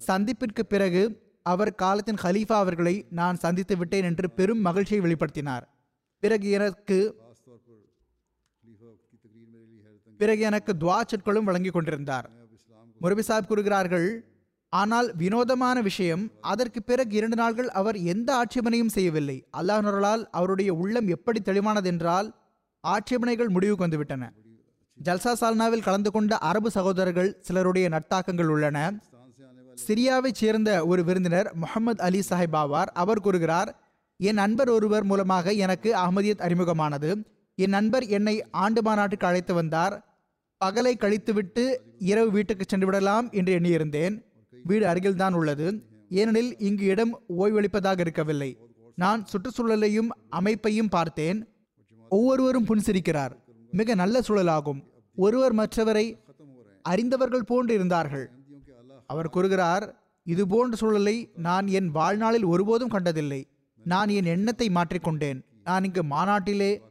சந்திப்பிற்கு 0.07 0.63
பிறகு 0.67 1.01
அவர் 1.41 1.76
காலத்தின் 1.76 2.21
ஹலீஃபா 2.24 2.57
அவர்களை 2.63 2.95
நான் 3.09 3.36
சந்தித்து 3.36 3.78
விட்டேன் 3.78 4.03
என்று 4.03 4.32
பெரும் 4.32 4.61
மகிழ்ச்சியை 4.61 5.01
வெளிப்படுத்தினார். 5.03 5.65
பிறகு 6.24 6.49
எனக்கு 6.49 6.97
பிறகு 10.17 10.41
எனக்கு 10.41 10.71
துவா 10.80 10.99
சொற்களும் 11.05 11.43
வழங்கி 11.43 11.69
கொண்டிருந்தார். 11.69 12.28
முரபி 13.01 13.24
சாஹிப் 13.28 13.47
கூறுகிறார்கள் 13.47 14.07
ஆனால் 14.74 15.15
வினோதமான 15.15 15.82
விஷயம் 15.82 16.32
அதற்கு 16.41 16.84
பிறகு 16.84 17.15
இரண்டு 17.15 17.36
நாள்கள் 17.36 17.69
அவர் 17.69 17.97
எந்த 17.97 18.30
ஆட்சேபனையும் 18.34 18.93
செய்யவில்லை. 18.95 19.45
அல்லாஹ் 19.57 20.26
அவருடைய 20.32 20.74
உள்ளம் 20.74 21.07
எப்படி 21.07 21.39
தெளிவானதென்றால் 21.41 22.34
ஆட்சேபனைகள் 22.82 23.49
முடிவுக்கு 23.49 23.88
வந்துவிட்டன. 23.88 24.30
ஜல்சா 25.03 25.34
சால்னாவில் 25.41 25.84
கலந்து 25.84 26.11
கொண்ட 26.11 26.38
அரபு 26.38 26.71
சகோதரர்கள் 26.71 27.38
சிலருடைய 27.41 27.89
நட்டாக்கங்கள் 27.89 28.45
உள்ளன. 28.45 28.99
சிரியாவைச் 29.88 30.39
சேர்ந்த 30.41 30.86
ஒரு 30.86 31.03
விருந்தினர் 31.03 31.55
முகமது 31.55 32.03
அலி 32.03 32.21
சாஹிப் 32.30 32.57
ஆவார். 32.63 32.89
அவர் 32.93 33.19
கூறுகிறார் 33.19 33.80
என் 34.17 34.36
நண்பர் 34.36 34.69
ஒருவர் 34.69 35.03
மூலமாக 35.03 35.51
எனக்கு 35.51 35.95
அகமதியத் 35.95 36.43
அறிமுகமானது. 36.47 37.26
என் 37.55 37.69
நண்பர் 37.69 38.05
என்னை 38.05 38.45
ஆண்டு 38.51 38.82
மாநாட்டுக்கு 38.82 39.28
அழைத்து 39.28 39.53
வந்தார். 39.53 39.95
பகலை 40.65 40.93
கழித்துவிட்டு 40.97 41.78
இரவு 41.97 42.32
வீட்டுக்கு 42.32 42.65
சென்று 42.67 42.86
விடலாம் 42.86 43.30
என்று 43.32 43.59
எண்ணியிருந்தேன். 43.59 44.32
வீடு 44.64 44.86
அருகில்தான் 44.86 45.34
உள்ளது. 45.34 45.68
ஏனெனில் 46.09 46.59
இங்கு 46.59 46.86
இடம் 46.86 47.22
ஓய்வளிப்பதாக 47.38 47.99
இருக்கவில்லை. 47.99 48.57
நான் 48.95 49.26
சுற்றுச்சூழலையும் 49.32 50.09
அமைப்பையும் 50.30 50.89
பார்த்தேன். 50.89 51.39
ஒவ்வொருவரும் 52.09 52.66
புன்சிரிக்கிறார். 52.66 53.32
மிக 53.72 53.95
நல்ல 53.95 54.20
சூழலாகும். 54.20 54.82
ஒருவர் 55.16 55.55
மற்றவரை 55.55 56.05
அறிந்தவர்கள் 56.82 57.43
போன்று 57.43 57.74
இருந்தார்கள். 57.74 58.30
அவர் 59.07 59.30
கூறுகிறார் 59.30 59.86
இது 60.24 60.47
போன்ற 60.47 60.78
சூழலை 60.78 61.32
நான் 61.36 61.68
என் 61.68 61.89
வாழ்நாளில் 61.91 62.43
ஒருபோதும் 62.43 62.89
கண்டதில்லை. 62.89 63.47
நான் 63.84 64.07
என் 64.07 64.26
எண்ணத்தை 64.26 64.70
மாற்றிக்கொண்டேன் 64.70 65.39
நான் 65.64 65.84
இங்கு 65.84 66.03
மாநாட்டிலே 66.03 66.82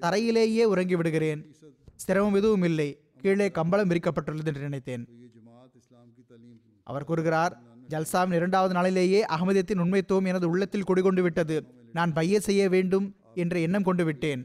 தரையிலேயே 0.00 0.64
உறங்கி 0.64 0.96
விடுகிறேன் 0.96 1.40
சிரமம் 1.94 2.34
எதுவும் 2.34 2.62
இல்லை. 2.62 2.88
கீழே 3.16 3.50
கம்பளம் 3.50 3.90
விரிக்கப்பட்டுள்ளது 3.90 4.46
என்று 4.46 4.60
நினைத்தேன். 4.60 5.08
அவர் 6.90 7.08
கூறுகிறார் 7.10 7.54
ஜல்சாவின் 7.92 8.38
இரண்டாவது 8.40 8.74
நாளிலேயே 8.74 9.20
அகமதியத்தின் 9.34 9.82
உண்மைத்துவம் 9.84 10.28
எனது 10.32 10.46
உள்ளத்தில் 10.52 10.88
குடிகொண்டு 10.88 11.22
விட்டது. 11.22 11.56
நான் 11.92 12.12
பைய 12.12 12.40
செய்ய 12.48 12.62
வேண்டும் 12.74 13.06
என்ற 13.34 13.54
எண்ணம் 13.66 13.86
கொண்டு 13.88 14.04
விட்டேன். 14.04 14.42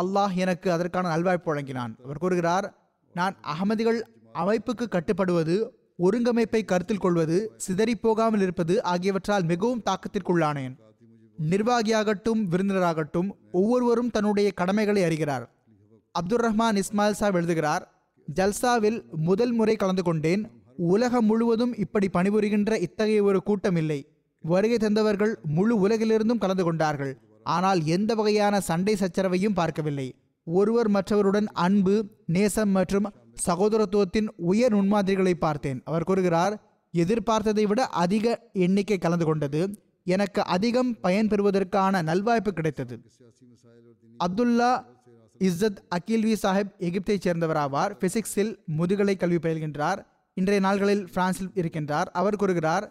அல்லாஹ் 0.00 0.34
எனக்கு 0.44 0.68
அதற்கான 0.72 1.10
நல்வாய்ப்பு 1.12 1.48
வழங்கினான். 1.50 1.92
அவர் 2.04 2.22
கூறுகிறார் 2.24 2.66
நான் 3.14 3.36
அகமதிகள் 3.52 4.00
அமைப்புக்கு 4.42 4.86
கட்டுப்படுவது 4.88 5.56
ஒருங்கமைப்பை 6.04 6.60
கருத்தில் 6.64 7.02
கொள்வது 7.04 7.36
சிதறி 7.56 7.94
போகாமல் 7.96 8.40
இருப்பது 8.40 8.74
ஆகியவற்றால் 8.92 9.44
மிகவும் 9.50 9.82
தாக்கத்திற்குள்ளானேன். 9.88 10.74
நிர்வாகியாகட்டும் 11.52 12.42
விருந்தினராகட்டும் 12.52 13.28
ஒவ்வொருவரும் 13.52 14.10
தன்னுடைய 14.16 14.48
கடமைகளை 14.60 15.02
அறிகிறார். 15.08 15.44
அப்துல் 16.18 16.44
ரஹ்மான் 16.46 16.78
இஸ்மாயில் 16.82 17.18
சாப் 17.20 17.36
எழுதுகிறார் 17.38 17.84
ஜல்சாவில் 18.38 18.98
முதல் 19.28 19.52
முறை 19.52 19.74
கலந்து 19.76 20.02
கொண்டேன். 20.02 20.42
உலகம் 20.90 21.26
முழுவதும் 21.30 21.74
இப்படி 21.84 22.06
பணிபுரிகின்ற 22.12 22.72
இத்தகைய 22.86 23.22
ஒரு 23.22 23.40
கூட்டம் 23.42 23.76
இல்லை 23.76 23.98
வருகை 24.44 24.76
தந்தவர்கள் 24.76 25.34
முழு 25.56 25.74
உலகிலிருந்தும் 25.86 26.42
கலந்து 26.44 26.64
கொண்டார்கள். 26.64 27.12
ஆனால் 27.56 27.80
எந்த 27.96 28.14
வகையான 28.14 28.54
சண்டை 28.60 28.94
சச்சரவையும் 28.94 29.58
பார்க்கவில்லை. 29.60 30.06
ஒருவர் 30.46 30.90
மற்றவருடன் 30.90 31.48
அன்பு 31.64 31.94
நேசம் 32.26 32.72
மற்றும் 32.76 33.06
சகோதரத்துவத்தின் 33.46 34.28
உயர் 34.50 34.74
முன்மாதிரிகளை 34.74 35.34
பார்த்தேன். 35.44 35.80
அவர் 35.84 36.08
கூறுகிறார் 36.10 36.54
எதிர்பார்த்ததை 36.94 37.64
விட 37.72 37.80
அதிக 38.04 38.26
எண்ணிக்கை 38.66 38.98
கலந்து 38.98 39.24
கொண்டது. 39.24 39.62
எனக்கு 40.14 40.40
அதிகம் 40.54 40.92
பயன் 41.00 41.28
பெறுவதற்கான 41.28 42.02
நல்வாய்ப்பு 42.02 42.52
கிடைத்தது. 42.52 42.96
அப்துல்லா 44.24 44.72
இஸ்ஸத் 45.40 45.80
அகில்வி 45.96 46.34
சாஹிப் 46.42 46.74
எகிப்தை 46.88 47.16
சேர்ந்தவராவார். 47.26 47.92
பிசிக்ஸில் 48.02 48.52
முதுகலை 48.78 49.14
கல்வி 49.16 49.40
பயில்கின்றார். 49.44 50.02
இன்றைய 50.40 50.60
நாள்களில் 50.66 51.04
பிரான்சில் 51.14 51.54
இருக்கின்றார். 51.60 52.08
அவர் 52.20 52.40
கூறுகிறார் 52.42 52.84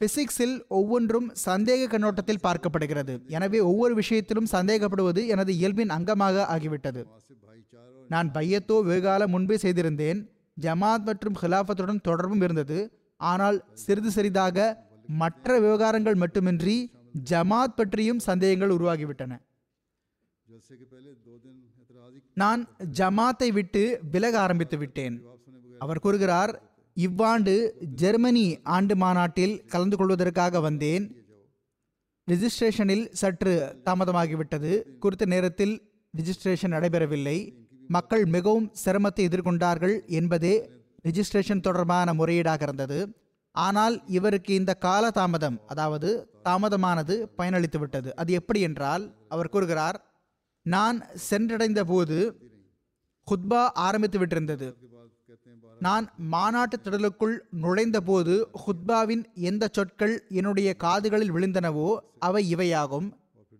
பிசிக்ஸில் 0.00 0.56
ஒவ்வொன்றும் 0.78 1.28
சந்தேக 1.44 1.82
கண்ணோட்டத்தில் 1.92 2.42
பார்க்கப்படுகிறது. 2.46 3.14
எனவே 3.36 3.58
ஒவ்வொரு 3.70 3.94
விஷயத்திலும் 4.00 4.48
சந்தேகப்படுவது 4.52 5.22
எனது 5.34 5.52
இயல்பின் 5.58 5.94
அங்கமாக 5.96 6.44
ஆகிவிட்டது. 6.54 7.02
நான் 8.12 8.28
பையத்தோ 8.36 8.76
வெகுகாலம் 8.88 9.32
முன்பே 9.34 9.56
செய்திருந்தேன். 9.62 10.20
ஜமாத் 10.66 11.06
மற்றும் 11.08 11.38
ஹிலாஃபத்துடன் 11.42 12.04
தொடர்பும் 12.08 12.44
இருந்தது. 12.46 12.78
ஆனால் 13.20 13.58
சிறிது 13.84 14.10
சிறிதாக 14.16 14.66
மற்ற 15.22 15.58
விவகாரங்கள் 15.64 16.20
மட்டுமின்றி 16.22 16.76
ஜமாத் 17.30 17.76
பற்றியும் 17.78 18.22
சந்தேகங்கள் 18.28 18.74
உருவாகிவிட்டன. 18.76 19.32
நான் 22.42 22.62
ஜமாத்தை 23.00 23.48
விட்டு 23.58 23.82
விலக 24.14 24.34
ஆரம்பித்து 24.44 24.76
விட்டேன் 24.78 25.16
அவர் 25.84 26.04
கூறுகிறார் 26.06 26.52
இவ்வாண்டு 26.96 27.54
ஜெர்மனி 28.00 28.44
ஆண்டு 28.76 28.94
மாநாட்டில் 28.96 29.54
கலந்து 29.72 29.96
கொள்வதற்காக 29.96 30.60
வந்தேன். 30.60 31.04
ரிஜிஸ்ட்ரேஷனில் 32.28 33.04
சற்று 33.20 33.52
தாமதமாகிவிட்டது. 33.86 34.70
குறித்த 34.98 35.24
நேரத்தில் 35.24 35.74
ரிஜிஸ்ட்ரேஷன் 36.14 36.74
நடைபெறவில்லை. 36.76 37.38
மக்கள் 37.88 38.24
மிகவும் 38.36 38.68
சிரமத்தை 38.84 39.24
எதிர்கொண்டார்கள் 39.28 39.94
என்பதே 40.20 40.54
ரிஜிஸ்ட்ரேஷன் 41.04 41.64
தொடர்பான 41.66 42.14
முறையீடாக 42.14 42.62
இருந்தது. 42.62 42.98
ஆனால் 43.54 43.94
இவருக்கு 44.08 44.52
இந்த 44.54 44.72
கால 44.86 45.04
தாமதம் 45.10 45.60
அதாவது 45.66 46.08
தாமதமானது 46.48 47.14
பயனளித்து 47.38 47.78
விட்டது. 47.78 48.08
அது 48.16 48.32
எப்படி 48.32 48.60
என்றால் 48.60 49.04
அவர் 49.28 49.52
கூறுகிறார் 49.54 49.98
நான் 50.66 50.98
சென்றடைந்த 51.30 51.80
போது 51.84 52.18
குத்பா 53.28 53.62
ஆரம்பித்து 53.86 54.18
விட்டிருந்தது. 54.18 54.68
நான் 55.80 56.12
மாநாட்டு 56.16 56.80
திடலுக்குள் 56.82 57.38
நுழைந்தபோது 57.62 58.46
ஹுத்பாவின் 58.66 59.24
எந்த 59.34 59.68
சொற்கள் 59.72 60.26
என்னுடைய 60.28 60.74
காதுகளில் 60.74 61.32
விழுந்தனவோ 61.32 61.96
அவை 62.18 62.54
இவையாகும். 62.54 63.12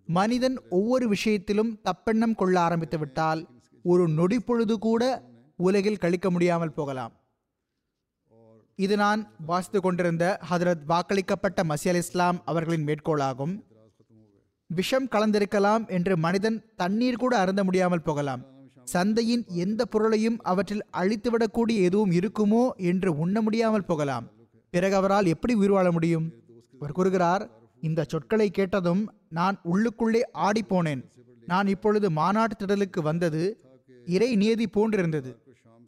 மனிதன் 0.06 0.58
ஒவ்வொரு 0.68 1.08
விஷயத்திலும் 1.08 1.80
தப்பெண்ணம் 1.84 2.34
கொள்ள 2.34 2.60
ஆரம்பித்து 2.60 2.98
விட்டால் 2.98 3.48
ஒரு 3.82 4.08
நொடி 4.08 4.40
பொழுது 4.40 4.78
கூட 4.78 5.22
உலகில் 5.56 5.98
கழிக்க 5.98 6.30
முடியாமல் 6.30 6.72
போகலாம். 6.72 7.12
இது 8.74 8.96
நான் 8.96 9.34
வாசித்து 9.46 9.80
கொண்டிருந்த 9.80 10.40
ஹதரத் 10.50 10.82
வாக்களிக்கப்பட்ட 10.88 11.62
மசி 11.68 11.94
இஸ்லாம் 11.94 12.42
அவர்களின் 12.44 12.86
மேற்கோளாகும். 12.86 13.62
விஷம் 14.66 15.08
கலந்திருக்கலாம் 15.08 15.88
என்று 15.88 16.16
மனிதன் 16.16 16.64
தண்ணீர் 16.76 17.16
கூட 17.16 17.38
அருந்த 17.38 17.64
முடியாமல் 17.64 18.02
போகலாம். 18.02 18.55
சந்தையின் 18.92 19.44
எந்த 19.64 19.80
பொருளையும் 19.84 20.38
அவற்றில் 20.50 20.84
அழித்துவிடக்கூடிய 21.00 21.78
எதுவும் 21.88 22.12
இருக்குமோ 22.18 22.64
என்று 22.90 23.10
உண்ண 23.24 23.36
முடியாமல் 23.40 23.88
போகலாம். 23.90 24.26
பிறகு 24.74 24.94
அவரால் 24.96 25.26
எப்படி 25.26 25.54
உயிர் 25.60 25.74
வாழ 25.76 25.88
முடியும்? 25.96 26.26
அவர் 26.80 26.96
கூறுகிறார் 26.98 27.44
இந்த 27.82 28.00
சொற்களை 28.12 28.48
கேட்டதும் 28.50 29.02
நான் 29.38 29.56
உள்ளுக்குள்ளே 29.72 30.22
ஆடிப்போனேன். 30.46 31.02
நான் 31.46 31.68
இப்பொழுது 31.74 32.06
மாநாட்டு 32.10 32.56
திடலுக்கு 32.62 33.00
வந்தது 33.00 33.42
இறை 34.06 34.30
நியதி 34.42 34.66
போன்றிருந்தது. 34.76 35.30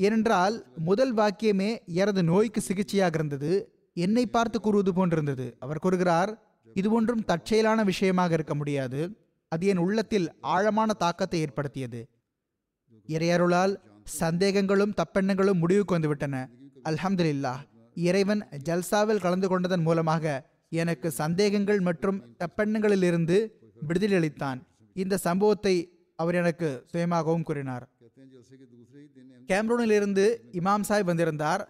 ஏனென்றால் 0.01 0.57
முதல் 0.89 1.15
வாக்கியமே 1.15 1.71
எனது 2.01 2.23
நோய்க்கு 2.23 2.61
சிகிச்சையாக 2.61 3.19
இருந்தது 3.19 3.53
என்னை 3.97 4.25
பார்த்து 4.27 4.59
கூறுவது 4.61 4.93
போன்றிருந்தது. 4.99 5.47
அவர் 5.65 5.83
கூறுகிறார் 5.85 6.31
இது 6.77 6.89
ஒன்றும் 6.91 7.25
தற்செயலான 7.31 7.85
விஷயமாக 7.85 8.33
இருக்க 8.39 8.55
முடியாது. 8.55 9.01
அது 9.53 9.67
என் 9.73 9.83
உள்ளத்தில் 9.85 10.29
ஆழமான 10.55 10.93
தாக்கத்தை 11.05 11.39
ஏற்படுத்தியது. 11.45 12.01
இறையருளால் 13.15 13.75
சந்தேகங்களும் 14.21 14.95
தப்பெண்ணங்களும் 15.01 15.61
முடிவுக்கு 15.63 15.99
வந்துவிட்டன. 15.99 16.37
அல்ஹம்துலில்லா. 16.89 17.55
இறைவன் 17.95 18.43
ஜல்சாவில் 18.69 19.25
கலந்து 19.25 19.49
கொண்டதன் 19.49 19.83
மூலமாக 19.83 20.25
எனக்கு 20.81 21.11
சந்தேகங்கள் 21.11 21.81
மற்றும் 21.81 22.19
தப்பெண்ணங்களிலிருந்து 22.43 23.37
விடுதலை 23.89 24.17
அளித்தான். 24.19 24.59
இந்த 25.03 25.17
சம்பவத்தை 25.17 25.75
அவர் 26.17 26.35
எனக்கு 26.35 26.69
சுயமாகவும் 26.93 27.47
கூறினார். 27.49 27.85
கேம்ரூனிலிருந்து 29.51 30.25
இமாம் 30.61 30.85
சாஹிப் 30.89 31.11
வந்திருந்தார். 31.11 31.63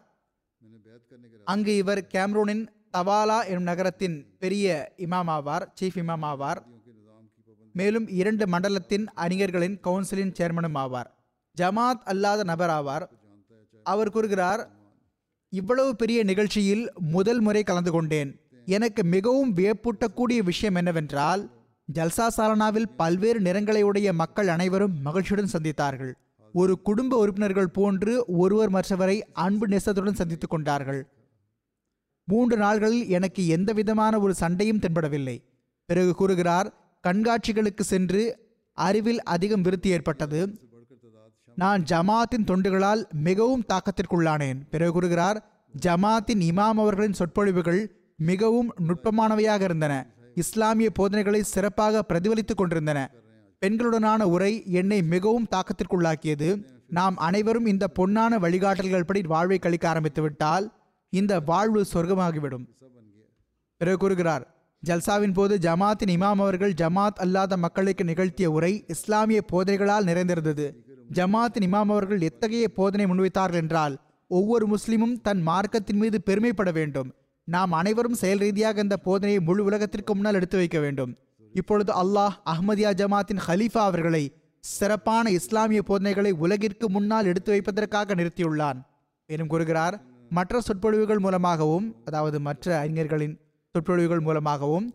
அங்கு 1.44 1.72
இவர் 1.76 2.00
கேம்ரூனின் 2.14 2.64
தவாலா 2.96 3.38
எனும் 3.46 3.68
நகரத்தின் 3.70 4.16
பெரிய 4.38 4.66
இமாம் 4.96 5.30
ஆவார் 5.36 5.64
சீஃப் 5.80 5.98
இமாம் 6.02 6.26
ஆவார் 6.30 6.60
மேலும் 7.72 8.06
இரண்டு 8.20 8.44
மண்டலத்தின் 8.48 9.06
அறிஞர்களின் 9.24 9.76
கவுன்சிலின் 9.84 10.34
சேர்மனும் 10.38 10.78
ஆவார். 10.84 11.10
ஜமாத் 11.58 12.04
அல்லாத 12.04 12.42
நபர் 12.44 12.70
ஆவார் 12.70 13.06
அவர் 13.82 14.10
கூறுகிறார் 14.10 14.70
இவ்வளவு 15.50 15.96
பெரிய 15.96 16.24
நிகழ்ச்சியில் 16.24 16.92
முதல் 16.98 17.40
முறை 17.40 17.62
கலந்து 17.62 17.90
கொண்டேன். 17.90 18.40
எனக்கு 18.66 19.04
மிகவும் 19.04 19.54
வியப்பூட்டக்கூடிய 19.54 20.38
விஷயம் 20.38 20.74
என்னவென்றால் 20.74 21.50
ஜல்சா 21.94 22.26
சாலனாவில் 22.36 22.84
பல்வேறு 22.96 23.40
நிறங்களையுடைய 23.40 24.12
மக்கள் 24.12 24.48
அனைவரும் 24.48 25.02
மகிழ்ச்சியுடன் 25.02 25.50
சந்தித்தார்கள். 25.52 26.12
ஒரு 26.52 26.82
குடும்ப 26.82 27.16
உறுப்பினர்கள் 27.16 27.68
போன்று 27.68 28.24
ஒருவர் 28.26 28.72
மற்றவரை 28.72 29.20
அன்பு 29.32 29.66
நெசத்துடன் 29.66 30.12
சந்தித்துக் 30.12 30.50
கொண்டார்கள். 30.50 31.06
மூன்று 32.24 32.56
நாள்களில் 32.56 33.08
எனக்கு 33.08 33.46
எந்த 33.46 33.72
விதமான 33.72 34.18
ஒரு 34.18 34.34
சண்டையும் 34.34 34.78
தென்படவில்லை. 34.78 35.42
பிறகு 35.86 36.14
கூறுகிறார் 36.14 36.98
கண்காட்சிகளுக்கு 37.06 37.80
சென்று 37.80 38.38
அறிவில் 38.72 39.22
அதிகம் 39.22 39.60
விருத்தி 39.60 39.88
ஏற்பட்டது. 39.88 40.67
நான் 41.58 41.82
ஜமாத்தின் 41.82 42.46
தொண்டுகளால் 42.46 43.02
மிகவும் 43.12 43.64
தாக்கத்திற்குள்ளானேன். 43.68 44.60
பிறகு 44.70 44.92
கூறுகிறார் 44.92 45.38
ஜமாத்தின் 45.86 46.42
இமாம் 46.50 46.76
அவர்களின் 46.82 47.12
சொற்பொழிவுகள் 47.12 47.80
மிகவும் 48.16 48.74
நுட்பமானவையாக 48.88 49.60
இருந்தன. 49.60 50.06
இஸ்லாமிய 50.34 50.90
போதனைகளை 50.90 51.42
சிறப்பாக 51.42 52.04
பிரதிபலித்துக் 52.08 52.56
கொண்டிருந்தன. 52.56 53.10
பெண்களுடனான 53.66 54.22
உரை 54.22 54.62
என்னை 54.66 55.02
மிகவும் 55.02 55.48
தாக்கத்திற்குள்ளாக்கியது. 55.50 56.62
நாம் 56.88 57.16
அனைவரும் 57.16 57.66
இந்த 57.66 57.88
பொன்னான 57.98 58.38
வழிகாட்டல்கள் 58.38 59.04
படி 59.04 59.20
வாழ்வை 59.20 59.58
கழிக்க 59.58 59.92
ஆரம்பித்துவிட்டால் 59.94 60.72
இந்த 61.10 61.40
வாழ்வு 61.40 61.86
சொர்க்கமாகிவிடும். 61.94 62.66
பிறகு 63.76 63.96
கூறுகிறார் 63.96 64.54
ஜல்சாவின் 64.86 65.32
போது 65.32 65.56
ஜமாத்தின் 65.56 66.14
இமாம் 66.16 66.40
அவர்கள் 66.44 66.72
ஜமாத் 66.72 67.18
அல்லாத 67.24 67.56
மக்களுக்கு 67.56 68.04
நிகழ்த்திய 68.04 68.50
உரை 68.50 68.84
இஸ்லாமிய 68.88 69.44
போதைகளால் 69.52 70.04
நிறைந்திருந்தது. 70.04 70.87
ஜமாத்தின் 71.16 71.66
இமாம் 71.68 71.90
அவர்கள் 71.94 72.20
எத்தகைய 72.20 72.68
போதனை 72.68 73.04
முன்வைத்தார்கள் 73.04 73.62
என்றால் 73.62 73.94
ஒவ்வொரு 74.30 74.64
முஸ்லிமும் 74.66 75.14
தன் 75.26 75.42
மார்க்கத்தின் 75.46 76.00
மீது 76.02 76.18
பெருமைப்பட 76.22 76.70
வேண்டும். 76.72 77.08
நாம் 77.48 77.72
அனைவரும் 77.72 78.18
செயல் 78.22 78.38
ரீதியாக 78.38 78.80
இந்த 78.80 78.96
போதனையை 79.04 79.40
முழு 79.40 79.62
உலகத்திற்கு 79.64 80.14
முன்னால் 80.14 80.34
எடுத்து 80.34 80.56
வைக்க 80.56 80.78
வேண்டும். 80.78 81.12
இப்பொழுது 81.54 81.92
அல்லாஹ் 82.02 82.34
அஹ்மதியா 82.52 82.90
ஜமாத்தின் 83.00 83.42
ஹலீஃபா 83.46 83.82
அவர்களை 83.90 84.24
சிறப்பான 84.64 85.30
இஸ்லாமிய 85.30 85.82
போதனைகளை 85.82 86.32
உலகிற்கு 86.44 86.86
முன்னால் 86.88 87.26
எடுத்து 87.26 87.50
வைப்பதற்காக 87.50 88.14
நிறுத்தியுள்ளான். 88.14 88.78
எனும் 89.26 89.50
கூறுகிறார் 89.52 89.96
மற்ற 90.30 90.60
சொற்பொழிவுகள் 90.60 91.18
மூலமாகவும் 91.18 91.86
அதாவது 92.04 92.38
மற்ற 92.40 92.66
அறிஞர்களின் 92.78 93.34
சொற்பொழிவுகள் 93.74 94.20
மூலமாகவும் 94.20 94.86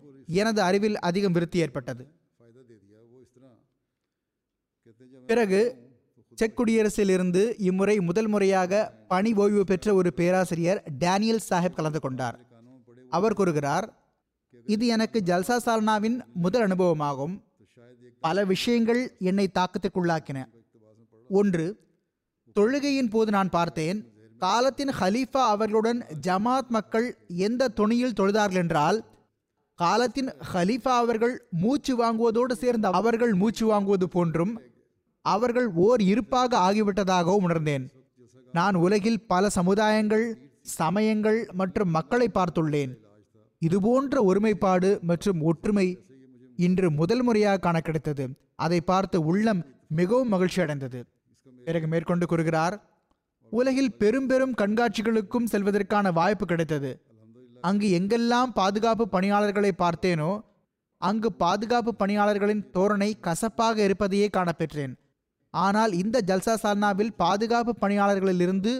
எனது 0.41 0.61
அறிவில் 0.61 0.97
அதிகம் 0.99 1.31
விருத்தி 1.31 1.57
ஏற்பட்டது. 1.59 2.03
பிறகு 5.29 5.59
செக் 6.39 6.55
குடியரசிலிருந்து 6.59 7.41
இம்முறை 7.69 7.95
முதல் 7.99 8.27
முறையாக 8.27 8.81
பணி 9.07 9.31
ஓய்வு 9.43 9.63
பெற்ற 9.63 9.93
ஒரு 9.93 10.09
பேராசிரியர் 10.13 10.79
டேனியல் 11.03 11.45
சாஹிப் 11.49 11.77
கலந்து 11.77 11.99
கொண்டார். 11.99 12.37
அவர் 13.09 13.37
கூறுகிறார் 13.39 13.87
இது 14.65 14.85
எனக்கு 14.95 15.19
ஜல்சா 15.25 15.55
சால்னாவின் 15.65 16.17
முதல் 16.45 16.65
அனுபவமாகும். 16.67 17.35
பல 18.19 18.45
விஷயங்கள் 18.45 19.01
என்னை 19.29 19.45
தாக்கத்திற்குள்ளாக்கின. 19.59 20.39
ஒன்று 21.29 21.65
தொழுகையின் 22.55 23.09
போது 23.09 23.29
நான் 23.31 23.49
பார்த்தேன் 23.49 23.99
காலத்தின் 24.41 24.91
ஹலீஃபா 24.99 25.41
அவர்களுடன் 25.53 25.99
ஜமாத் 26.27 26.71
மக்கள் 26.77 27.07
எந்த 27.47 27.71
துணியில் 27.79 28.17
தொழுதார்கள் 28.19 28.61
என்றால் 28.63 28.97
காலத்தின் 29.79 30.29
ஹலீஃபா 30.53 30.93
அவர்கள் 31.03 31.35
மூச்சு 31.63 31.93
வாங்குவதோடு 32.01 32.55
சேர்ந்த 32.63 32.89
அவர்கள் 32.99 33.33
மூச்சு 33.33 33.65
வாங்குவது 33.71 34.07
போன்றும் 34.15 34.53
அவர்கள் 35.25 35.67
ஓர் 35.85 36.01
இருப்பாக 36.11 36.51
ஆகிவிட்டதாகவும் 36.67 37.45
உணர்ந்தேன். 37.47 37.85
நான் 38.57 38.75
உலகில் 38.85 39.21
பல 39.31 39.49
சமுதாயங்கள் 39.57 40.25
சமயங்கள் 40.79 41.39
மற்றும் 41.59 41.93
மக்களை 41.97 42.27
பார்த்துள்ளேன். 42.37 42.91
இதுபோன்ற 43.61 44.15
ஒருமைப்பாடு 44.29 44.89
மற்றும் 45.09 45.39
ஒற்றுமை 45.49 45.87
இன்று 46.65 46.87
முதல் 46.99 47.23
முறையாக 47.27 47.61
காண 47.65 47.77
கிடைத்தது 47.79 48.25
அதை 48.65 48.79
பார்த்து 48.89 49.17
உள்ளம் 49.29 49.61
மிகவும் 49.99 50.31
மகிழ்ச்சி 50.33 50.59
அடைந்தது. 50.61 50.99
பிறகு 51.67 51.87
மேற்கொண்டு 51.93 52.25
கூறுகிறார் 52.31 52.75
உலகில் 53.51 53.95
பெரும் 54.01 54.27
பெரும் 54.31 54.55
கண்காட்சிகளுக்கும் 54.61 55.49
செல்வதற்கான 55.51 56.11
வாய்ப்பு 56.19 56.45
கிடைத்தது. 56.45 56.91
அங்கு 57.69 57.87
எங்கெல்லாம் 57.99 58.51
பாதுகாப்பு 58.59 59.05
பணியாளர்களை 59.15 59.71
பார்த்தேனோ 59.83 60.31
அங்கு 61.01 61.29
பாதுகாப்பு 61.43 61.91
பணியாளர்களின் 62.01 62.63
தோரணை 62.75 63.09
கசப்பாக 63.27 63.77
இருப்பதையே 63.87 64.27
காணப்பெற்றேன். 64.37 64.93
ஆனால் 65.53 65.91
இந்த 66.01 66.17
ஜல்சா 66.29 66.53
சால்னாவில் 66.63 67.13
பாதுகாப்பு 67.23 67.73
பணியாளர்களிலிருந்து 67.81 68.73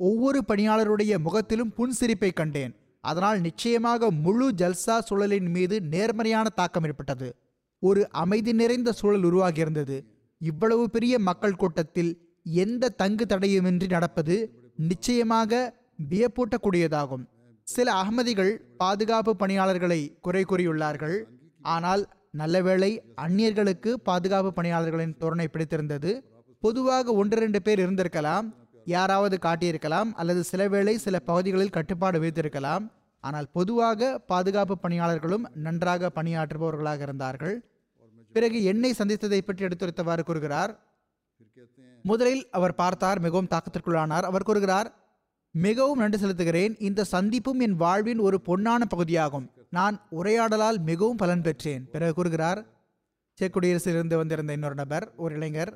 ஒவ்வொரு 0.00 0.40
பணியாளருடைய 0.50 1.12
முகத்திலும் 1.26 1.72
புன்சிரிப்பை 1.78 2.30
கண்டேன். 2.32 2.72
அதனால் 3.04 3.38
நிச்சயமாக 3.46 4.10
முழு 4.24 4.46
ஜல்சா 4.60 4.96
சூழலின் 5.08 5.50
மீது 5.56 5.76
நேர்மறையான 5.92 6.46
தாக்கம் 6.60 6.86
ஏற்பட்டது. 6.88 7.28
ஒரு 7.82 8.02
அமைதி 8.22 8.52
நிறைந்த 8.60 8.92
சூழல் 9.00 9.26
உருவாகியிருந்தது. 9.30 9.96
இவ்வளவு 10.40 10.84
பெரிய 10.94 11.14
மக்கள் 11.28 11.60
கூட்டத்தில் 11.62 12.12
எந்த 12.64 12.92
தங்கு 13.02 13.24
தடையுமின்றி 13.32 13.86
நடப்பது 13.94 14.36
நிச்சயமாக 14.90 15.52
வியப்பூட்டக்கூடியதாகும். 16.10 17.24
சில 17.68 17.88
அகமதிகள் 18.02 18.52
பாதுகாப்பு 18.82 19.32
பணியாளர்களை 19.36 20.00
குறை 20.26 20.42
கூறியுள்ளார்கள். 20.50 21.16
ஆனால் 21.74 22.02
நல்லவேளை 22.32 22.90
அந்நியர்களுக்கு 23.24 23.92
பாதுகாப்பு 24.08 24.62
பணியாளர்களின் 24.62 25.16
தோரணை 25.20 25.46
பிடித்திருந்தது. 25.46 26.10
பொதுவாக 26.58 27.12
ஒன்று 27.12 27.36
ரெண்டு 27.36 27.62
பேர் 27.62 27.82
இருந்திருக்கலாம். 27.84 28.46
யாராவது 28.84 29.38
காட்டியிருக்கலாம் 29.42 30.10
அல்லது 30.20 30.44
சில 30.44 30.68
வேளை 30.68 30.98
சில 30.98 31.18
பகுதிகளில் 31.18 31.74
கட்டுப்பாடு 31.76 32.20
வைத்திருக்கலாம். 32.20 32.84
ஆனால் 33.20 33.48
பொதுவாக 33.52 34.18
பாதுகாப்பு 34.18 34.78
பணியாளர்களும் 34.78 35.46
நன்றாக 35.54 36.10
பணியாற்றுபவர்களாக 36.14 37.00
இருந்தார்கள். 37.00 37.56
பிறகு 38.32 38.58
என்னை 38.64 38.94
சந்தித்ததை 38.98 39.40
பற்றி 39.40 39.66
எடுத்துரைத்தவாறு 39.66 40.22
கூறுகிறார். 40.22 40.72
முதலில் 42.02 42.48
அவர் 42.50 42.74
பார்த்தார் 42.74 43.20
மிகவும் 43.20 43.50
தாக்கத்திற்குள்ளானார். 43.54 44.26
அவர் 44.30 44.42
கூறுகிறார் 44.42 44.88
மிகவும் 45.54 46.00
நன்றி 46.02 46.18
செலுத்துகிறேன். 46.22 46.74
இந்த 46.88 47.06
சந்திப்பும் 47.12 47.60
என் 47.66 47.76
வாழ்வின் 47.82 48.20
ஒரு 48.26 48.40
பொன்னான 48.48 48.82
பகுதியாகும். 48.92 49.46
நான் 49.76 49.96
உரையாடலால் 50.20 50.78
மிகவும் 50.90 51.20
பலன் 51.22 51.44
பெற்றேன். 51.46 51.82
பிறகு 51.92 52.14
கூறுகிறார் 52.14 52.60
செக் 53.38 53.54
குடியரசிலிருந்து 53.56 54.16
வந்திருந்த 54.16 54.52
இன்னொரு 54.58 54.74
நபர் 54.74 55.04
ஒரு 55.16 55.32
இளைஞர் 55.38 55.72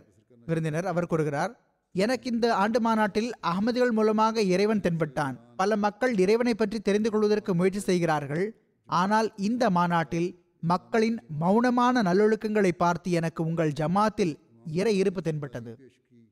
விருந்தினர் 0.47 0.87
அவர் 0.93 1.11
கூறுகிறார் 1.13 1.53
எனக்கு 1.95 2.27
இந்த 2.31 2.47
ஆண்டு 2.55 2.81
மாநாட்டில் 2.81 3.31
அகமதிகள் 3.51 3.95
மூலமாக 3.99 4.43
இறைவன் 4.55 4.85
தென்பட்டான். 4.85 5.35
பல 5.57 5.77
மக்கள் 5.77 6.13
இறைவனை 6.19 6.55
பற்றி 6.55 6.79
தெரிந்து 6.81 7.11
கொள்வதற்கு 7.11 7.55
முயற்சி 7.55 7.81
செய்கிறார்கள். 7.81 8.45
ஆனால் 8.89 9.29
இந்த 9.49 9.65
மாநாட்டில் 9.71 10.29
மக்களின் 10.73 11.19
மௌனமான 11.43 12.03
நல்லொழுக்கங்களை 12.09 12.73
பார்த்து 12.85 13.11
எனக்கு 13.21 13.41
உங்கள் 13.45 13.77
ஜமாத்தில் 13.81 14.35
இறை 14.81 14.95
இருப்பு 15.03 15.21
தென்பட்டது. 15.23 15.73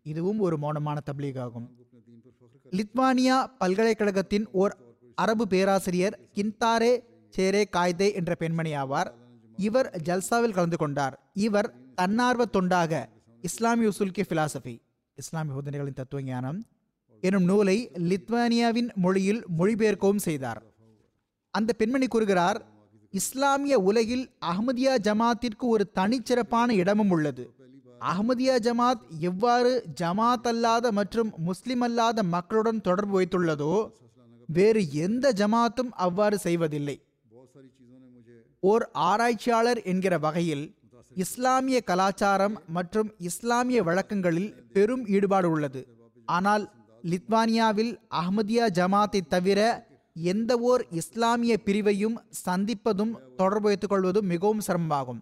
இதுவும் 0.03 0.41
ஒரு 0.47 0.57
மௌனமான 0.65 0.99
தப்லீகாகும். 1.11 1.69
லித்வானியா 2.79 3.37
பல்கலைக்கழகத்தின் 3.59 4.47
ஓர் 4.53 4.75
அரபு 5.15 5.47
பேராசிரியர் 5.47 6.19
கின்தாரே 6.35 6.93
சேரே 7.37 7.63
காய்தே 7.77 8.15
என்ற 8.15 8.35
பெண்மணி 8.35 8.73
ஆவார். 8.75 9.11
இவர் 9.57 9.89
ஜல்சாவில் 10.09 10.57
கலந்து 10.57 10.77
கொண்டார். 10.77 11.15
இவர் 11.47 11.69
தன்னார்வ 11.95 12.45
தொண்டாக 12.53 12.93
இஸ்லாமிய 13.41 13.91
உசுல்கே 13.91 14.25
பிலாசபி 14.31 14.75
இஸ்லாமிய 15.15 15.61
உதனைகளின் 15.63 15.99
தத்துவ 16.01 16.23
ஞானம் 16.23 16.59
எனும் 17.21 17.45
நூலை 17.45 17.91
லித்வானியாவின் 18.11 18.91
மொழியில் 18.95 19.43
மொழிபெயர்க்கவும் 19.59 20.25
செய்தார். 20.29 20.61
அந்த 21.55 21.73
பெண்மணி 21.73 22.07
கூறுகிறார் 22.07 22.59
இஸ்லாமிய 23.11 23.79
உலகில் 23.79 24.25
அஹ்மதியா 24.51 24.93
ஜமாத்திற்கு 25.07 25.67
ஒரு 25.75 25.85
தனிச்சிறப்பான 25.95 26.71
இடமும் 26.83 27.11
உள்ளது. 27.11 27.45
அஹமதியா 28.09 28.55
ஜமாத் 28.67 29.03
எவ்வாறு 29.29 29.71
ஜமாத் 30.01 30.47
அல்லாத 30.51 30.93
மற்றும் 30.99 31.31
முஸ்லிம் 31.49 31.83
அல்லாத 31.87 32.23
மக்களுடன் 32.35 32.81
தொடர்பு 32.87 33.15
வைத்துள்ளதோ 33.21 33.75
வேறு 34.49 34.83
எந்த 35.07 35.33
ஜமாத்தும் 35.41 35.91
அவ்வாறு 36.07 36.37
செய்வதில்லை. 36.47 36.97
ஓர் 38.63 38.85
ஆராய்ச்சியாளர் 39.09 39.81
என்கிற 39.93 40.15
வகையில் 40.19 40.65
இஸ்லாமிய 41.25 41.79
கலாச்சாரம் 41.91 42.57
மற்றும் 42.77 43.09
இஸ்லாமிய 43.29 43.81
வழக்கங்களில் 43.89 44.51
பெரும் 44.75 45.05
ஈடுபாடு 45.17 45.49
உள்ளது. 45.55 45.83
ஆனால் 46.29 46.65
லித்வானியாவில் 47.05 47.93
அஹ்மதியா 48.23 48.67
ஜமாத்தை 48.79 49.21
தவிர 49.35 49.61
எந்த 50.17 50.53
ஓர் 50.71 50.83
இஸ்லாமிய 51.01 51.55
பிரிவையும் 51.67 52.17
சந்திப்பதும் 52.47 53.13
தொடர்பு 53.41 53.67
வைத்துக் 53.69 53.93
கொள்வதும் 53.93 54.31
மிகவும் 54.33 54.65
சிரமமாகும். 54.67 55.21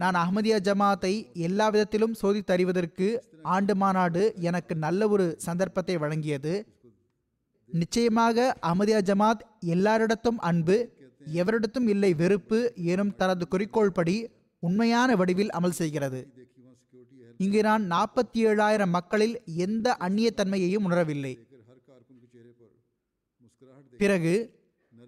நான் 0.00 0.16
அஹ்மதியா 0.20 0.58
ஜமாத்தை 0.68 1.12
எல்லா 1.46 1.66
விதத்திலும் 1.74 2.14
சோதித்தறிவதற்கு 2.20 3.08
ஆண்டு 3.54 3.74
மாநாடு 3.80 4.22
எனக்கு 4.48 4.74
நல்ல 4.84 5.08
ஒரு 5.14 5.26
சந்தர்ப்பத்தை 5.46 5.94
வழங்கியது. 5.96 6.52
நிச்சயமாக 7.70 8.46
அமதியா 8.70 9.00
ஜமாத் 9.10 9.42
எல்லாரிடத்தும் 9.74 10.38
அன்பு 10.50 10.76
எவரிடத்தும் 11.40 11.88
இல்லை 11.94 12.10
வெறுப்பு 12.20 12.58
எனும் 12.92 13.12
தனது 13.20 13.44
குறிக்கோள் 13.48 13.96
படி 13.98 14.16
உண்மையான 14.62 15.10
வடிவில் 15.20 15.52
அமல் 15.58 15.78
செய்கிறது. 15.80 16.20
இங்கு 17.44 17.60
நான் 17.68 17.84
நாற்பத்தி 17.92 18.38
ஏழாயிரம் 18.50 18.94
மக்களில் 18.96 19.36
எந்த 19.66 19.96
அந்நியத்தன்மையையும் 20.06 20.86
உணரவில்லை. 20.88 21.34
பிறகு 24.02 24.34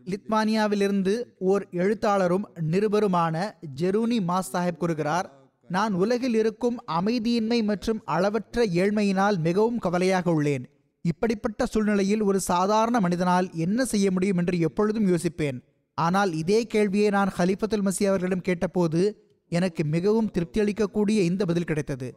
லித்வானியாவிலிருந்து 0.06 1.24
ஓர் 1.38 1.68
எழுத்தாளரும் 1.70 2.48
நிருபருமான 2.70 3.50
ஜெரூனி 3.80 4.18
மாஸ் 4.28 4.50
சாஹிப் 4.52 4.76
கூறுகிறார் 4.76 5.40
நான் 5.68 5.92
உலகில் 5.92 6.34
இருக்கும் 6.34 6.78
அமைதியின்மை 6.86 7.64
மற்றும் 7.64 8.02
அளவற்ற 8.04 8.64
ஏழ்மையினால் 8.64 9.38
மிகவும் 9.38 9.78
கவலையாக 9.78 10.30
உள்ளேன். 10.30 10.64
இப்படிப்பட்ட 11.00 11.66
சூழ்நிலையில் 11.66 12.22
ஒரு 12.22 12.40
சாதாரண 12.40 13.00
மனிதனால் 13.00 13.54
என்ன 13.54 13.84
செய்ய 13.84 14.10
முடியும் 14.10 14.36
என்று 14.36 14.58
எப்பொழுதும் 14.58 15.06
யோசிப்பேன். 15.06 15.60
ஆனால் 15.94 16.32
இதே 16.32 16.66
கேள்வியை 16.66 17.10
நான் 17.10 17.32
ஹலிஃபத்துல் 17.38 17.86
மசி 17.86 18.04
அவர்களிடம் 18.06 18.40
கேட்டபோது 18.40 19.00
எனக்கு 19.48 19.84
மிகவும் 19.84 20.30
திருப்தி 20.30 20.60
அளிக்கக்கூடிய 20.60 21.18
இந்த 21.30 21.44
பதில் 21.44 21.64
கிடைத்தது. 21.64 22.14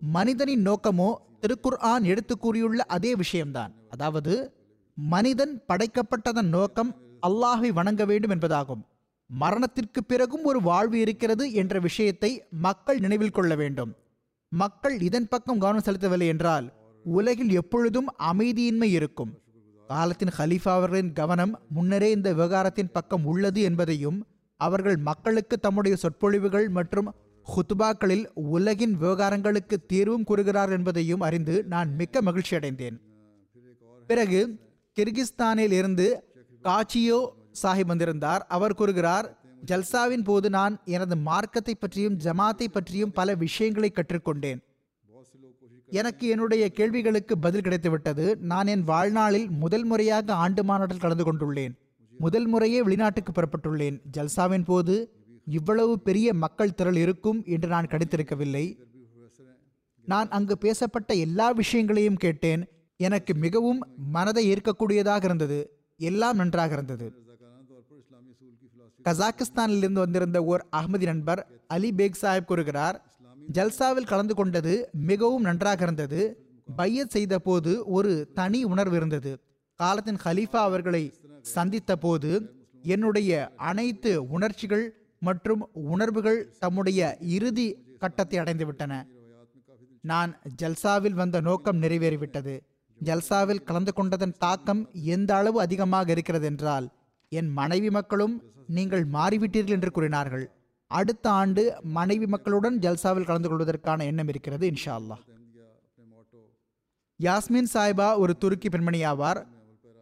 மனிதனின் 0.00 0.66
நோக்கமோ 0.66 1.14
திருக்குர்ஆன் 1.40 2.02
எடுத்து 2.02 2.38
கூறியுள்ள 2.38 2.82
அதே 2.82 3.14
விஷயம்தான். 3.14 3.72
அதாவது 3.88 4.55
மனிதன் 4.98 5.54
படைக்கப்பட்டதன் 5.68 6.48
நோக்கம் 6.48 6.90
அல்லாஹை 7.22 7.68
வணங்க 7.68 8.02
வேண்டும் 8.04 8.30
என்பதாகும். 8.30 8.82
மரணத்திற்கு 9.30 10.00
பிறகும் 10.04 10.44
ஒரு 10.44 10.60
வாழ்வு 10.60 10.96
இருக்கிறது 11.00 11.52
என்ற 11.52 11.78
விஷயத்தை 11.78 12.30
மக்கள் 12.66 12.98
நினைவில் 12.98 13.34
கொள்ள 13.36 13.54
வேண்டும். 13.54 13.92
மக்கள் 14.52 14.96
இதன் 15.00 15.28
பக்கம் 15.28 15.58
கவனம் 15.58 15.86
செலுத்தவில்லை 15.86 16.28
என்றால் 16.34 16.66
உலகில் 17.04 17.52
எப்பொழுதும் 17.52 18.08
அமைதியின்மை 18.30 18.90
இருக்கும். 18.98 19.32
காலத்தின் 19.88 20.32
ஹலீஃபா 20.38 20.72
அவர்களின் 20.78 21.12
கவனம் 21.12 21.52
முன்னரே 21.68 22.10
இந்த 22.10 22.28
விவகாரத்தின் 22.32 22.92
பக்கம் 22.92 23.24
உள்ளது 23.24 23.60
என்பதையும் 23.60 24.18
அவர்கள் 24.60 24.98
மக்களுக்கு 25.08 25.56
தம்முடைய 25.58 25.96
சொற்பொழிவுகள் 25.96 26.68
மற்றும் 26.68 27.08
ஹுத்துபாக்களில் 27.46 28.24
உலகின் 28.34 28.94
விவகாரங்களுக்கு 29.02 29.76
தீர்வும் 29.86 30.24
கூறுகிறார் 30.24 30.72
என்பதையும் 30.72 31.20
அறிந்து 31.20 31.56
நான் 31.64 31.90
மிக்க 31.94 32.22
மகிழ்ச்சி 32.22 32.54
அடைந்தேன் 32.56 32.96
பிறகு 34.08 34.40
கிர்கிஸ்தானில் 34.96 35.72
இருந்து 35.72 36.06
காச்சியோ 36.62 37.28
சாஹிப் 37.62 37.86
வந்திருந்தார். 37.86 38.46
அவர் 38.48 38.74
கூறுகிறார் 38.74 39.38
ஜல்சாவின் 39.66 40.24
போது 40.24 40.50
நான் 40.50 40.80
எனது 40.84 41.16
மார்க்கத்தை 41.16 41.74
பற்றியும் 41.74 42.18
ஜமாத்தை 42.18 42.66
பற்றியும் 42.66 43.12
பல 43.12 43.34
விஷயங்களை 43.34 43.92
கற்றுக்கொண்டேன். 43.92 44.60
எனக்கு 45.86 46.28
என்னுடைய 46.28 46.68
கேள்விகளுக்கு 46.68 47.38
பதில் 47.38 47.60
கிடைத்துவிட்டது. 47.60 48.36
நான் 48.36 48.66
என் 48.66 48.84
வாழ்நாளில் 48.84 49.50
முதல் 49.50 49.84
முறையாக 49.84 50.34
ஆண்டு 50.34 50.64
மாநாட்டில் 50.64 50.98
கலந்து 50.98 51.24
கொண்டுள்ளேன். 51.24 51.74
முதல் 52.18 52.46
முறையே 52.46 52.82
வெளிநாட்டுக்கு 52.82 53.32
புறப்பட்டுள்ளேன். 53.32 53.98
ஜல்சாவின் 54.16 54.64
போது 54.64 54.94
இவ்வளவு 55.44 56.00
பெரிய 56.00 56.34
மக்கள் 56.34 56.74
திரள் 56.74 56.96
இருக்கும் 56.96 57.42
என்று 57.46 57.68
நான் 57.68 57.86
கணித்திருக்கவில்லை. 57.86 58.78
நான் 60.04 60.28
அங்கு 60.28 60.58
பேசப்பட்ட 60.58 61.14
எல்லா 61.14 61.50
விஷயங்களையும் 61.50 62.16
கேட்டேன். 62.16 62.62
எனக்கு 62.96 63.34
மிகவும் 63.34 63.86
மனதை 63.96 64.52
ஈர்க்கக்கூடியதாக 64.52 65.24
இருந்தது 65.24 65.70
எல்லாம் 65.96 66.36
நன்றாக 66.36 66.72
இருந்தது. 66.72 67.12
கசாகிஸ்தானிலிருந்து 69.04 69.92
வந்திருந்த 69.92 70.44
ஓர் 70.44 70.66
அகமதி 70.76 71.02
நண்பர் 71.02 71.46
அலி 71.66 71.92
பேக் 71.92 72.16
சாஹிப் 72.22 72.44
கூறுகிறார் 72.44 73.04
ஜல்சாவில் 73.52 74.06
கலந்து 74.06 74.34
கொண்டது 74.34 74.88
மிகவும் 74.92 75.42
நன்றாக 75.42 75.82
இருந்தது. 75.82 76.20
பையத் 76.76 77.10
செய்த 77.10 77.38
போது 77.38 77.86
ஒரு 77.86 78.30
தனி 78.34 78.64
உணர்வு 78.64 78.96
இருந்தது. 78.96 79.38
காலத்தின் 79.74 80.18
ஹலீஃபா 80.24 80.62
அவர்களை 80.68 81.14
சந்தித்த 81.40 81.96
போது 81.96 82.54
என்னுடைய 82.82 83.52
அனைத்து 83.56 84.28
உணர்ச்சிகள் 84.28 84.94
மற்றும் 85.18 85.68
உணர்வுகள் 85.72 86.54
தம்முடைய 86.58 87.16
இறுதி 87.20 87.76
கட்டத்தை 87.98 88.38
அடைந்துவிட்டன. 88.38 89.06
நான் 90.00 90.40
ஜல்சாவில் 90.62 91.12
வந்த 91.12 91.40
நோக்கம் 91.40 91.82
நிறைவேறிவிட்டது. 91.82 92.60
ஜல்சாவில் 92.98 93.64
கலந்து 93.68 93.92
கொண்டதன் 93.92 94.34
தாக்கம் 94.38 94.82
எந்த 95.14 95.30
அளவு 95.36 95.58
அதிகமாக 95.60 96.10
இருக்கிறது 96.14 96.46
என்றால் 96.46 96.86
என் 97.32 97.50
மனைவி 97.58 97.90
மக்களும் 97.90 98.34
நீங்கள் 98.76 99.04
மாறிவிட்டீர்கள் 99.06 99.76
என்று 99.78 99.90
கூறினார்கள். 99.90 100.44
அடுத்த 100.90 101.26
ஆண்டு 101.30 101.62
மனைவி 101.96 102.26
மக்களுடன் 102.26 102.76
ஜல்சாவில் 102.78 103.28
கலந்து 103.30 103.48
கொள்வதற்கான 103.48 104.04
எண்ணம் 104.04 104.28
இருக்கிறது 104.28 104.64
இன்ஷா 104.72 104.94
அல்லாஹ் 105.00 105.22
யாஸ்மின் 107.20 107.70
சாய்பா 107.74 108.08
ஒரு 108.22 108.32
துருக்கி 108.36 108.68
பெண்மணி 108.68 109.00
ஆவார். 109.04 109.40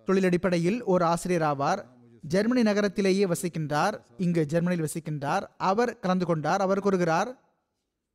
தொழில் 0.08 0.26
அடிப்படையில் 0.28 0.78
ஒரு 0.92 1.04
ஆசிரியர் 1.04 1.46
ஆவார். 1.50 1.80
ஜெர்மனி 2.24 2.62
நகரத்திலேயே 2.62 3.24
வசிக்கின்றார். 3.32 3.94
இங்கு 4.24 4.42
ஜெர்மனியில் 4.52 4.86
வசிக்கின்றார். 4.86 5.44
அவர் 5.70 5.98
கலந்து 5.98 6.26
கொண்டார் 6.26 6.60
அவர் 6.60 6.84
கூறுகிறார் 6.86 7.30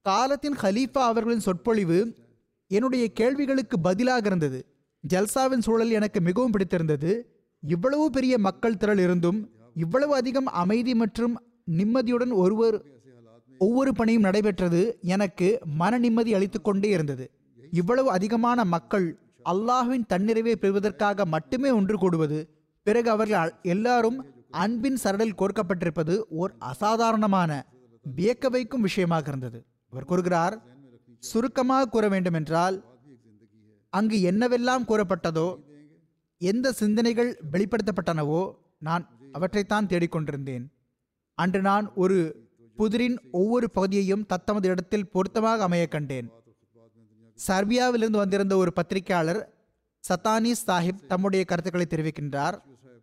காலத்தின் 0.06 0.58
ஹலீஃபா 0.62 1.04
அவர்களின் 1.12 1.46
சொற்பொழிவு 1.46 2.00
என்னுடைய 2.72 3.06
கேள்விகளுக்கு 3.20 3.76
பதிலாக 3.88 4.26
இருந்தது. 4.30 4.60
ஜல்சாவின் 5.04 5.66
சூழல் 5.68 5.96
எனக்கு 6.00 6.20
மிகவும் 6.22 6.54
பிடித்திருந்தது. 6.56 7.12
இவ்வளவு 7.64 8.06
பெரிய 8.16 8.34
மக்கள் 8.48 8.80
திரள் 8.82 9.02
இருந்தும் 9.06 9.40
இவ்வளவு 9.84 10.14
அதிகம் 10.16 10.50
அமைதி 10.62 10.94
மற்றும் 11.02 11.34
நிம்மதியுடன் 11.80 12.34
ஒருவர் 12.44 12.78
ஒவ்வொரு 13.62 13.92
பணியும் 13.94 14.26
நடைபெற்றது 14.28 14.82
எனக்கு 15.16 15.48
மன 15.82 15.94
நிம்மதி 15.98 16.32
அளித்து 16.38 16.60
கொண்டே 16.62 16.90
இருந்தது. 16.90 17.26
இவ்வளவு 17.80 18.10
அதிகமான 18.18 18.60
மக்கள் 18.76 19.08
அல்லாஹ்வின் 19.52 20.06
தன்னிறைவை 20.12 20.56
பெறுவதற்காக 20.64 21.26
மட்டுமே 21.34 21.70
ஒன்று 21.80 21.98
கூடுவது 21.98 22.40
பிறகு 22.86 23.10
அவர்கள் 23.10 23.54
எல்லாரும் 23.74 24.18
அன்பின் 24.64 25.00
சரடில் 25.04 25.38
கோர்க்கப்பட்டிருப்பது 25.40 26.14
ஓர் 26.42 26.52
அசாதாரணமான 26.72 27.52
வியக்க 28.06 28.48
வைக்கும் 28.50 28.86
விஷயமாக 28.88 29.28
இருந்தது. 29.32 29.60
அவர் 29.94 30.10
கூறுகிறார் 30.12 30.56
சுருக்கமாக 31.20 31.86
கூற 31.86 32.10
வேண்டுமென்றால் 32.10 32.84
அங்கு 33.90 34.32
என்னவெல்லாம் 34.32 34.88
கூறப்பட்டதோ 34.88 35.60
எந்த 36.38 36.72
சிந்தனைகள் 36.72 37.40
வெளிப்படுத்தப்பட்டனவோ 37.52 38.56
நான் 38.80 39.18
அவற்றைத்தான் 39.34 39.88
தேடிக்கொண்டிருந்தேன். 39.88 40.66
அன்று 41.36 41.62
நான் 41.62 41.94
ஒரு 41.94 42.48
புதிரின் 42.78 43.18
ஒவ்வொரு 43.32 43.72
பகுதியையும் 43.72 44.26
தத்தமது 44.26 44.68
இடத்தில் 44.68 45.10
பொருத்தமாக 45.10 45.64
அமைய 45.64 45.88
கண்டேன். 45.88 46.30
சர்பியாவிலிருந்து 47.48 48.18
வந்திருந்த 48.18 48.58
ஒரு 48.58 48.74
பத்திரிகையாளர் 48.74 49.50
சத்தானி 50.12 50.52
சாஹிப் 50.68 51.06
தம்முடைய 51.08 51.46
கருத்துக்களை 51.46 51.86
தெரிவிக்கின்றார் 51.90 52.56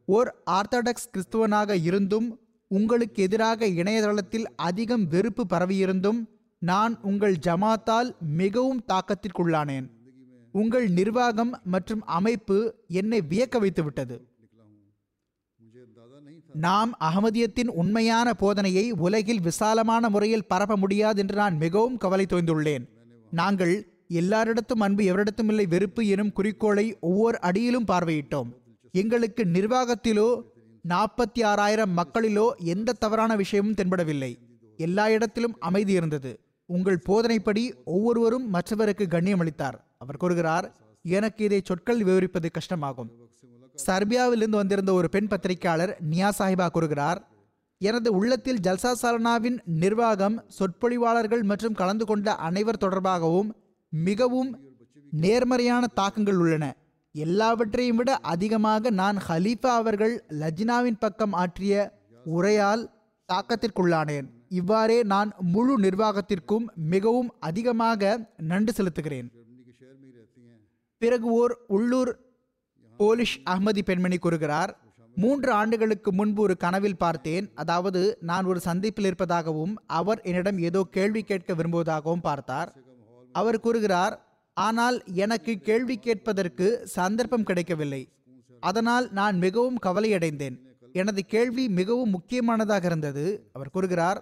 ஓர் 0.04 0.42
ஆர்த்தடாக்ஸ் 0.50 1.10
கிறிஸ்துவனாக 1.12 1.74
இருந்தும் 1.82 2.40
உங்களுக்கு 2.66 3.22
எதிராக 3.22 3.66
இணையதளத்தில் 3.66 4.46
அதிகம் 4.56 5.08
வெறுப்பு 5.08 5.46
பரவியிருந்தும் 5.48 6.20
நான் 6.58 6.98
உங்கள் 7.02 7.36
ஜமாத்தால் 7.46 8.10
மிகவும் 8.18 8.84
தாக்கத்திற்குள்ளானேன். 8.92 9.86
உங்கள் 10.52 10.88
நிர்வாகம் 10.88 11.60
மற்றும் 11.64 12.02
அமைப்பு 12.04 12.74
என்னை 12.88 13.20
வியக்க 13.20 13.58
வைத்து 13.58 13.82
விட்டது 13.82 14.28
நாம் 16.54 16.96
அகமதியத்தின் 17.00 17.66
உண்மையான 17.66 18.32
போதனையை 18.40 18.90
உலகில் 18.90 19.40
விசாலமான 19.40 20.08
முறையில் 20.08 20.46
பரப்ப 20.46 20.76
முடியாது 20.76 21.20
என்று 21.20 21.36
நான் 21.36 21.56
மிகவும் 21.56 21.96
கவலை 21.96 22.26
தோய்ந்துள்ளேன். 22.28 22.84
நாங்கள் 23.30 23.74
எல்லாரிடத்தும் 24.08 24.84
அன்பு 24.86 25.02
எவரிடத்தும் 25.02 25.46
இல்லை 25.46 25.66
வெறுப்பு 25.66 26.06
எனும் 26.06 26.32
குறிக்கோளை 26.32 26.96
ஒவ்வொரு 27.00 27.38
அடியிலும் 27.40 27.86
பார்வையிட்டோம். 27.86 28.50
எங்களுக்கு 28.92 29.44
நிர்வாகத்திலோ 29.44 30.42
நாற்பத்தி 30.88 31.44
ஆறாயிரம் 31.44 31.96
மக்களிலோ 31.96 32.54
எந்த 32.56 32.92
தவறான 32.92 33.36
விஷயமும் 33.36 33.74
தென்படவில்லை. 33.74 34.32
எல்லா 34.76 35.08
இடத்திலும் 35.08 35.56
அமைதி 35.60 35.92
இருந்தது. 35.92 36.45
உங்கள் 36.66 37.04
போதனைப்படி 37.08 37.62
ஒவ்வொருவரும் 37.84 38.46
மற்றவருக்கு 38.54 39.06
கண்ணியம் 39.08 39.40
அளித்தார். 39.40 39.78
அவர் 39.98 40.16
கூறுகிறார் 40.16 40.66
எனக்கு 41.02 41.44
இதை 41.44 41.60
சொற்கள் 41.64 42.02
விவரிப்பது 42.02 42.48
கஷ்டமாகும். 42.58 43.10
சர்பியாவிலிருந்து 43.86 44.58
வந்திருந்த 44.62 44.92
ஒரு 44.92 45.08
பெண் 45.08 45.26
பத்திரிகையாளர் 45.26 45.92
நியா 46.10 46.28
சாஹிபா 46.38 46.66
கூறுகிறார் 46.68 47.20
எனது 47.80 48.08
உள்ளத்தில் 48.18 48.62
ஜல்சா 48.66 48.92
சாலனாவின் 49.02 49.58
நிர்வாகம் 49.82 50.36
சொற்பொழிவாளர்கள் 50.58 51.42
மற்றும் 51.42 51.74
கலந்து 51.74 52.04
கொண்ட 52.04 52.34
அனைவர் 52.48 52.82
தொடர்பாகவும் 52.84 53.50
மிகவும் 53.88 54.50
நேர்மறையான 55.10 55.86
தாக்கங்கள் 55.86 56.36
உள்ளன. 56.36 56.64
எல்லாவற்றையும் 57.14 57.96
விட 57.96 58.16
அதிகமாக 58.34 58.90
நான் 58.90 59.18
ஹலீஃபா 59.28 59.72
அவர்கள் 59.82 60.14
லஜினாவின் 60.40 60.98
பக்கம் 60.98 61.32
ஆற்றிய 61.32 61.74
உரையால் 62.36 62.82
தாக்கத்திற்குள்ளானேன். 63.32 64.28
இவ்வாறே 64.50 64.98
நான் 65.12 65.30
முழு 65.54 65.74
நிர்வாகத்திற்கும் 65.80 66.66
மிகவும் 66.92 67.30
அதிகமாக 67.48 68.18
நன்றி 68.50 68.72
செலுத்துகிறேன். 68.78 69.28
பிறகு 71.02 71.28
ஓர் 71.40 71.54
உள்ளூர் 71.76 72.10
போலிஷ் 73.00 73.38
அஹ்மதி 73.52 73.82
பெண்மணி 73.88 74.18
கூறுகிறார் 74.18 74.70
மூன்று 75.16 75.50
ஆண்டுகளுக்கு 75.52 76.10
முன்பு 76.12 76.40
ஒரு 76.42 76.54
கனவில் 76.64 77.00
பார்த்தேன். 77.02 77.46
அதாவது 77.62 78.00
நான் 78.20 78.48
ஒரு 78.50 78.60
சந்திப்பில் 78.66 79.08
இருப்பதாகவும் 79.08 79.74
அவர் 79.98 80.20
என்னிடம் 80.30 80.58
ஏதோ 80.68 80.80
கேள்வி 80.96 81.22
கேட்க 81.22 81.54
விரும்புவதாகவும் 81.54 82.24
பார்த்தார். 82.28 82.70
அவர் 83.34 83.58
கூறுகிறார் 83.66 84.14
ஆனால் 84.56 84.96
எனக்கு 85.24 85.54
கேள்வி 85.68 85.96
கேட்பதற்கு 86.06 86.66
சந்தர்ப்பம் 86.96 87.48
கிடைக்கவில்லை. 87.50 88.02
அதனால் 88.62 89.06
நான் 89.18 89.36
மிகவும் 89.38 89.78
கவலையடைந்தேன். 89.86 90.56
எனது 90.92 91.22
கேள்வி 91.34 91.64
மிகவும் 91.78 92.14
முக்கியமானதாக 92.16 92.84
இருந்தது. 92.90 93.24
அவர் 93.52 93.74
கூறுகிறார் 93.74 94.20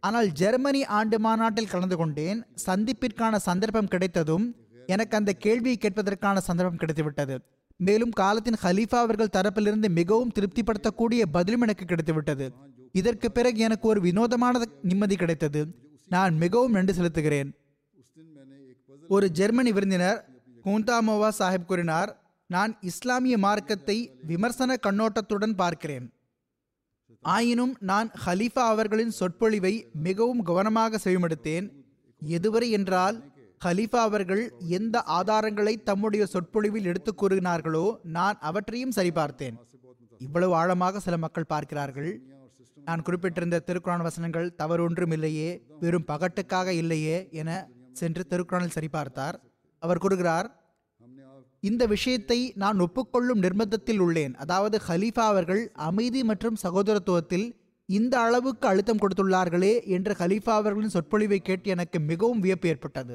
ஆனால் 0.00 0.32
ஜெர்மனி 0.32 0.84
ஆண்டு 0.84 1.20
மாநாட்டில் 1.20 1.68
கலந்து 1.68 1.96
கொண்டேன். 1.96 2.44
சந்திப்பிற்கான 2.66 3.36
சந்தர்ப்பம் 3.36 3.88
கிடைத்ததும் 3.88 4.54
எனக்கு 4.86 5.16
அந்த 5.16 5.32
கேள்வியை 5.32 5.78
கேட்பதற்கான 5.80 6.38
சந்தர்ப்பம் 6.38 6.76
கிடைத்துவிட்டது. 6.76 7.38
மேலும் 7.76 8.10
காலத்தின் 8.10 8.56
ஹலீஃபா 8.62 8.94
அவர்கள் 8.94 9.32
தரப்பிலிருந்து 9.32 9.88
மிகவும் 9.88 10.32
திருப்திப்படுத்தக்கூடிய 10.34 11.22
பதிலும் 11.32 11.60
எனக்கு 11.60 11.84
கிடைத்துவிட்டது. 11.84 12.50
இதற்கு 12.92 13.32
பிறகு 13.32 13.58
எனக்கு 13.58 13.88
ஒரு 13.88 14.00
வினோதமான 14.00 14.62
நிம்மதி 14.82 15.16
கிடைத்தது. 15.16 15.66
நான் 16.08 16.36
மிகவும் 16.36 16.72
நன்றி 16.72 17.00
செலுத்துகிறேன். 17.00 17.52
ஒரு 19.08 19.30
ஜெர்மனி 19.30 19.72
விருந்தினர் 19.72 20.28
கூந்தாமோவா 20.64 21.28
சாஹிப் 21.38 21.64
கூறினார் 21.64 22.20
நான் 22.46 22.76
இஸ்லாமிய 22.80 23.38
மார்க்கத்தை 23.38 24.14
விமர்சன 24.22 24.76
கண்ணோட்டத்துடன் 24.86 25.56
பார்க்கிறேன். 25.56 26.12
ஆயினும் 27.22 27.76
நான் 27.80 28.10
ஹலீஃபா 28.26 28.54
அவர்களின் 28.54 29.10
சொற்பொழிவை 29.10 29.88
மிகவும் 29.92 30.42
கவனமாக 30.42 30.98
செவிமடுத்தேன். 31.04 31.70
எதுவரை 32.26 32.70
என்றால் 32.70 33.32
ஹலீஃபா 33.64 33.96
அவர்கள் 33.96 34.52
எந்த 34.58 35.04
ஆதாரங்களை 35.06 35.82
தம்முடைய 35.82 36.26
சொற்பொழிவில் 36.26 36.84
எடுத்துக் 36.84 37.24
கூறினார்களோ 37.24 37.96
நான் 38.02 38.38
அவற்றையும் 38.40 38.92
சரிபார்த்தேன். 38.96 39.56
இவ்வளவு 40.18 40.54
ஆழமாக 40.54 41.00
சில 41.00 41.16
மக்கள் 41.16 41.44
பார்க்கிறார்கள். 41.44 42.20
நான் 42.84 43.02
குறிப்பிட்டிருந்த 43.02 43.60
திருக்குறான் 43.66 44.02
வசனங்கள் 44.02 44.54
தவறு 44.54 44.82
ஒன்றும் 44.82 45.10
இல்லையே 45.10 45.62
வெறும் 45.80 46.04
பகட்டுக்காக 46.08 46.66
இல்லையே 46.66 47.28
என 47.30 47.68
சென்று 47.92 48.26
திருக்குறானில் 48.28 48.76
சரிபார்த்தார். 48.80 49.34
அவர் 49.78 49.98
கூறுகிறார் 49.98 50.59
இந்த 51.68 51.82
விஷயத்தை 51.92 52.38
நான் 52.62 52.78
ஒப்புக்கொள்ளும் 52.84 53.42
நிர்பந்தத்தில் 53.44 54.00
உள்ளேன். 54.04 54.34
அதாவது 54.42 54.76
ஹலீஃபா 54.88 55.24
அவர்கள் 55.32 55.62
அமைதி 55.88 56.20
மற்றும் 56.30 56.56
சகோதரத்துவத்தில் 56.62 57.46
இந்த 57.88 58.14
அளவுக்கு 58.26 58.66
அழுத்தம் 58.68 59.00
கொடுத்துள்ளார்களே 59.02 59.74
என்று 59.96 60.12
ஹலீஃபா 60.20 60.54
அவர்களின் 60.60 60.94
சொற்பொழிவை 60.94 61.40
கேட்டு 61.48 61.70
எனக்கு 61.74 61.98
மிகவும் 62.10 62.42
வியப்பு 62.44 62.68
ஏற்பட்டது. 62.72 63.14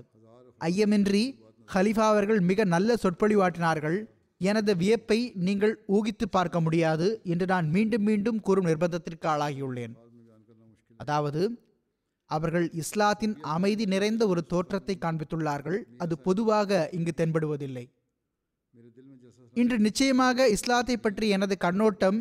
ஐயமின்றி 0.69 1.23
ஹலீஃபா 1.69 2.05
அவர்கள் 2.13 2.41
மிக 2.49 2.65
நல்ல 2.75 2.95
சொற்பொழிவாட்டினார்கள் 3.03 3.97
எனது 4.41 4.71
வியப்பை 4.81 5.19
நீங்கள் 5.47 5.75
ஊகித்து 5.97 6.25
பார்க்க 6.29 6.57
முடியாது 6.65 7.07
என்று 7.33 7.45
நான் 7.53 7.67
மீண்டும் 7.75 8.05
மீண்டும் 8.09 8.39
கூறும் 8.47 8.67
நிர்பந்தத்திற்கு 8.69 9.27
ஆளாகியுள்ளேன். 9.33 9.93
அதாவது 11.03 11.41
அவர்கள் 12.31 12.65
இஸ்லாத்தின் 12.81 13.35
அமைதி 13.55 13.85
நிறைந்த 13.93 14.23
ஒரு 14.27 14.41
தோற்றத்தை 14.53 14.95
காண்பித்துள்ளார்கள். 15.05 15.79
அது 16.03 16.13
பொதுவாக 16.27 16.89
இங்கு 16.97 17.11
தென்படுவதில்லை. 17.17 17.85
இன்று 19.55 19.77
நிச்சயமாக 19.79 20.47
இஸ்லாத்தை 20.55 20.95
பற்றி 20.97 21.25
எனது 21.35 21.55
கண்ணோட்டம் 21.65 22.19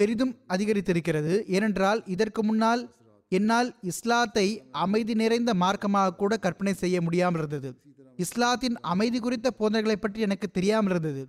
பெரிதும் 0.00 0.32
அதிகரித்திருக்கிறது. 0.54 1.34
ஏனென்றால் 1.56 2.00
இதற்கு 2.14 2.40
முன்னால் 2.48 2.82
என்னால் 3.32 3.68
இஸ்லாத்தை 3.90 4.46
அமைதி 4.84 5.14
நிறைந்த 5.22 5.50
மார்க்கமாக 5.62 6.16
கூட 6.20 6.32
கற்பனை 6.44 6.72
செய்ய 6.82 6.96
முடியாமல் 7.06 7.40
இருந்தது. 7.42 7.70
இஸ்லாத்தின் 8.18 8.76
அமைதி 8.92 9.18
குறித்த 9.18 9.48
போதனைகளை 9.60 9.96
பற்றி 9.98 10.20
எனக்கு 10.26 10.46
தெரியாமல் 10.50 10.92
இருந்தது. 10.94 11.22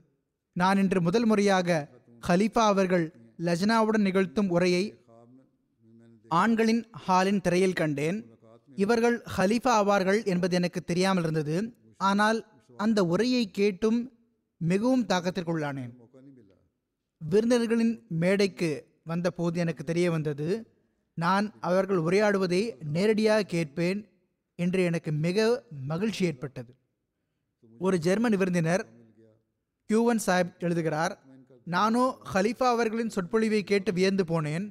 நான் 0.56 0.80
இன்று 0.84 1.00
முதல் 1.08 1.28
முறையாக 1.32 1.80
ஹலீஃபா 2.24 2.64
அவர்கள் 2.74 3.06
லஜ்னாவுடன் 3.48 4.06
நிகழ்த்தும் 4.08 4.50
உரையை 4.56 4.84
ஆண்களின் 6.42 6.84
ஹாலின் 7.06 7.42
திரையில் 7.46 7.80
கண்டேன். 7.82 8.18
இவர்கள் 8.76 9.18
ஹலீஃபா 9.36 9.74
ஆவார்கள் 9.82 10.20
என்பது 10.34 10.54
எனக்கு 10.60 10.80
தெரியாமல் 10.84 11.26
இருந்தது. 11.26 11.56
ஆனால் 12.10 12.40
அந்த 12.78 13.00
உரையை 13.14 13.44
கேட்டும் 13.60 14.00
மிகவும் 14.62 15.06
தாக்கத்திற்குள்ளானேன். 15.12 15.92
விருந்தினர்களின் 17.22 17.96
மேடைக்கு 18.22 18.70
வந்தபோது 19.04 19.56
எனக்கு 19.64 19.84
தெரிய 19.84 20.08
வந்தது 20.12 20.48
நான் 21.18 21.46
அவர்கள் 21.70 22.02
உரையாடுவதை 22.08 22.62
நேரடியாக 22.96 23.48
கேட்பேன் 23.54 24.00
என்று 24.60 24.82
எனக்கு 24.90 25.12
மிக 25.26 25.48
மகிழ்ச்சி 25.92 26.22
ஏற்பட்டது. 26.26 26.72
ஒரு 27.80 27.98
ஜெர்மன் 28.06 28.38
விருந்தினர் 28.42 28.84
கியூவன் 29.90 30.24
சாஹிப் 30.26 30.54
எழுதுகிறார் 30.68 31.14
நானோ 31.76 32.06
ஹலீஃபா 32.34 32.68
அவர்களின் 32.76 33.14
சொற்பொழிவை 33.16 33.62
கேட்டு 33.64 33.92
வியந்து 33.94 34.24
போனேன். 34.32 34.66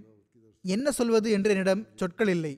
என்ன 0.64 0.90
சொல்வது 0.98 1.28
என்று 1.36 1.50
என்னிடம் 1.54 1.82
சொற்கள் 2.00 2.30
இல்லை. 2.36 2.54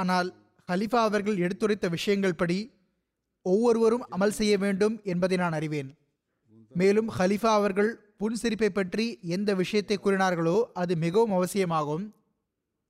ஆனால் 0.00 0.28
ஹலீஃபா 0.68 1.00
அவர்கள் 1.08 1.42
எடுத்துரைத்த 1.44 1.88
விஷயங்கள் 1.96 2.40
படி 2.42 2.58
ஒவ்வொருவரும் 3.46 4.04
அமல் 4.16 4.38
செய்ய 4.40 4.54
வேண்டும் 4.64 4.96
என்பதை 5.12 5.36
நான் 5.42 5.56
அறிவேன். 5.58 5.90
மேலும் 6.74 7.10
ஹலிஃபா 7.18 7.50
அவர்கள் 7.60 7.90
புன்சிரிப்பை 8.20 8.68
பற்றி 8.68 9.18
எந்த 9.22 9.54
விஷயத்தை 9.54 9.98
கூறினார்களோ 9.98 10.62
அது 10.72 10.96
மிகவும் 10.96 11.32
அவசியமாகும். 11.32 12.14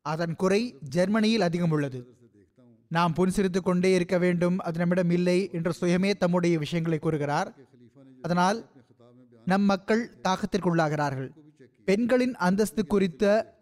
அதன் 0.02 0.34
குறை 0.36 0.78
ஜெர்மனியில் 0.88 1.40
அதிகம் 1.40 1.70
உள்ளது. 1.70 2.00
நாம் 2.90 3.12
புன்சிரித்து 3.12 3.62
கொண்டே 3.62 3.94
இருக்க 3.94 4.18
வேண்டும் 4.18 4.58
அது 4.58 4.78
நம்மிடம் 4.78 5.10
இல்லை 5.10 5.38
என்ற 5.52 5.72
சுயமே 5.80 6.10
தம்முடைய 6.16 6.58
விஷயங்களை 6.58 6.98
கூறுகிறார். 6.98 7.54
அதனால் 8.22 8.70
நம் 9.44 9.62
மக்கள் 9.62 10.02
தாக்கத்திற்குள்ளாகிறார்கள். 10.22 11.28
பெண்களின் 11.84 12.34
அந்தஸ்து 12.36 12.86
குறித்த 12.86 13.54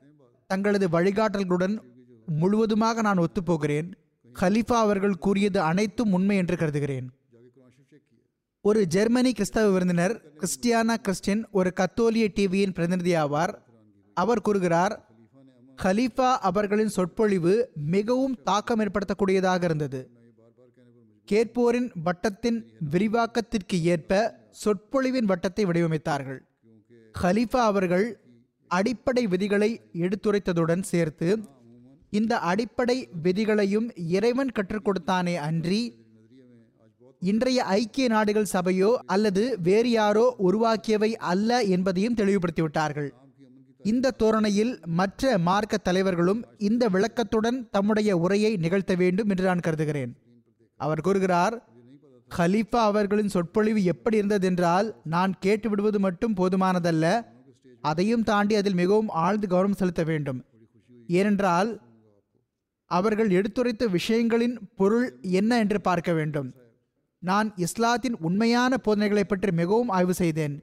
தங்களது 0.46 0.88
வழிகாட்டல்களுடன் 0.88 1.78
முழுவதுமாக 2.26 3.02
நான் 3.02 3.18
ஒத்துப்போகிறேன். 3.18 3.88
ஹலீஃபா 4.40 4.78
அவர்கள் 4.86 5.18
கூறியது 5.18 5.60
அனைத்தும் 5.60 6.12
உண்மை 6.12 6.36
என்று 6.36 6.56
கருதுகிறேன். 6.56 7.06
ஒரு 8.68 8.80
ஜெர்மனி 8.86 9.32
கிறிஸ்தவ 9.32 9.70
விருந்தினர் 9.70 10.14
கிறிஸ்டியானா 10.38 10.94
கிறிஸ்டின் 10.94 11.42
ஒரு 11.50 11.70
கத்தோலிய 11.80 12.26
டிவியின் 12.36 12.72
பிரதிநிதி 12.72 13.12
ஆவார் 13.14 13.52
அவர் 14.16 14.40
கூறுகிறார் 14.40 14.94
ஹலீஃபா 15.82 16.30
அவர்களின் 16.48 16.92
சொற்பொழிவு 16.96 17.54
மிகவும் 17.94 18.36
தாக்கம் 18.42 18.80
ஏற்படுத்தக்கூடியதாக 18.80 19.64
இருந்தது. 19.64 20.00
கேட்போரின் 21.28 21.88
வட்டத்தின் 22.04 22.58
விரிவாக்கத்திற்கு 22.90 23.78
ஏற்ப 23.82 24.12
சொற்பொழிவின் 24.64 25.28
வட்டத்தை 25.32 25.66
வடிவமைத்தார்கள். 25.70 26.40
ஹலீஃபா 27.22 27.62
அவர்கள் 27.70 28.06
அடிப்படை 28.70 29.24
விதிகளை 29.26 29.70
எடுத்துரைத்ததுடன் 30.04 30.84
சேர்த்து 30.92 31.28
இந்த 32.12 32.34
அடிப்படை 32.52 32.98
விதிகளையும் 33.22 33.88
இறைவன் 34.16 34.54
கற்றுக் 34.58 34.86
கொடுத்தானே 34.86 35.36
அன்றி 35.48 35.82
இன்றைய 37.22 37.64
ஐக்கிய 37.64 38.06
நாடுகள் 38.08 38.52
சபையோ 38.52 38.90
அல்லது 39.06 39.58
வேறு 39.62 39.90
யாரோ 39.90 40.24
உருவாக்கியவை 40.38 41.10
அல்ல 41.16 41.62
என்பதையும் 41.62 42.14
தெளிவுபடுத்திவிட்டார்கள். 42.14 43.08
இந்த 43.82 44.10
தோரணையில் 44.10 44.72
மற்ற 44.98 45.38
மார்க்க 45.38 45.76
தலைவர்களும் 45.76 46.42
இந்த 46.58 46.88
விளக்கத்துடன் 46.88 47.58
தம்முடைய 47.70 48.18
உரையை 48.18 48.56
நிகழ்த்த 48.56 48.94
வேண்டும் 48.94 49.28
என்று 49.28 49.44
நான் 49.44 49.60
கருதுகிறேன். 49.60 50.12
அவர் 50.80 51.00
கூறுகிறார் 51.00 51.56
ஹலீஃபா 52.30 52.80
அவர்களின் 52.90 53.32
சொற்பொழிவு 53.34 53.84
எப்படி 53.84 54.16
இருந்ததென்றால் 54.20 54.86
நான் 55.04 55.34
கேட்டு 55.38 55.68
விடுவது 55.68 56.00
மட்டும் 56.00 56.36
போதுமானதல்ல. 56.36 57.06
அதையும் 57.80 58.22
தாண்டி 58.22 58.54
அதில் 58.54 58.74
மிகவும் 58.74 59.08
ஆழ்ந்து 59.08 59.48
கவனம் 59.48 59.78
செலுத்த 59.80 60.02
வேண்டும். 60.04 60.44
ஏனென்றால் 61.08 61.70
அவர்கள் 62.90 63.30
எடுத்துரைத்த 63.30 63.84
விஷயங்களின் 63.86 64.56
பொருள் 64.76 65.20
என்ன 65.20 65.58
என்று 65.58 65.80
பார்க்க 65.80 66.12
வேண்டும். 66.12 66.48
நான் 67.22 67.48
இஸ்லாத்தின் 67.56 68.16
உண்மையான 68.20 68.72
போதனைகளை 68.76 69.24
பற்றி 69.24 69.52
மிகவும் 69.52 69.88
ஆய்வு 69.88 70.14
செய்தேன். 70.14 70.56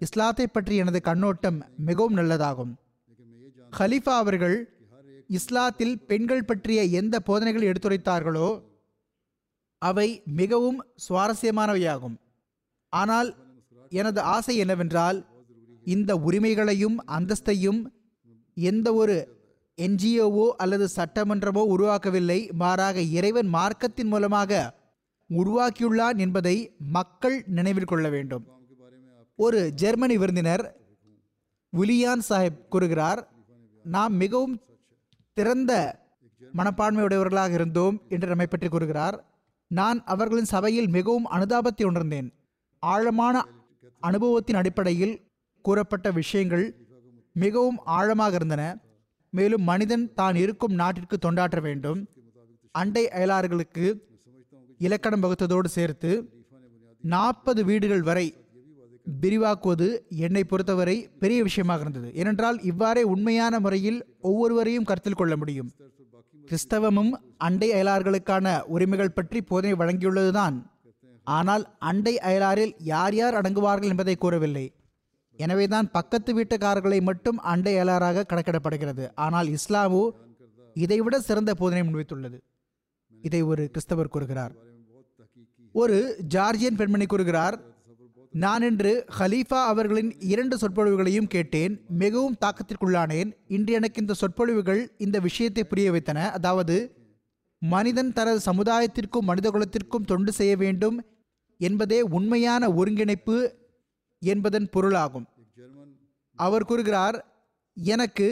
இஸ்லாத்தை 0.00 0.46
பற்றி 0.46 0.74
எனது 0.76 1.00
கண்ணோட்டம் 1.00 1.58
மிகவும் 1.88 2.16
நல்லதாகும். 2.18 2.72
ஹலீஃபா 3.72 4.14
அவர்கள் 4.22 4.56
இஸ்லாத்தில் 5.30 5.94
பெண்கள் 6.06 6.44
பற்றிய 6.44 6.80
எந்த 7.00 7.16
போதனைகள் 7.20 7.68
எடுத்துரைத்தார்களோ 7.70 8.48
அவை 9.82 10.08
மிகவும் 10.40 10.78
சுவாரஸ்யமானவையாகும். 11.08 12.16
ஆனால் 12.92 13.30
எனது 13.92 14.20
ஆசை 14.20 14.54
என்னவென்றால் 14.56 15.18
இந்த 15.84 16.12
உரிமைகளையும் 16.28 16.96
அந்தஸ்தையும் 17.18 17.80
எந்த 18.56 18.88
ஒரு 18.94 19.16
என்ஜிஓவோ 19.78 20.46
அல்லது 20.62 20.86
சட்டமன்றமோ 20.96 21.62
உருவாக்கவில்லை. 21.74 22.38
மாறாக 22.52 23.00
இறைவன் 23.18 23.50
மார்க்கத்தின் 23.54 24.10
மூலமாக 24.14 24.52
உருவாக்கியுள்ளான் 25.30 26.16
என்பதை 26.16 26.74
மக்கள் 26.78 27.44
நினைவில் 27.46 27.84
கொள்ள 27.84 28.08
வேண்டும். 28.08 28.44
ஒரு 29.36 29.72
ஜெர்மனி 29.72 30.18
விருந்தினர் 30.18 30.76
விலியான் 31.76 32.22
சாஹிப் 32.28 32.68
கூறுகிறார் 32.68 33.28
நாம் 33.84 34.14
மிகவும் 34.14 34.62
திறந்த 35.32 36.00
மனப்பான்மையுடையவர்களாக 36.56 37.52
இருந்தோம் 37.52 38.02
என்று 38.08 38.28
நம்மை 38.28 38.46
பற்றி 38.46 38.68
கூறுகிறார். 38.68 39.24
நான் 39.66 40.04
அவர்களின் 40.04 40.44
சபையில் 40.44 40.88
மிகவும் 40.88 41.30
அனுதாபத்தை 41.30 41.84
உணர்ந்தேன். 41.84 42.32
ஆழமான 42.78 43.44
அனுபவத்தின் 44.00 44.56
அடிப்படையில் 44.56 45.24
கூறப்பட்ட 45.62 46.10
விஷயங்கள் 46.10 46.76
மிகவும் 47.32 47.78
ஆழமாக 47.84 48.34
இருந்தன. 48.34 48.78
மேலும் 49.30 49.62
மனிதன் 49.62 50.14
தான் 50.14 50.34
இருக்கும் 50.34 50.72
நாட்டிற்கு 50.72 51.18
தொண்டாற்ற 51.18 51.60
வேண்டும். 51.60 52.08
அண்டை 52.70 53.08
அயலார்களுக்கு 53.08 53.98
இலக்கணம் 54.80 55.22
வகுத்ததோடு 55.22 55.68
சேர்த்து 55.76 56.10
நாற்பது 57.04 57.64
வீடுகள் 57.64 58.02
வரை 58.02 58.26
விரிவாக்குவது 59.06 59.88
என்னை 60.26 60.44
பொறுத்தவரை 60.44 60.94
பெரிய 61.18 61.42
விஷயமாக 61.42 61.80
இருந்தது. 61.80 62.08
ஏனென்றால் 62.14 62.58
இவ்வாறே 62.62 63.02
உண்மையான 63.02 63.60
முறையில் 63.60 63.98
ஒவ்வொருவரையும் 64.20 64.84
கருத்தில் 64.84 65.18
கொள்ள 65.20 65.36
முடியும். 65.36 65.68
கிறிஸ்தவமும் 66.48 67.12
அண்டை 67.36 67.68
அயலார்களுக்கான 67.72 68.46
உரிமைகள் 68.66 69.16
பற்றி 69.18 69.40
போதனை 69.42 69.74
வழங்கியுள்ளதுதான். 69.74 70.56
ஆனால் 71.26 71.64
அண்டை 71.90 72.14
அயலாரில் 72.28 72.74
யார் 72.92 73.14
யார் 73.14 73.34
அடங்குவார்கள் 73.34 73.92
என்பதை 73.92 74.16
கூறவில்லை. 74.16 74.66
எனவேதான் 75.38 75.88
பக்கத்து 75.90 76.30
வீட்டுக்காரர்களை 76.34 77.00
மட்டும் 77.02 77.38
அண்டை 77.52 77.74
அயலாராக 77.76 78.26
கணக்கிடப்படுகிறது. 78.32 79.06
ஆனால் 79.14 79.48
இஸ்லாமோ 79.56 80.04
இதைவிட 80.76 81.16
சிறந்த 81.20 81.50
போதனை 81.54 81.82
முன்வைத்துள்ளது. 81.88 82.38
இதை 83.12 83.42
ஒரு 83.42 83.62
கிறிஸ்தவர் 83.74 84.14
கூறுகிறார். 84.14 84.54
ஒரு 85.80 85.96
ஜார்ஜியன் 86.34 86.78
பெண்மணி 86.80 87.06
கூறுகிறார் 87.06 87.56
நான் 88.44 88.64
இன்று 88.68 88.92
ஹலீஃபா 89.18 89.60
அவர்களின் 89.72 90.10
இரண்டு 90.32 90.54
சொற்பொழிவுகளையும் 90.62 91.28
கேட்டேன் 91.34 91.74
மிகவும் 92.02 92.36
தாக்கத்திற்குள்ளானேன். 92.44 93.30
இன்று 93.56 93.72
எனக்கு 93.78 94.00
இந்த 94.00 94.14
சொற்பொழிவுகள் 94.20 94.82
இந்த 95.04 95.16
விஷயத்தை 95.26 95.62
புரிய 95.64 95.90
வைத்தன. 95.94 96.18
அதாவது 96.38 96.76
மனிதன் 97.62 98.12
தனது 98.18 98.40
சமுதாயத்திற்கும் 98.48 99.28
மனிதகுலத்திற்கும் 99.30 100.08
தொண்டு 100.10 100.32
செய்ய 100.38 100.54
வேண்டும் 100.64 100.98
என்பதே 101.60 102.00
உண்மையான 102.18 102.72
ஒருங்கிணைப்பு 102.80 103.38
என்பதன் 104.22 104.68
பொருளாகும். 104.74 105.26
அவர் 106.38 106.68
கூறுகிறார் 106.70 107.18
எனக்கு 107.76 108.28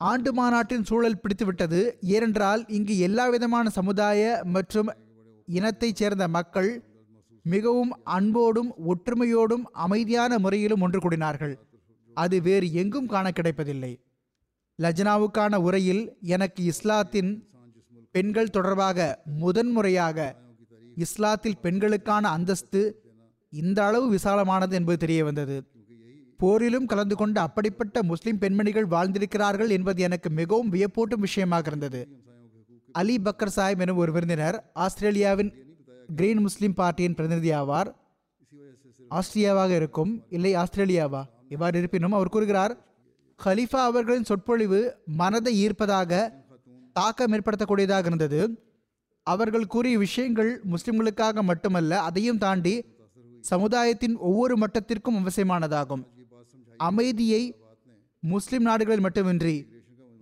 ஆண்டு 0.00 0.30
மாநாட்டின் 0.38 0.86
சூழல் 0.90 1.20
பிடித்துவிட்டது. 1.22 1.80
ஏனென்றால் 2.16 2.62
இங்கு 2.78 2.94
எல்லா 3.08 3.26
விதமான 3.34 3.66
சமுதாய 3.78 4.20
மற்றும் 4.56 4.90
இனத்தைச் 5.46 5.96
சேர்ந்த 5.96 6.28
மக்கள் 6.28 6.70
மிகவும் 7.42 7.92
அன்போடும் 8.04 8.74
ஒற்றுமையோடும் 8.88 9.64
அமைதியான 9.72 10.38
முறையிலும் 10.38 10.80
ஒன்று 10.80 10.98
கூடினார்கள். 11.00 11.54
அது 12.14 12.42
வேறு 12.42 12.72
எங்கும் 12.72 13.06
காண 13.06 13.30
கிடைப்பதில்லை. 13.30 14.00
லஜ்னாவுக்கான 14.82 15.56
உரையில் 15.56 16.16
எனக்கு 16.20 16.64
இஸ்லாத்தின் 16.64 17.48
பெண்கள் 18.10 18.50
தொடர்பாக 18.50 19.22
முதன்முறையாக 19.24 20.36
இஸ்லாத்தில் 20.96 21.60
பெண்களுக்கான 21.62 22.28
அந்தஸ்து 22.28 22.82
இந்த 23.48 23.84
அளவு 23.84 24.06
விசாலமானது 24.14 24.70
என்பது 24.70 24.98
தெரிய 24.98 25.24
வந்தது. 25.24 25.56
போரிலும் 26.40 26.86
கலந்து 26.86 27.16
கொண்டு 27.16 27.40
அப்படிப்பட்ட 27.40 28.02
முஸ்லிம் 28.02 28.38
பெண்மணிகள் 28.38 28.86
வாழ்ந்திருக்கிறார்கள் 28.86 29.68
என்பது 29.68 30.02
எனக்கு 30.02 30.30
மிகவும் 30.30 30.72
வியப்பூட்டும் 30.72 31.24
விஷயமாக 31.26 31.68
இருந்தது. 31.70 32.00
அலி 33.00 33.14
பக்கர் 33.26 33.52
சாஹிப் 33.56 33.82
எனும் 33.84 34.00
ஒரு 34.02 34.12
விருந்தினர் 34.12 34.56
ஆஸ்திரேலியாவின் 34.84 35.50
கிரீன் 36.16 36.40
முஸ்லிம் 36.40 36.74
பார்ட்டியின் 36.80 37.14
பிரதிநிதி 37.14 37.50
ஆவார். 37.60 37.88
ஆஸ்திரியாவாக 39.10 39.70
இருக்கும். 39.80 40.12
இல்லை 40.28 40.52
ஆஸ்திரேலியாவா? 40.54 41.22
இவ்வாறு 41.48 41.78
இருப்பினும் 41.78 42.12
அவர் 42.12 42.28
கூறுகிறார் 42.28 42.74
ஹலீஃபா 43.44 43.80
அவர்களின் 43.90 44.28
சொற்பொழிவு 44.30 44.80
மனதை 45.20 45.52
ஈர்ப்பதாக 45.66 46.12
தாக்கம் 46.92 47.32
ஏற்படுத்தக்கூடியதாக 47.32 48.06
இருந்தது. 48.06 48.40
அவர்கள் 49.26 49.66
கூறிய 49.66 49.98
விஷயங்கள் 49.98 50.50
முஸ்லிம்களுக்காக 50.72 51.42
மட்டுமல்ல 51.50 52.00
அதையும் 52.00 52.38
தாண்டி 52.38 52.74
சமுதாயத்தின் 53.40 54.16
ஒவ்வொரு 54.28 54.54
மட்டத்திற்கும் 54.56 55.20
அவசியமானதாகும். 55.22 56.02
அமைதியை 56.76 57.42
முஸ்லிம் 58.22 58.62
நாடுகளில் 58.62 59.06
மட்டுமின்றி 59.06 59.56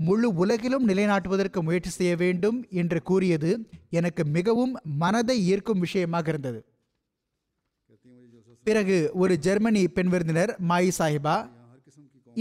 முழு 0.07 0.29
உலகிலும் 0.43 0.85
நிலைநாட்டுவதற்கு 0.91 1.61
முயற்சி 1.67 1.91
செய்ய 1.97 2.13
வேண்டும் 2.23 2.59
என்று 2.83 2.99
கூறியது 3.09 3.51
எனக்கு 3.99 4.23
மிகவும் 4.37 4.75
மனதை 5.03 5.37
ஈர்க்கும் 5.53 5.83
விஷயமாக 5.85 6.29
இருந்தது. 6.33 6.61
பிறகு 8.67 8.97
ஒரு 9.23 9.35
ஜெர்மனி 9.47 9.83
பெண் 9.97 10.11
விருந்தினர் 10.13 10.53
மாயி 10.71 10.91
சாஹிபா 10.99 11.37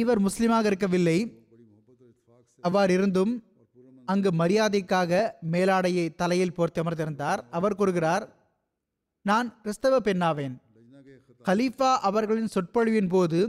இவர் 0.01 0.19
முஸ்லிமாக 0.25 0.65
இருக்கவில்லை. 0.71 1.17
அவ்வாறு 2.63 2.91
இருந்தும் 2.97 3.33
அங்கு 4.07 4.29
மரியாதைக்காக 4.41 5.21
மேலாடையை 5.53 6.05
தலையில் 6.21 6.55
போர்த்து 6.57 6.81
அமர்ந்திருந்தார். 6.83 7.41
அவர் 7.57 7.77
கூறுகிறார் 7.79 8.25
நான் 9.25 9.47
கிறிஸ்தவ 9.63 9.99
பெண்ணாவேன். 10.07 10.55
கலீஃபா 11.45 11.91
அவர்களின் 12.09 12.53
சொற்பொழிவின் 12.55 13.11
போது 13.15 13.39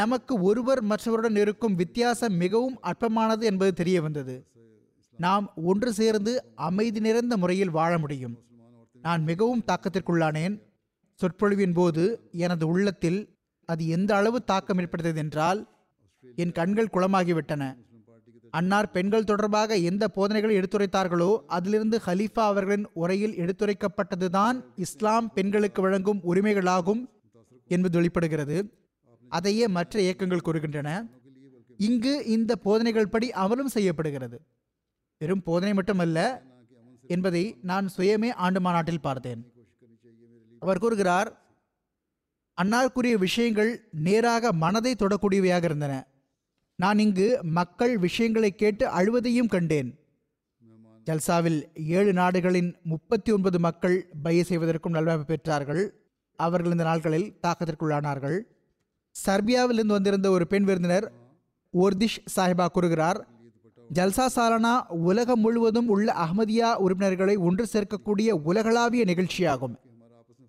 நமக்கு 0.00 0.34
ஒருவர் 0.48 0.80
மற்றவருடன் 0.84 1.38
இருக்கும் 1.42 1.74
வித்தியாசம் 1.74 2.36
மிகவும் 2.42 2.76
அற்பமானது 2.82 3.44
என்பது 3.50 3.72
தெரிய 3.72 3.96
வந்தது. 4.02 4.34
நாம் 5.18 5.46
ஒன்று 5.70 5.90
சேர்ந்து 5.92 6.32
அமைதி 6.68 7.00
நிறைந்த 7.00 7.34
முறையில் 7.36 7.74
வாழ 7.78 7.92
முடியும். 7.98 8.34
நான் 9.02 9.22
மிகவும் 9.22 9.64
தாக்கத்திற்குள்ளானேன். 9.70 10.54
சொற்பொழிவின் 11.20 11.74
போது 11.74 12.04
எனது 12.44 12.64
உள்ளத்தில் 12.66 13.20
அது 13.68 13.82
எந்த 13.96 14.10
அளவு 14.16 14.38
தாக்கம் 14.44 14.78
ஏற்படுத்தது 14.78 15.20
என்றால் 15.24 15.60
என் 16.36 16.56
கண்கள் 16.58 16.92
குளமாகிவிட்டன. 16.92 17.64
அன்னார் 18.50 18.90
பெண்கள் 18.90 19.28
தொடர்பாக 19.30 19.76
எந்த 19.90 20.04
போதனைகளை 20.16 20.54
எடுத்துரைத்தார்களோ 20.58 21.30
அதிலிருந்து 21.56 21.96
ஹலீஃபா 22.06 22.44
அவர்களின் 22.50 22.86
உரையில் 23.02 23.36
எடுத்துரைக்கப்பட்டதுதான் 23.42 24.58
இஸ்லாம் 24.76 25.28
பெண்களுக்கு 25.32 25.82
வழங்கும் 25.82 26.20
உரிமைகளாகும் 26.32 27.02
என்பது 27.68 27.94
வெளிப்படுகிறது. 27.96 28.58
அதையே 29.28 29.68
மற்ற 29.68 30.00
இயக்கங்கள் 30.00 30.44
கூறுகின்றன. 30.44 31.08
இங்கு 31.76 32.24
இந்த 32.26 32.56
போதனைகள் 32.56 33.08
படி 33.08 33.30
அமலும் 33.30 33.74
செய்யப்படுகிறது. 33.76 34.40
வெறும் 35.18 35.42
போதனை 35.42 35.74
மட்டுமல்ல 35.74 36.42
என்பதை 37.06 37.58
நான் 37.62 37.88
சுயமே 37.96 38.32
ஆண்டு 38.32 38.60
மாநாட்டில் 38.60 39.00
பார்த்தேன். 39.00 39.52
அவர் 40.58 40.78
கூறுகிறார் 40.78 41.44
அன்னார் 42.54 42.92
கூறிய 42.92 43.18
விஷயங்கள் 43.18 43.88
நேராக 43.90 44.52
மனதை 44.52 44.94
தொடக்கூடியவையாக 44.98 45.64
இருந்தன. 45.64 46.06
நான் 46.74 46.98
இங்கு 46.98 47.40
மக்கள் 47.42 47.98
விஷயங்களை 47.98 48.54
கேட்டு 48.54 48.88
அழுவதையும் 48.88 49.48
கண்டேன். 49.48 49.98
ஜல்சாவில் 51.06 51.58
ஏழு 51.74 52.12
நாடுகளின் 52.12 52.76
முப்பத்தி 52.82 53.32
ஒன்பது 53.32 53.58
மக்கள் 53.60 54.08
பய 54.22 54.44
செய்வதற்கும் 54.44 54.94
நல்வாய்ப்பு 54.94 55.26
பெற்றார்கள். 55.28 55.90
அவர்கள் 56.36 56.70
இந்த 56.70 56.84
நாட்களில் 56.84 57.38
தாக்கத்திற்குள்ளானார்கள். 57.42 58.38
சர்பியாவிலிருந்து 59.24 59.86
வந்திருந்த 59.86 60.30
ஒரு 60.30 60.46
பெண் 60.46 60.64
விருந்தினர் 60.64 61.12
ஒர்திஷ் 61.72 62.26
சாஹிபா 62.36 62.66
கூறுகிறார் 62.66 63.28
ஜல்சா 63.94 64.26
சாலனா 64.36 64.86
உலகம் 64.88 65.40
முழுவதும் 65.40 65.88
உள்ள 65.88 66.12
அகமதியா 66.12 66.74
உறுப்பினர்களை 66.74 67.36
ஒன்று 67.36 67.66
சேர்க்கக்கூடிய 67.72 68.30
உலகளாவிய 68.30 69.04
நிகழ்ச்சியாகும். 69.04 69.74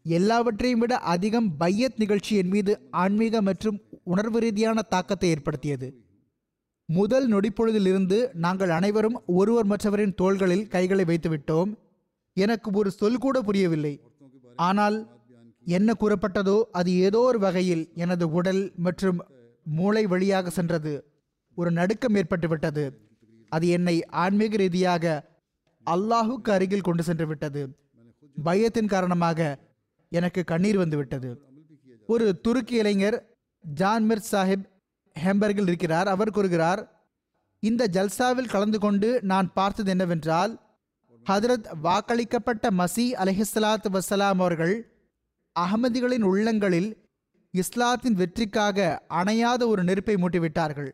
எல்லாவற்றையும் 0.03 0.79
விட 0.79 0.97
அதிகம் 0.97 1.57
பையத் 1.57 1.93
நிகழ்ச்சி 1.97 2.35
என் 2.35 2.47
மீது 2.47 2.87
ஆன்மீக 2.91 3.41
மற்றும் 3.41 3.81
உணர்வு 4.03 4.39
ரீதியான 4.39 4.81
தாக்கத்தை 4.81 5.29
ஏற்படுத்தியது. 5.29 6.05
முதல் 6.85 7.31
நொடிப்பொழுதிலிருந்து 7.31 8.29
நாங்கள் 8.33 8.69
அனைவரும் 8.69 9.21
ஒருவர் 9.25 9.65
மற்றவரின் 9.65 10.13
தோள்களில் 10.15 10.67
கைகளை 10.67 11.05
வைத்துவிட்டோம். 11.05 11.77
எனக்கு 12.33 12.71
ஒரு 12.73 12.91
சொல் 12.91 13.17
கூட 13.17 13.41
புரியவில்லை. 13.41 14.01
ஆனால் 14.55 15.16
என்ன 15.67 15.93
கூறப்பட்டதோ 15.93 16.57
அது 16.71 16.91
ஏதோ 17.05 17.19
ஒரு 17.19 17.39
வகையில் 17.39 17.83
எனது 17.95 18.25
உடல் 18.31 18.61
மற்றும் 18.75 19.19
மூளை 19.65 20.05
வழியாக 20.05 20.49
சென்றது. 20.49 20.93
ஒரு 21.57 21.71
நடுக்கம் 21.71 22.15
ஏற்பட்டு 22.15 22.47
விட்டது. 22.47 22.83
அது 23.51 23.67
என்னை 23.67 23.95
ஆன்மீக 24.23 24.55
ரீதியாக 24.57 25.05
அல்லாஹுக்கு 25.85 26.49
அருகில் 26.55 26.87
கொண்டு 26.87 27.03
சென்று 27.03 27.27
விட்டது. 27.27 27.61
பயத்தின் 28.43 28.91
காரணமாக 28.93 29.39
எனக்கு 30.11 30.43
கண்ணீர் 30.43 30.77
வந்து 30.77 30.97
விட்டது. 30.97 31.29
ஒரு 32.07 32.27
துருக்கி 32.41 32.75
இளைஞர் 32.75 33.17
ஜான் 33.63 34.05
மிர் 34.05 34.27
சாஹிப் 34.31 34.65
ஹேம்பர்கில் 35.15 35.69
இருக்கிறார். 35.71 36.07
அவர் 36.07 36.31
கூறுகிறார் 36.31 36.81
இந்த 37.59 37.83
ஜல்சாவில் 37.91 38.53
கலந்து 38.53 38.79
கொண்டு 38.79 39.09
நான் 39.21 39.47
பார்த்தது 39.53 39.89
என்னவென்றால் 39.89 40.53
ஹதரத் 41.25 41.67
வாக்களிக்கப்பட்ட 41.83 42.65
மசி 42.79 43.05
அலஹிஸ்லாத் 43.23 43.87
வசலாம் 43.95 44.39
அவர்கள் 44.43 44.75
அகமதிகளின் 45.63 46.21
உள்ளங்களில் 46.21 46.89
இஸ்லாத்தின் 47.51 48.13
வெற்றிக்காக 48.13 49.05
அணையாத 49.09 49.67
ஒரு 49.67 49.83
நெருப்பை 49.83 50.15
மூட்டிவிட்டார்கள். 50.15 50.91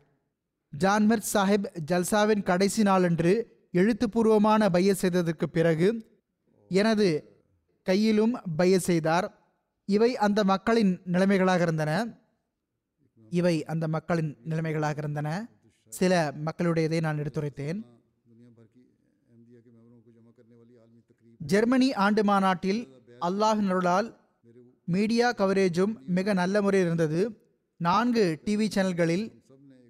ஜான்மர் 0.72 1.24
சாஹிப் 1.32 1.66
ஜல்சாவின் 1.90 2.42
கடைசி 2.42 2.82
நாளன்று 2.82 3.32
எழுத்துப்பூர்வமான 3.72 4.70
பைய 4.70 4.94
செய்ததற்கு 4.94 5.48
பிறகு 5.48 5.88
எனது 6.68 7.08
கையிலும் 7.82 8.34
பைய 8.56 8.78
செய்தார். 8.78 9.26
இவை 9.84 10.16
அந்த 10.16 10.44
மக்களின் 10.44 11.00
நிலைமைகளாக 11.12 11.60
இருந்தன. 11.60 11.92
இவை 13.30 13.64
அந்த 13.64 13.88
மக்களின் 13.88 14.36
நிலைமைகளாக 14.44 14.96
இருந்தன. 14.96 15.28
சில 15.88 16.32
மக்களுடையதை 16.46 17.00
நான் 17.00 17.18
எடுத்துரைத்தேன். 17.18 17.80
ஜெர்மனி 21.38 21.88
ஆண்டு 22.04 22.24
மாநாட்டில் 22.24 22.82
அல்லாஹ் 23.20 23.60
நருளால் 23.68 24.08
மீடியா 24.88 25.26
கவரேஜும் 25.40 25.92
மிக 26.16 26.32
நல்ல 26.40 26.62
முறையில் 26.64 26.88
இருந்தது. 26.88 27.20
நான்கு 27.80 28.24
டிவி 28.46 28.66
சேனல்களில் 28.74 29.26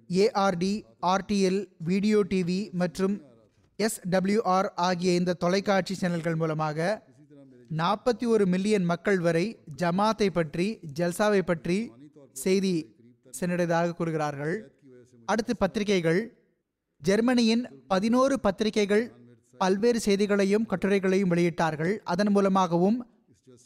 ஏஆர்டி 0.09 0.73
ஆர்டிஎல் 1.13 1.59
வீடியோ 1.89 2.19
டிவி 2.31 2.59
மற்றும் 2.81 3.15
எஸ்டபிள்யூஆர் 3.79 4.69
ஆகிய 4.87 5.13
இந்த 5.19 5.37
தொலைக்காட்சி 5.43 5.95
சேனல்கள் 6.01 6.39
மூலமாக 6.41 6.87
நாற்பத்தி 7.81 8.25
ஒரு 8.33 8.45
மில்லியன் 8.53 8.85
மக்கள் 8.91 9.19
வரை 9.27 9.45
ஜமாத்தை 9.81 10.27
பற்றி 10.37 10.67
ஜல்சாவை 10.99 11.41
பற்றி 11.49 11.77
செய்தி 12.43 12.73
சென்றடைவதாக 13.39 13.95
கூறுகிறார்கள். 13.99 14.55
அடுத்து 15.31 15.53
பத்திரிகைகள். 15.63 16.21
ஜெர்மனியின் 17.01 17.63
பதினோரு 17.91 18.35
பத்திரிகைகள் 18.45 19.05
பல்வேறு 19.61 19.99
செய்திகளையும் 20.07 20.67
கட்டுரைகளையும் 20.71 21.31
வெளியிட்டார்கள். 21.33 21.93
அதன் 22.13 22.31
மூலமாகவும் 22.35 22.97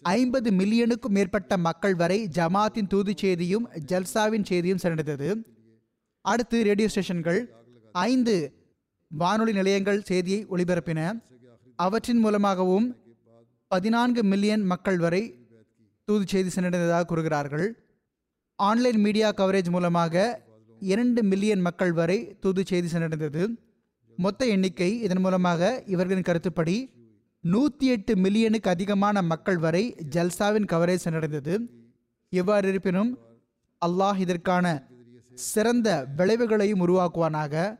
ஐம்பது 0.01 0.51
மில்லியனுக்கும் 0.51 1.15
மேற்பட்ட 1.17 1.57
மக்கள் 1.57 1.95
வரை 1.95 2.29
ஜமாத்தின் 2.37 2.87
தூது 2.87 3.13
செய்தியும் 3.17 3.69
ஜல்சாவின் 3.91 4.43
செய்தியும் 4.43 4.81
சென்றடைந்தது. 4.83 5.29
அடுத்து 6.21 6.63
ரேடியோ 6.63 6.87
ஸ்டேஷன்கள். 6.87 7.39
ஐந்து 7.91 8.35
வானொலி 9.07 9.53
நிலையங்கள் 9.53 10.01
செய்தியை 10.01 10.45
ஒளிபரப்பின. 10.45 11.21
அவற்றின் 11.75 12.17
மூலமாகவும் 12.17 12.87
பதினான்கு 13.67 14.23
மில்லியன் 14.23 14.61
மக்கள் 14.61 14.97
வரை 14.97 15.47
தூது 16.03 16.27
செய்தி 16.27 16.49
சென்றடைந்ததாக 16.55 17.05
கூறுகிறார்கள். 17.05 17.67
ஆன்லைன் 18.55 18.99
மீடியா 18.99 19.31
கவரேஜ் 19.31 19.69
மூலமாக 19.69 20.41
இரண்டு 20.79 21.23
மில்லியன் 21.23 21.59
மக்கள் 21.59 21.91
வரை 21.91 22.37
தூது 22.39 22.65
செய்தி 22.65 22.87
சென்றடைந்தது. 22.93 23.43
மொத்த 24.17 24.45
எண்ணிக்கை 24.45 25.01
இதன் 25.01 25.19
மூலமாக 25.19 25.83
இவர்களின் 25.85 26.27
கருத்துப்படி 26.29 26.77
நூற்றி 27.41 27.87
எட்டு 27.87 28.15
மில்லியனுக்கு 28.15 28.67
அதிகமான 28.67 29.21
மக்கள் 29.21 29.57
வரை 29.57 29.95
ஜல்சாவின் 30.09 30.65
கவரேஜ் 30.71 31.03
சென்றடைந்தது. 31.03 31.53
எவ்வாறு 32.29 32.67
இருப்பினும் 32.67 33.17
அல்லாஹ் 33.85 34.17
இதற்கான 34.17 34.87
சிறந்த 35.33 36.07
விளைவுகளையும் 36.17 36.87
உருவாக்குவானாக. 36.87 37.79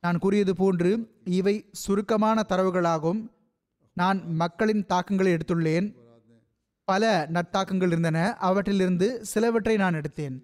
நான் 0.00 0.18
கூறியது 0.18 0.56
போன்று 0.56 0.90
இவை 1.24 1.64
சுருக்கமான 1.72 2.44
தரவுகளாகும். 2.48 3.20
நான் 3.92 4.34
மக்களின் 4.34 4.86
தாக்கங்களை 4.86 5.32
எடுத்துள்ளேன். 5.32 5.94
பல 6.84 7.28
நட்டாக்கங்கள் 7.32 7.86
இருந்தன. 7.86 8.36
அவற்றிலிருந்து 8.36 9.24
சிலவற்றை 9.24 9.76
நான் 9.76 9.94
எடுத்தேன். 9.94 10.36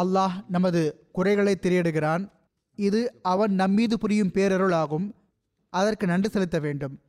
அல்லாஹ் 0.00 0.36
நமது 0.48 1.08
குறைகளை 1.12 1.58
திரையிடுகிறான். 1.60 2.30
இது 2.74 3.00
அவன் 3.22 3.54
நம்மீது 3.54 3.98
புரியும் 3.98 4.34
பேரருள் 4.34 4.72
ஆகும் 4.72 5.14
அதற்கு 5.70 6.06
நன்றி 6.06 6.28
செலுத்த 6.28 6.58
வேண்டும். 6.58 7.00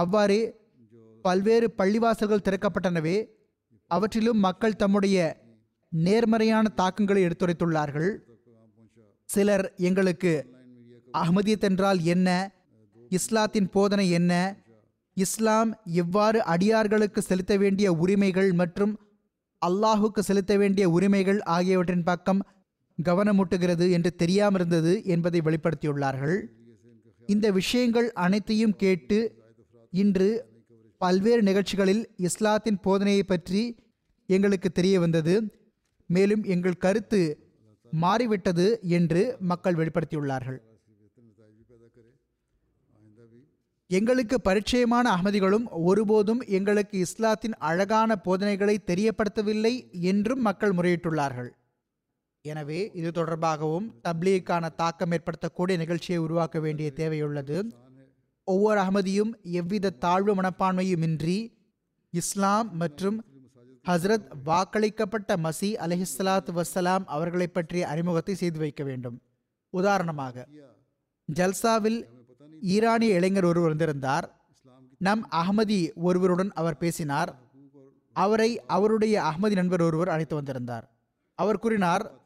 அவ்வாறே 0.00 0.40
பல்வேறு 1.22 1.66
பள்ளிவாசல்கள் 1.78 2.46
திறக்கப்பட்டனவே 2.46 3.16
அவற்றிலும் 3.90 4.38
மக்கள் 4.38 4.76
தம்முடைய 4.76 5.18
நேர்மறையான 5.92 6.68
தாக்கங்களை 6.68 7.20
எடுத்துரைத்துள்ளார்கள். 7.26 8.10
சிலர் 9.28 9.66
எங்களுக்கு 9.76 10.32
அகமதியத் 11.12 11.66
என்றால் 11.68 12.00
என்ன? 12.04 12.28
இஸ்லாத்தின் 13.10 13.68
போதனை 13.68 14.06
என்ன? 14.10 14.32
இஸ்லாம் 15.16 15.70
எவ்வாறு 15.84 16.38
அடியார்களுக்கு 16.44 17.22
செலுத்த 17.22 17.56
வேண்டிய 17.56 17.92
உரிமைகள் 17.92 18.52
மற்றும் 18.52 18.92
அல்லாஹுக்கு 19.62 20.20
செலுத்த 20.20 20.56
வேண்டிய 20.56 20.84
உரிமைகள் 20.90 21.40
ஆகியவற்றின் 21.42 22.02
பக்கம் 22.02 22.40
கவனமூட்டுகிறது 22.98 23.86
என்று 23.90 24.10
தெரியாமிருந்தது 24.18 24.92
என்பதை 25.04 25.40
வெளிப்படுத்தியுள்ளார்கள். 25.40 26.38
இந்த 27.28 27.46
விஷயங்கள் 27.50 28.12
அனைத்தையும் 28.12 28.76
கேட்டு 28.76 29.18
இன்று 30.02 30.28
பல்வேறு 31.00 31.42
நிகழ்ச்சிகளில் 31.48 32.02
இஸ்லாத்தின் 32.28 32.78
போதனையை 32.86 33.24
பற்றி 33.32 33.62
எங்களுக்கு 34.28 34.68
தெரிய 34.70 34.94
வந்தது. 35.04 35.34
மேலும் 36.10 36.44
எங்கள் 36.54 36.82
கருத்து 36.84 37.20
மாறிவிட்டது 37.92 38.66
என்று 38.98 39.22
மக்கள் 39.50 39.76
வெளிப்படுத்தியுள்ளார்கள். 39.80 40.60
எங்களுக்கு 43.90 44.36
பரிச்சயமான 44.48 45.06
அகமதிகளும் 45.14 45.66
ஒருபோதும் 45.88 46.40
எங்களுக்கு 46.58 46.96
இஸ்லாத்தின் 47.06 47.56
அழகான 47.68 48.16
போதனைகளை 48.26 48.76
தெரியப்படுத்தவில்லை 48.90 49.74
என்றும் 50.12 50.42
மக்கள் 50.48 50.76
முறையிட்டுள்ளார்கள். 50.78 51.50
எனவே 52.44 52.80
இது 53.00 53.10
தொடர்பாகவும் 53.10 53.86
தப்லீக்கான 54.06 54.70
தாக்கம் 54.80 55.14
ஏற்படுத்தக்கூடிய 55.16 55.76
நிகழ்ச்சியை 55.82 56.18
உருவாக்க 56.24 56.58
வேண்டிய 56.64 56.88
தேவையுள்ளது. 57.00 57.58
ஒவ்வொரு 58.44 58.80
அகமதியும் 58.80 59.42
எவ்வித 59.42 59.90
தாழ்வு 59.90 60.34
மனப்பான்மையுமின்றி 60.34 61.52
இஸ்லாம் 62.10 62.76
மற்றும் 62.76 63.24
ஹஸ்ரத் 63.88 64.28
வாக்களிக்கப்பட்ட 64.46 65.36
மசி 65.36 65.76
அலஹிஸ்லாத் 65.76 66.60
வசலாம் 66.60 67.04
அவர்களை 67.04 67.46
பற்றிய 67.46 67.88
அறிமுகத்தை 67.88 68.34
செய்து 68.34 68.58
வைக்க 68.58 68.84
வேண்டும். 68.84 69.20
உதாரணமாக 69.70 70.46
ஜல்சாவில் 71.34 72.04
ஈரானிய 72.60 73.14
இளைஞர் 73.14 73.44
ஒருவர் 73.44 73.68
வந்திருந்தார். 73.68 74.46
நம் 74.98 75.28
அகமதி 75.30 75.94
ஒருவருடன் 75.94 76.52
அவர் 76.52 76.76
பேசினார். 76.76 77.36
அவரை 78.12 78.60
அவருடைய 78.66 79.22
அகமதி 79.22 79.52
நண்பர் 79.52 79.82
ஒருவர் 79.82 80.08
அழைத்து 80.08 80.34
வந்திருந்தார். 80.34 80.90
அவர் 81.34 81.58
கூறினார் 81.58 82.20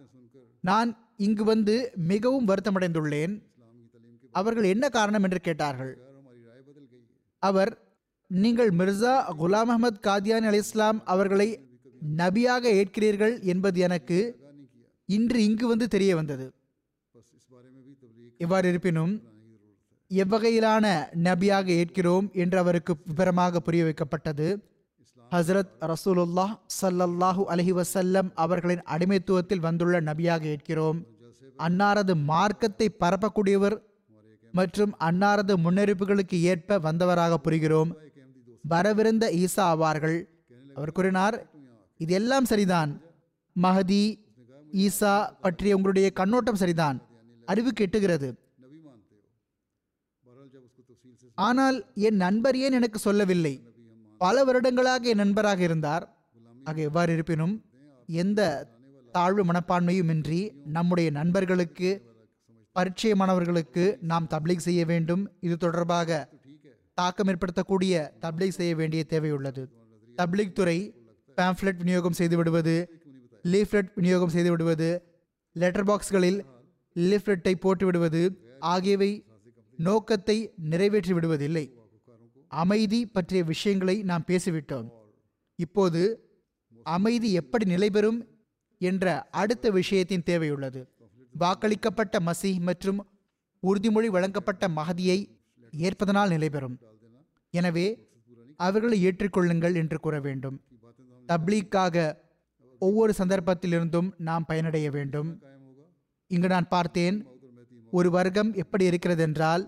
நான் 0.60 1.08
இங்கு 1.16 1.44
வந்து 1.44 1.92
மிகவும் 1.94 2.48
வருத்தமடைந்துள்ளேன். 2.48 3.42
அவர்கள் 4.32 4.64
என்ன 4.64 4.88
காரணம்? 4.88 5.22
என்று 5.22 5.40
கேட்டார்கள். 5.40 6.07
அவர் 7.43 7.72
நீங்கள் 8.30 8.70
மிர்சா 8.78 9.14
குலாம் 9.41 9.70
அஹமத் 9.74 10.01
காதியான் 10.07 10.47
அலி 10.51 10.61
இஸ்லாம் 10.64 10.99
அவர்களை 11.12 11.49
நபியாக 12.20 12.64
ஏற்கிறீர்கள் 12.80 13.34
என்பது 13.53 13.78
எனக்கு 13.86 14.18
இன்று 15.09 15.39
இங்கு 15.49 15.66
வந்து 15.66 15.86
தெரிய 15.89 16.12
வந்தது. 16.16 16.47
இவ்வாறு 18.45 18.66
இருப்பினும் 18.68 19.12
எவ்வகையிலான 20.11 20.84
நபியாக 21.28 21.66
ஏற்கிறோம் 21.80 22.26
என்று 22.43 22.59
அவருக்கு 22.59 22.93
விவரமாக 23.09 23.61
புரிய 23.61 23.82
வைக்கப்பட்டது. 23.86 24.49
ஹசரத் 25.32 25.72
ரசூலுல்லாஹ் 25.93 26.55
சல்லல்லாஹு 26.80 27.43
அலஹி 27.55 27.72
வசல்லம் 27.80 28.28
அவர்களின் 28.45 28.84
அடிமைத்துவத்தில் 28.95 29.64
வந்துள்ள 29.66 30.01
நபியாக 30.11 30.43
ஏற்கிறோம். 30.55 31.01
அன்னாரது 31.66 32.14
மார்க்கத்தை 32.30 32.89
பரப்பக்கூடியவர் 33.03 33.76
மற்றும் 34.59 34.92
அன்னாரது 35.09 35.54
முன்னெடுப்புகளுக்கு 35.64 36.38
ஏற்ப 36.50 36.78
வந்தவராக 36.86 37.36
புரிகிறோம். 37.44 37.90
வரவிருந்த 38.70 39.24
ஈசா 39.42 39.62
ஆவார்கள். 39.72 40.18
அவர் 40.74 40.92
கூறினார் 40.92 41.36
இது 41.96 42.12
எல்லாம் 42.14 42.48
சரிதான். 42.52 42.90
மஹதி 43.62 44.02
ஈசா 44.82 45.12
பற்றிய 45.40 45.76
உங்களுடைய 45.76 46.09
கண்ணோட்டம் 46.11 46.61
சரிதான். 46.62 46.98
அறிவு 47.44 47.70
கெட்டுகிறது. 47.80 48.28
ஆனால் 51.34 51.76
என் 52.06 52.18
நண்பர் 52.24 52.56
ஏன் 52.56 52.76
எனக்கு 52.78 52.98
சொல்லவில்லை? 52.98 53.54
பல 54.18 54.44
வருடங்களாக 54.44 55.09
என் 55.09 55.22
நண்பராக 55.24 55.61
இருந்தார். 55.62 56.04
ஆக 56.64 56.80
எவ்வாறு 56.88 57.12
இருப்பினும் 57.12 57.54
எந்த 58.06 58.40
தாழ்வு 59.12 59.42
மனப்பான்மையும் 59.44 60.11
இன்றி 60.14 60.40
நம்முடைய 60.76 61.09
நண்பர்களுக்கு 61.11 61.90
பரிச்சயமானவர்களுக்கு 62.79 63.85
நாம் 64.11 64.26
தப்லீக் 64.35 64.66
செய்ய 64.66 64.83
வேண்டும். 64.91 65.22
இது 65.47 65.57
தொடர்பாக 65.57 66.18
தாக்கம் 66.99 67.31
ஏற்படுத்தக்கூடிய 67.33 67.95
தப்லீக் 68.24 68.57
செய்ய 68.59 68.72
வேண்டிய 68.81 69.05
தேவையுள்ளது 69.12 69.62
தப்லீக் 70.18 70.57
துறை 70.59 70.79
பேம்ஃப்லெட் 71.39 71.81
விநியோகம் 71.83 72.16
செய்து 72.20 72.37
விடுவது 72.37 72.74
லீஃப்லெட் 73.45 73.91
விநியோகம் 73.95 74.33
செய்து 74.35 74.51
விடுவது 74.51 74.89
லெட்டர் 75.57 75.89
பாக்ஸ்களில் 75.91 76.39
லீஃப்லெட்டை 76.97 77.55
போட்டு 77.64 77.85
விடுவது 77.87 78.22
ஆகியவை 78.72 79.11
நோக்கத்தை 79.79 80.37
நிறைவேற்றி 80.72 81.12
விடுவதில்லை. 81.12 81.64
அமைதி 82.51 83.01
பற்றிய 83.07 83.41
விஷயங்களை 83.53 83.97
நாம் 84.11 84.29
பேசிவிட்டோம். 84.31 84.89
இப்போது 85.59 86.03
அமைதி 86.87 87.31
எப்படி 87.33 87.64
நிலைபெறும் 87.74 88.20
என்ற 88.81 89.07
அடுத்த 89.43 89.70
விஷயத்தின் 89.70 90.26
தேவையுள்ளது 90.31 90.81
வாக்களிக்கப்பட்ட 91.43 92.16
மசி 92.28 92.53
மற்றும் 92.68 93.01
உறுதிமொழி 93.62 94.09
வழங்கப்பட்ட 94.16 94.64
மகதியை 94.78 95.18
ஏற்பதனால் 95.72 96.32
நிலைபெறும் 96.34 96.76
எனவே 97.55 97.86
அவர்களை 98.61 98.97
ஏற்றுக்கொள்ளுங்கள் 99.09 99.74
என்று 99.80 99.99
கூற 100.01 100.16
வேண்டும். 100.20 100.57
தப்லீக்காக 101.28 101.97
ஒவ்வொரு 102.82 103.12
சந்தர்ப்பத்திலிருந்தும் 103.18 104.09
நாம் 104.28 104.47
பயனடைய 104.49 104.86
வேண்டும். 104.97 105.30
இங்கு 106.30 106.49
நான் 106.55 106.68
பார்த்தேன் 106.68 107.16
ஒரு 107.93 108.09
வர்க்கம் 108.16 108.51
எப்படி 108.62 108.84
இருக்கிறது 108.91 109.22
என்றால் 109.28 109.62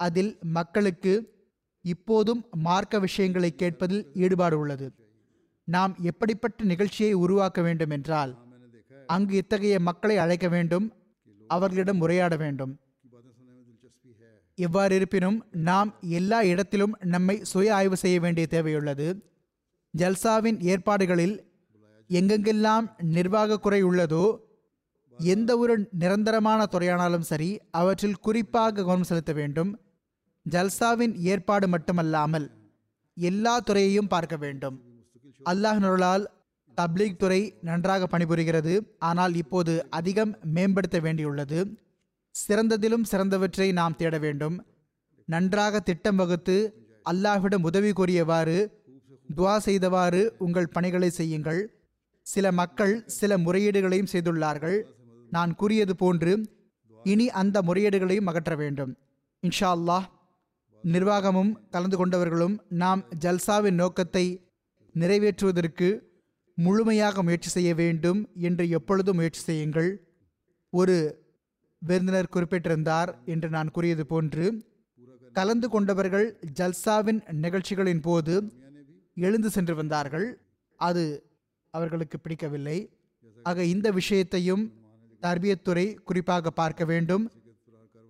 அதில் 0.00 0.32
மக்களுக்கு 0.58 1.12
இப்போதும் 1.84 2.40
மார்க்க 2.66 2.98
விஷயங்களை 3.06 3.50
கேட்பதில் 3.62 4.04
ஈடுபாடு 4.24 4.56
உள்ளது. 4.62 4.86
நாம் 5.68 5.92
எப்படிப்பட்ட 6.10 6.64
நிகழ்ச்சியை 6.72 7.12
உருவாக்க 7.24 7.60
வேண்டும் 7.62 7.92
என்றால் 7.96 8.32
அங்கு 9.06 9.36
இத்தகைய 9.36 9.80
மக்களை 9.80 10.18
அழைக்க 10.18 10.48
வேண்டும். 10.48 10.92
அவர்களிடம் 11.48 12.00
உரையாட 12.00 12.36
வேண்டும். 12.36 12.80
எவ்வாறு 14.54 14.94
இருப்பினும் 14.94 15.44
நாம் 15.50 15.94
எல்லா 16.00 16.42
இடத்திலும் 16.42 16.96
நம்மை 17.00 17.44
சுய 17.44 17.74
ஆய்வு 17.74 17.96
செய்ய 17.96 18.20
வேண்டிய 18.20 18.46
தேவையுள்ளது. 18.50 19.20
ஜல்சாவின் 19.98 20.60
ஏற்பாடுகளில் 20.60 21.50
எங்கெங்கெல்லாம் 22.08 22.86
நிர்வாக 23.02 23.58
குறை 23.58 23.84
உள்ளதோ 23.84 24.38
எந்த 25.18 25.58
ஒரு 25.58 25.88
நிரந்தரமான 25.92 26.66
துறையானாலும் 26.70 27.28
சரி 27.30 27.60
அவற்றில் 27.70 28.18
குறிப்பாக 28.18 28.82
கவனம் 28.82 29.08
செலுத்த 29.10 29.32
வேண்டும். 29.32 29.80
ஜல்சாவின் 30.50 31.14
ஏற்பாடு 31.14 31.68
மட்டுமல்லாமல் 31.68 32.50
எல்லா 33.14 33.60
துறையையும் 33.60 34.08
பார்க்க 34.08 34.36
வேண்டும். 34.36 34.80
அல்லாஹ் 35.44 35.78
நருளால் 35.78 36.41
தப்லீக் 36.80 37.20
துறை 37.22 37.40
நன்றாக 37.68 38.06
பணிபுரிகிறது. 38.12 38.74
ஆனால் 38.98 39.34
இப்போது 39.34 39.72
அதிகம் 39.90 40.32
மேம்படுத்த 40.54 40.98
வேண்டியுள்ளது. 41.00 41.58
சிறந்ததிலும் 42.34 43.08
சிறந்தவற்றை 43.10 43.72
நாம் 43.72 43.96
தேட 43.96 44.18
வேண்டும். 44.18 44.56
நன்றாக 45.28 45.80
திட்டம் 45.80 46.16
வகுத்து 46.16 46.56
அல்லாஹ்விடம் 47.10 47.66
உதவி 47.68 47.90
கோரியவாறு 47.90 48.58
துவா 49.36 49.56
செய்தவாறு 49.56 50.22
உங்கள் 50.38 50.72
பணிகளை 50.76 51.10
செய்யுங்கள். 51.10 51.60
சில 52.26 52.46
மக்கள் 52.52 52.94
சில 53.18 53.38
முறையீடுகளையும் 53.38 54.10
செய்துள்ளார்கள். 54.12 54.78
நான் 55.30 55.52
கூறியது 55.54 55.94
போன்று 55.96 56.32
இனி 57.04 57.26
அந்த 57.40 57.56
முறையீடுகளையும் 57.62 58.28
அகற்ற 58.30 58.54
வேண்டும். 58.54 58.92
இன்ஷா 59.42 59.70
அல்லாஹ் 59.76 60.06
நிர்வாகமும் 60.84 61.52
கலந்து 61.70 61.96
கொண்டவர்களும் 61.96 62.54
நாம் 62.82 63.02
ஜல்சாவின் 63.24 63.78
நோக்கத்தை 63.82 64.24
நிறைவேற்றுவதற்கு 64.94 65.88
முழுமையாக 66.64 67.22
முயற்சி 67.26 67.50
செய்ய 67.56 67.70
வேண்டும் 67.82 68.20
என்று 68.48 68.64
எப்பொழுதும் 68.78 69.18
முயற்சி 69.20 69.42
செய்யுங்கள். 69.48 69.90
ஒரு 70.72 70.96
விருந்தினர் 71.82 72.32
குறிப்பிட்டிருந்தார் 72.34 73.10
என்று 73.32 73.48
நான் 73.56 73.72
கூறியது 73.76 74.04
போன்று 74.12 74.46
கலந்து 75.38 75.68
கொண்டவர்கள் 75.74 76.26
ஜல்சாவின் 76.58 77.20
நிகழ்ச்சிகளின் 77.44 78.02
போது 78.06 78.34
எழுந்து 79.26 79.48
சென்று 79.54 79.74
வந்தார்கள். 79.80 80.26
அது 80.80 81.04
அவர்களுக்கு 81.74 82.16
பிடிக்கவில்லை. 82.20 82.78
ஆக 83.48 83.64
இந்த 83.74 83.88
விஷயத்தையும் 84.00 84.64
தர்பியத்துறை 85.22 85.86
குறிப்பாக 86.08 86.50
பார்க்க 86.60 86.84
வேண்டும். 86.92 87.24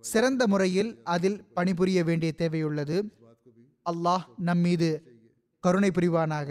சிறந்த 0.03 0.43
முறையில் 0.51 0.91
அதில் 1.15 1.39
பணிபுரிய 1.57 1.99
வேண்டிய 2.09 2.31
தேவையுள்ளது. 2.41 2.97
அல்லாஹ் 3.85 4.25
நம் 4.47 4.63
மீது 4.67 4.89
கருணை 5.63 5.89
புரிவானாக. 5.97 6.49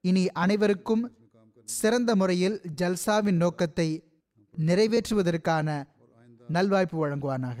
இனி 0.00 0.30
அனைவருக்கும் 0.32 1.16
சிறந்த 1.64 2.16
முறையில் 2.16 2.60
ஜல்சாவின் 2.76 3.36
நோக்கத்தை 3.36 3.88
நிறைவேற்றுவதற்கான 4.56 5.68
நல்வாய்ப்பு 6.48 6.96
வழங்குவானாக. 6.96 7.60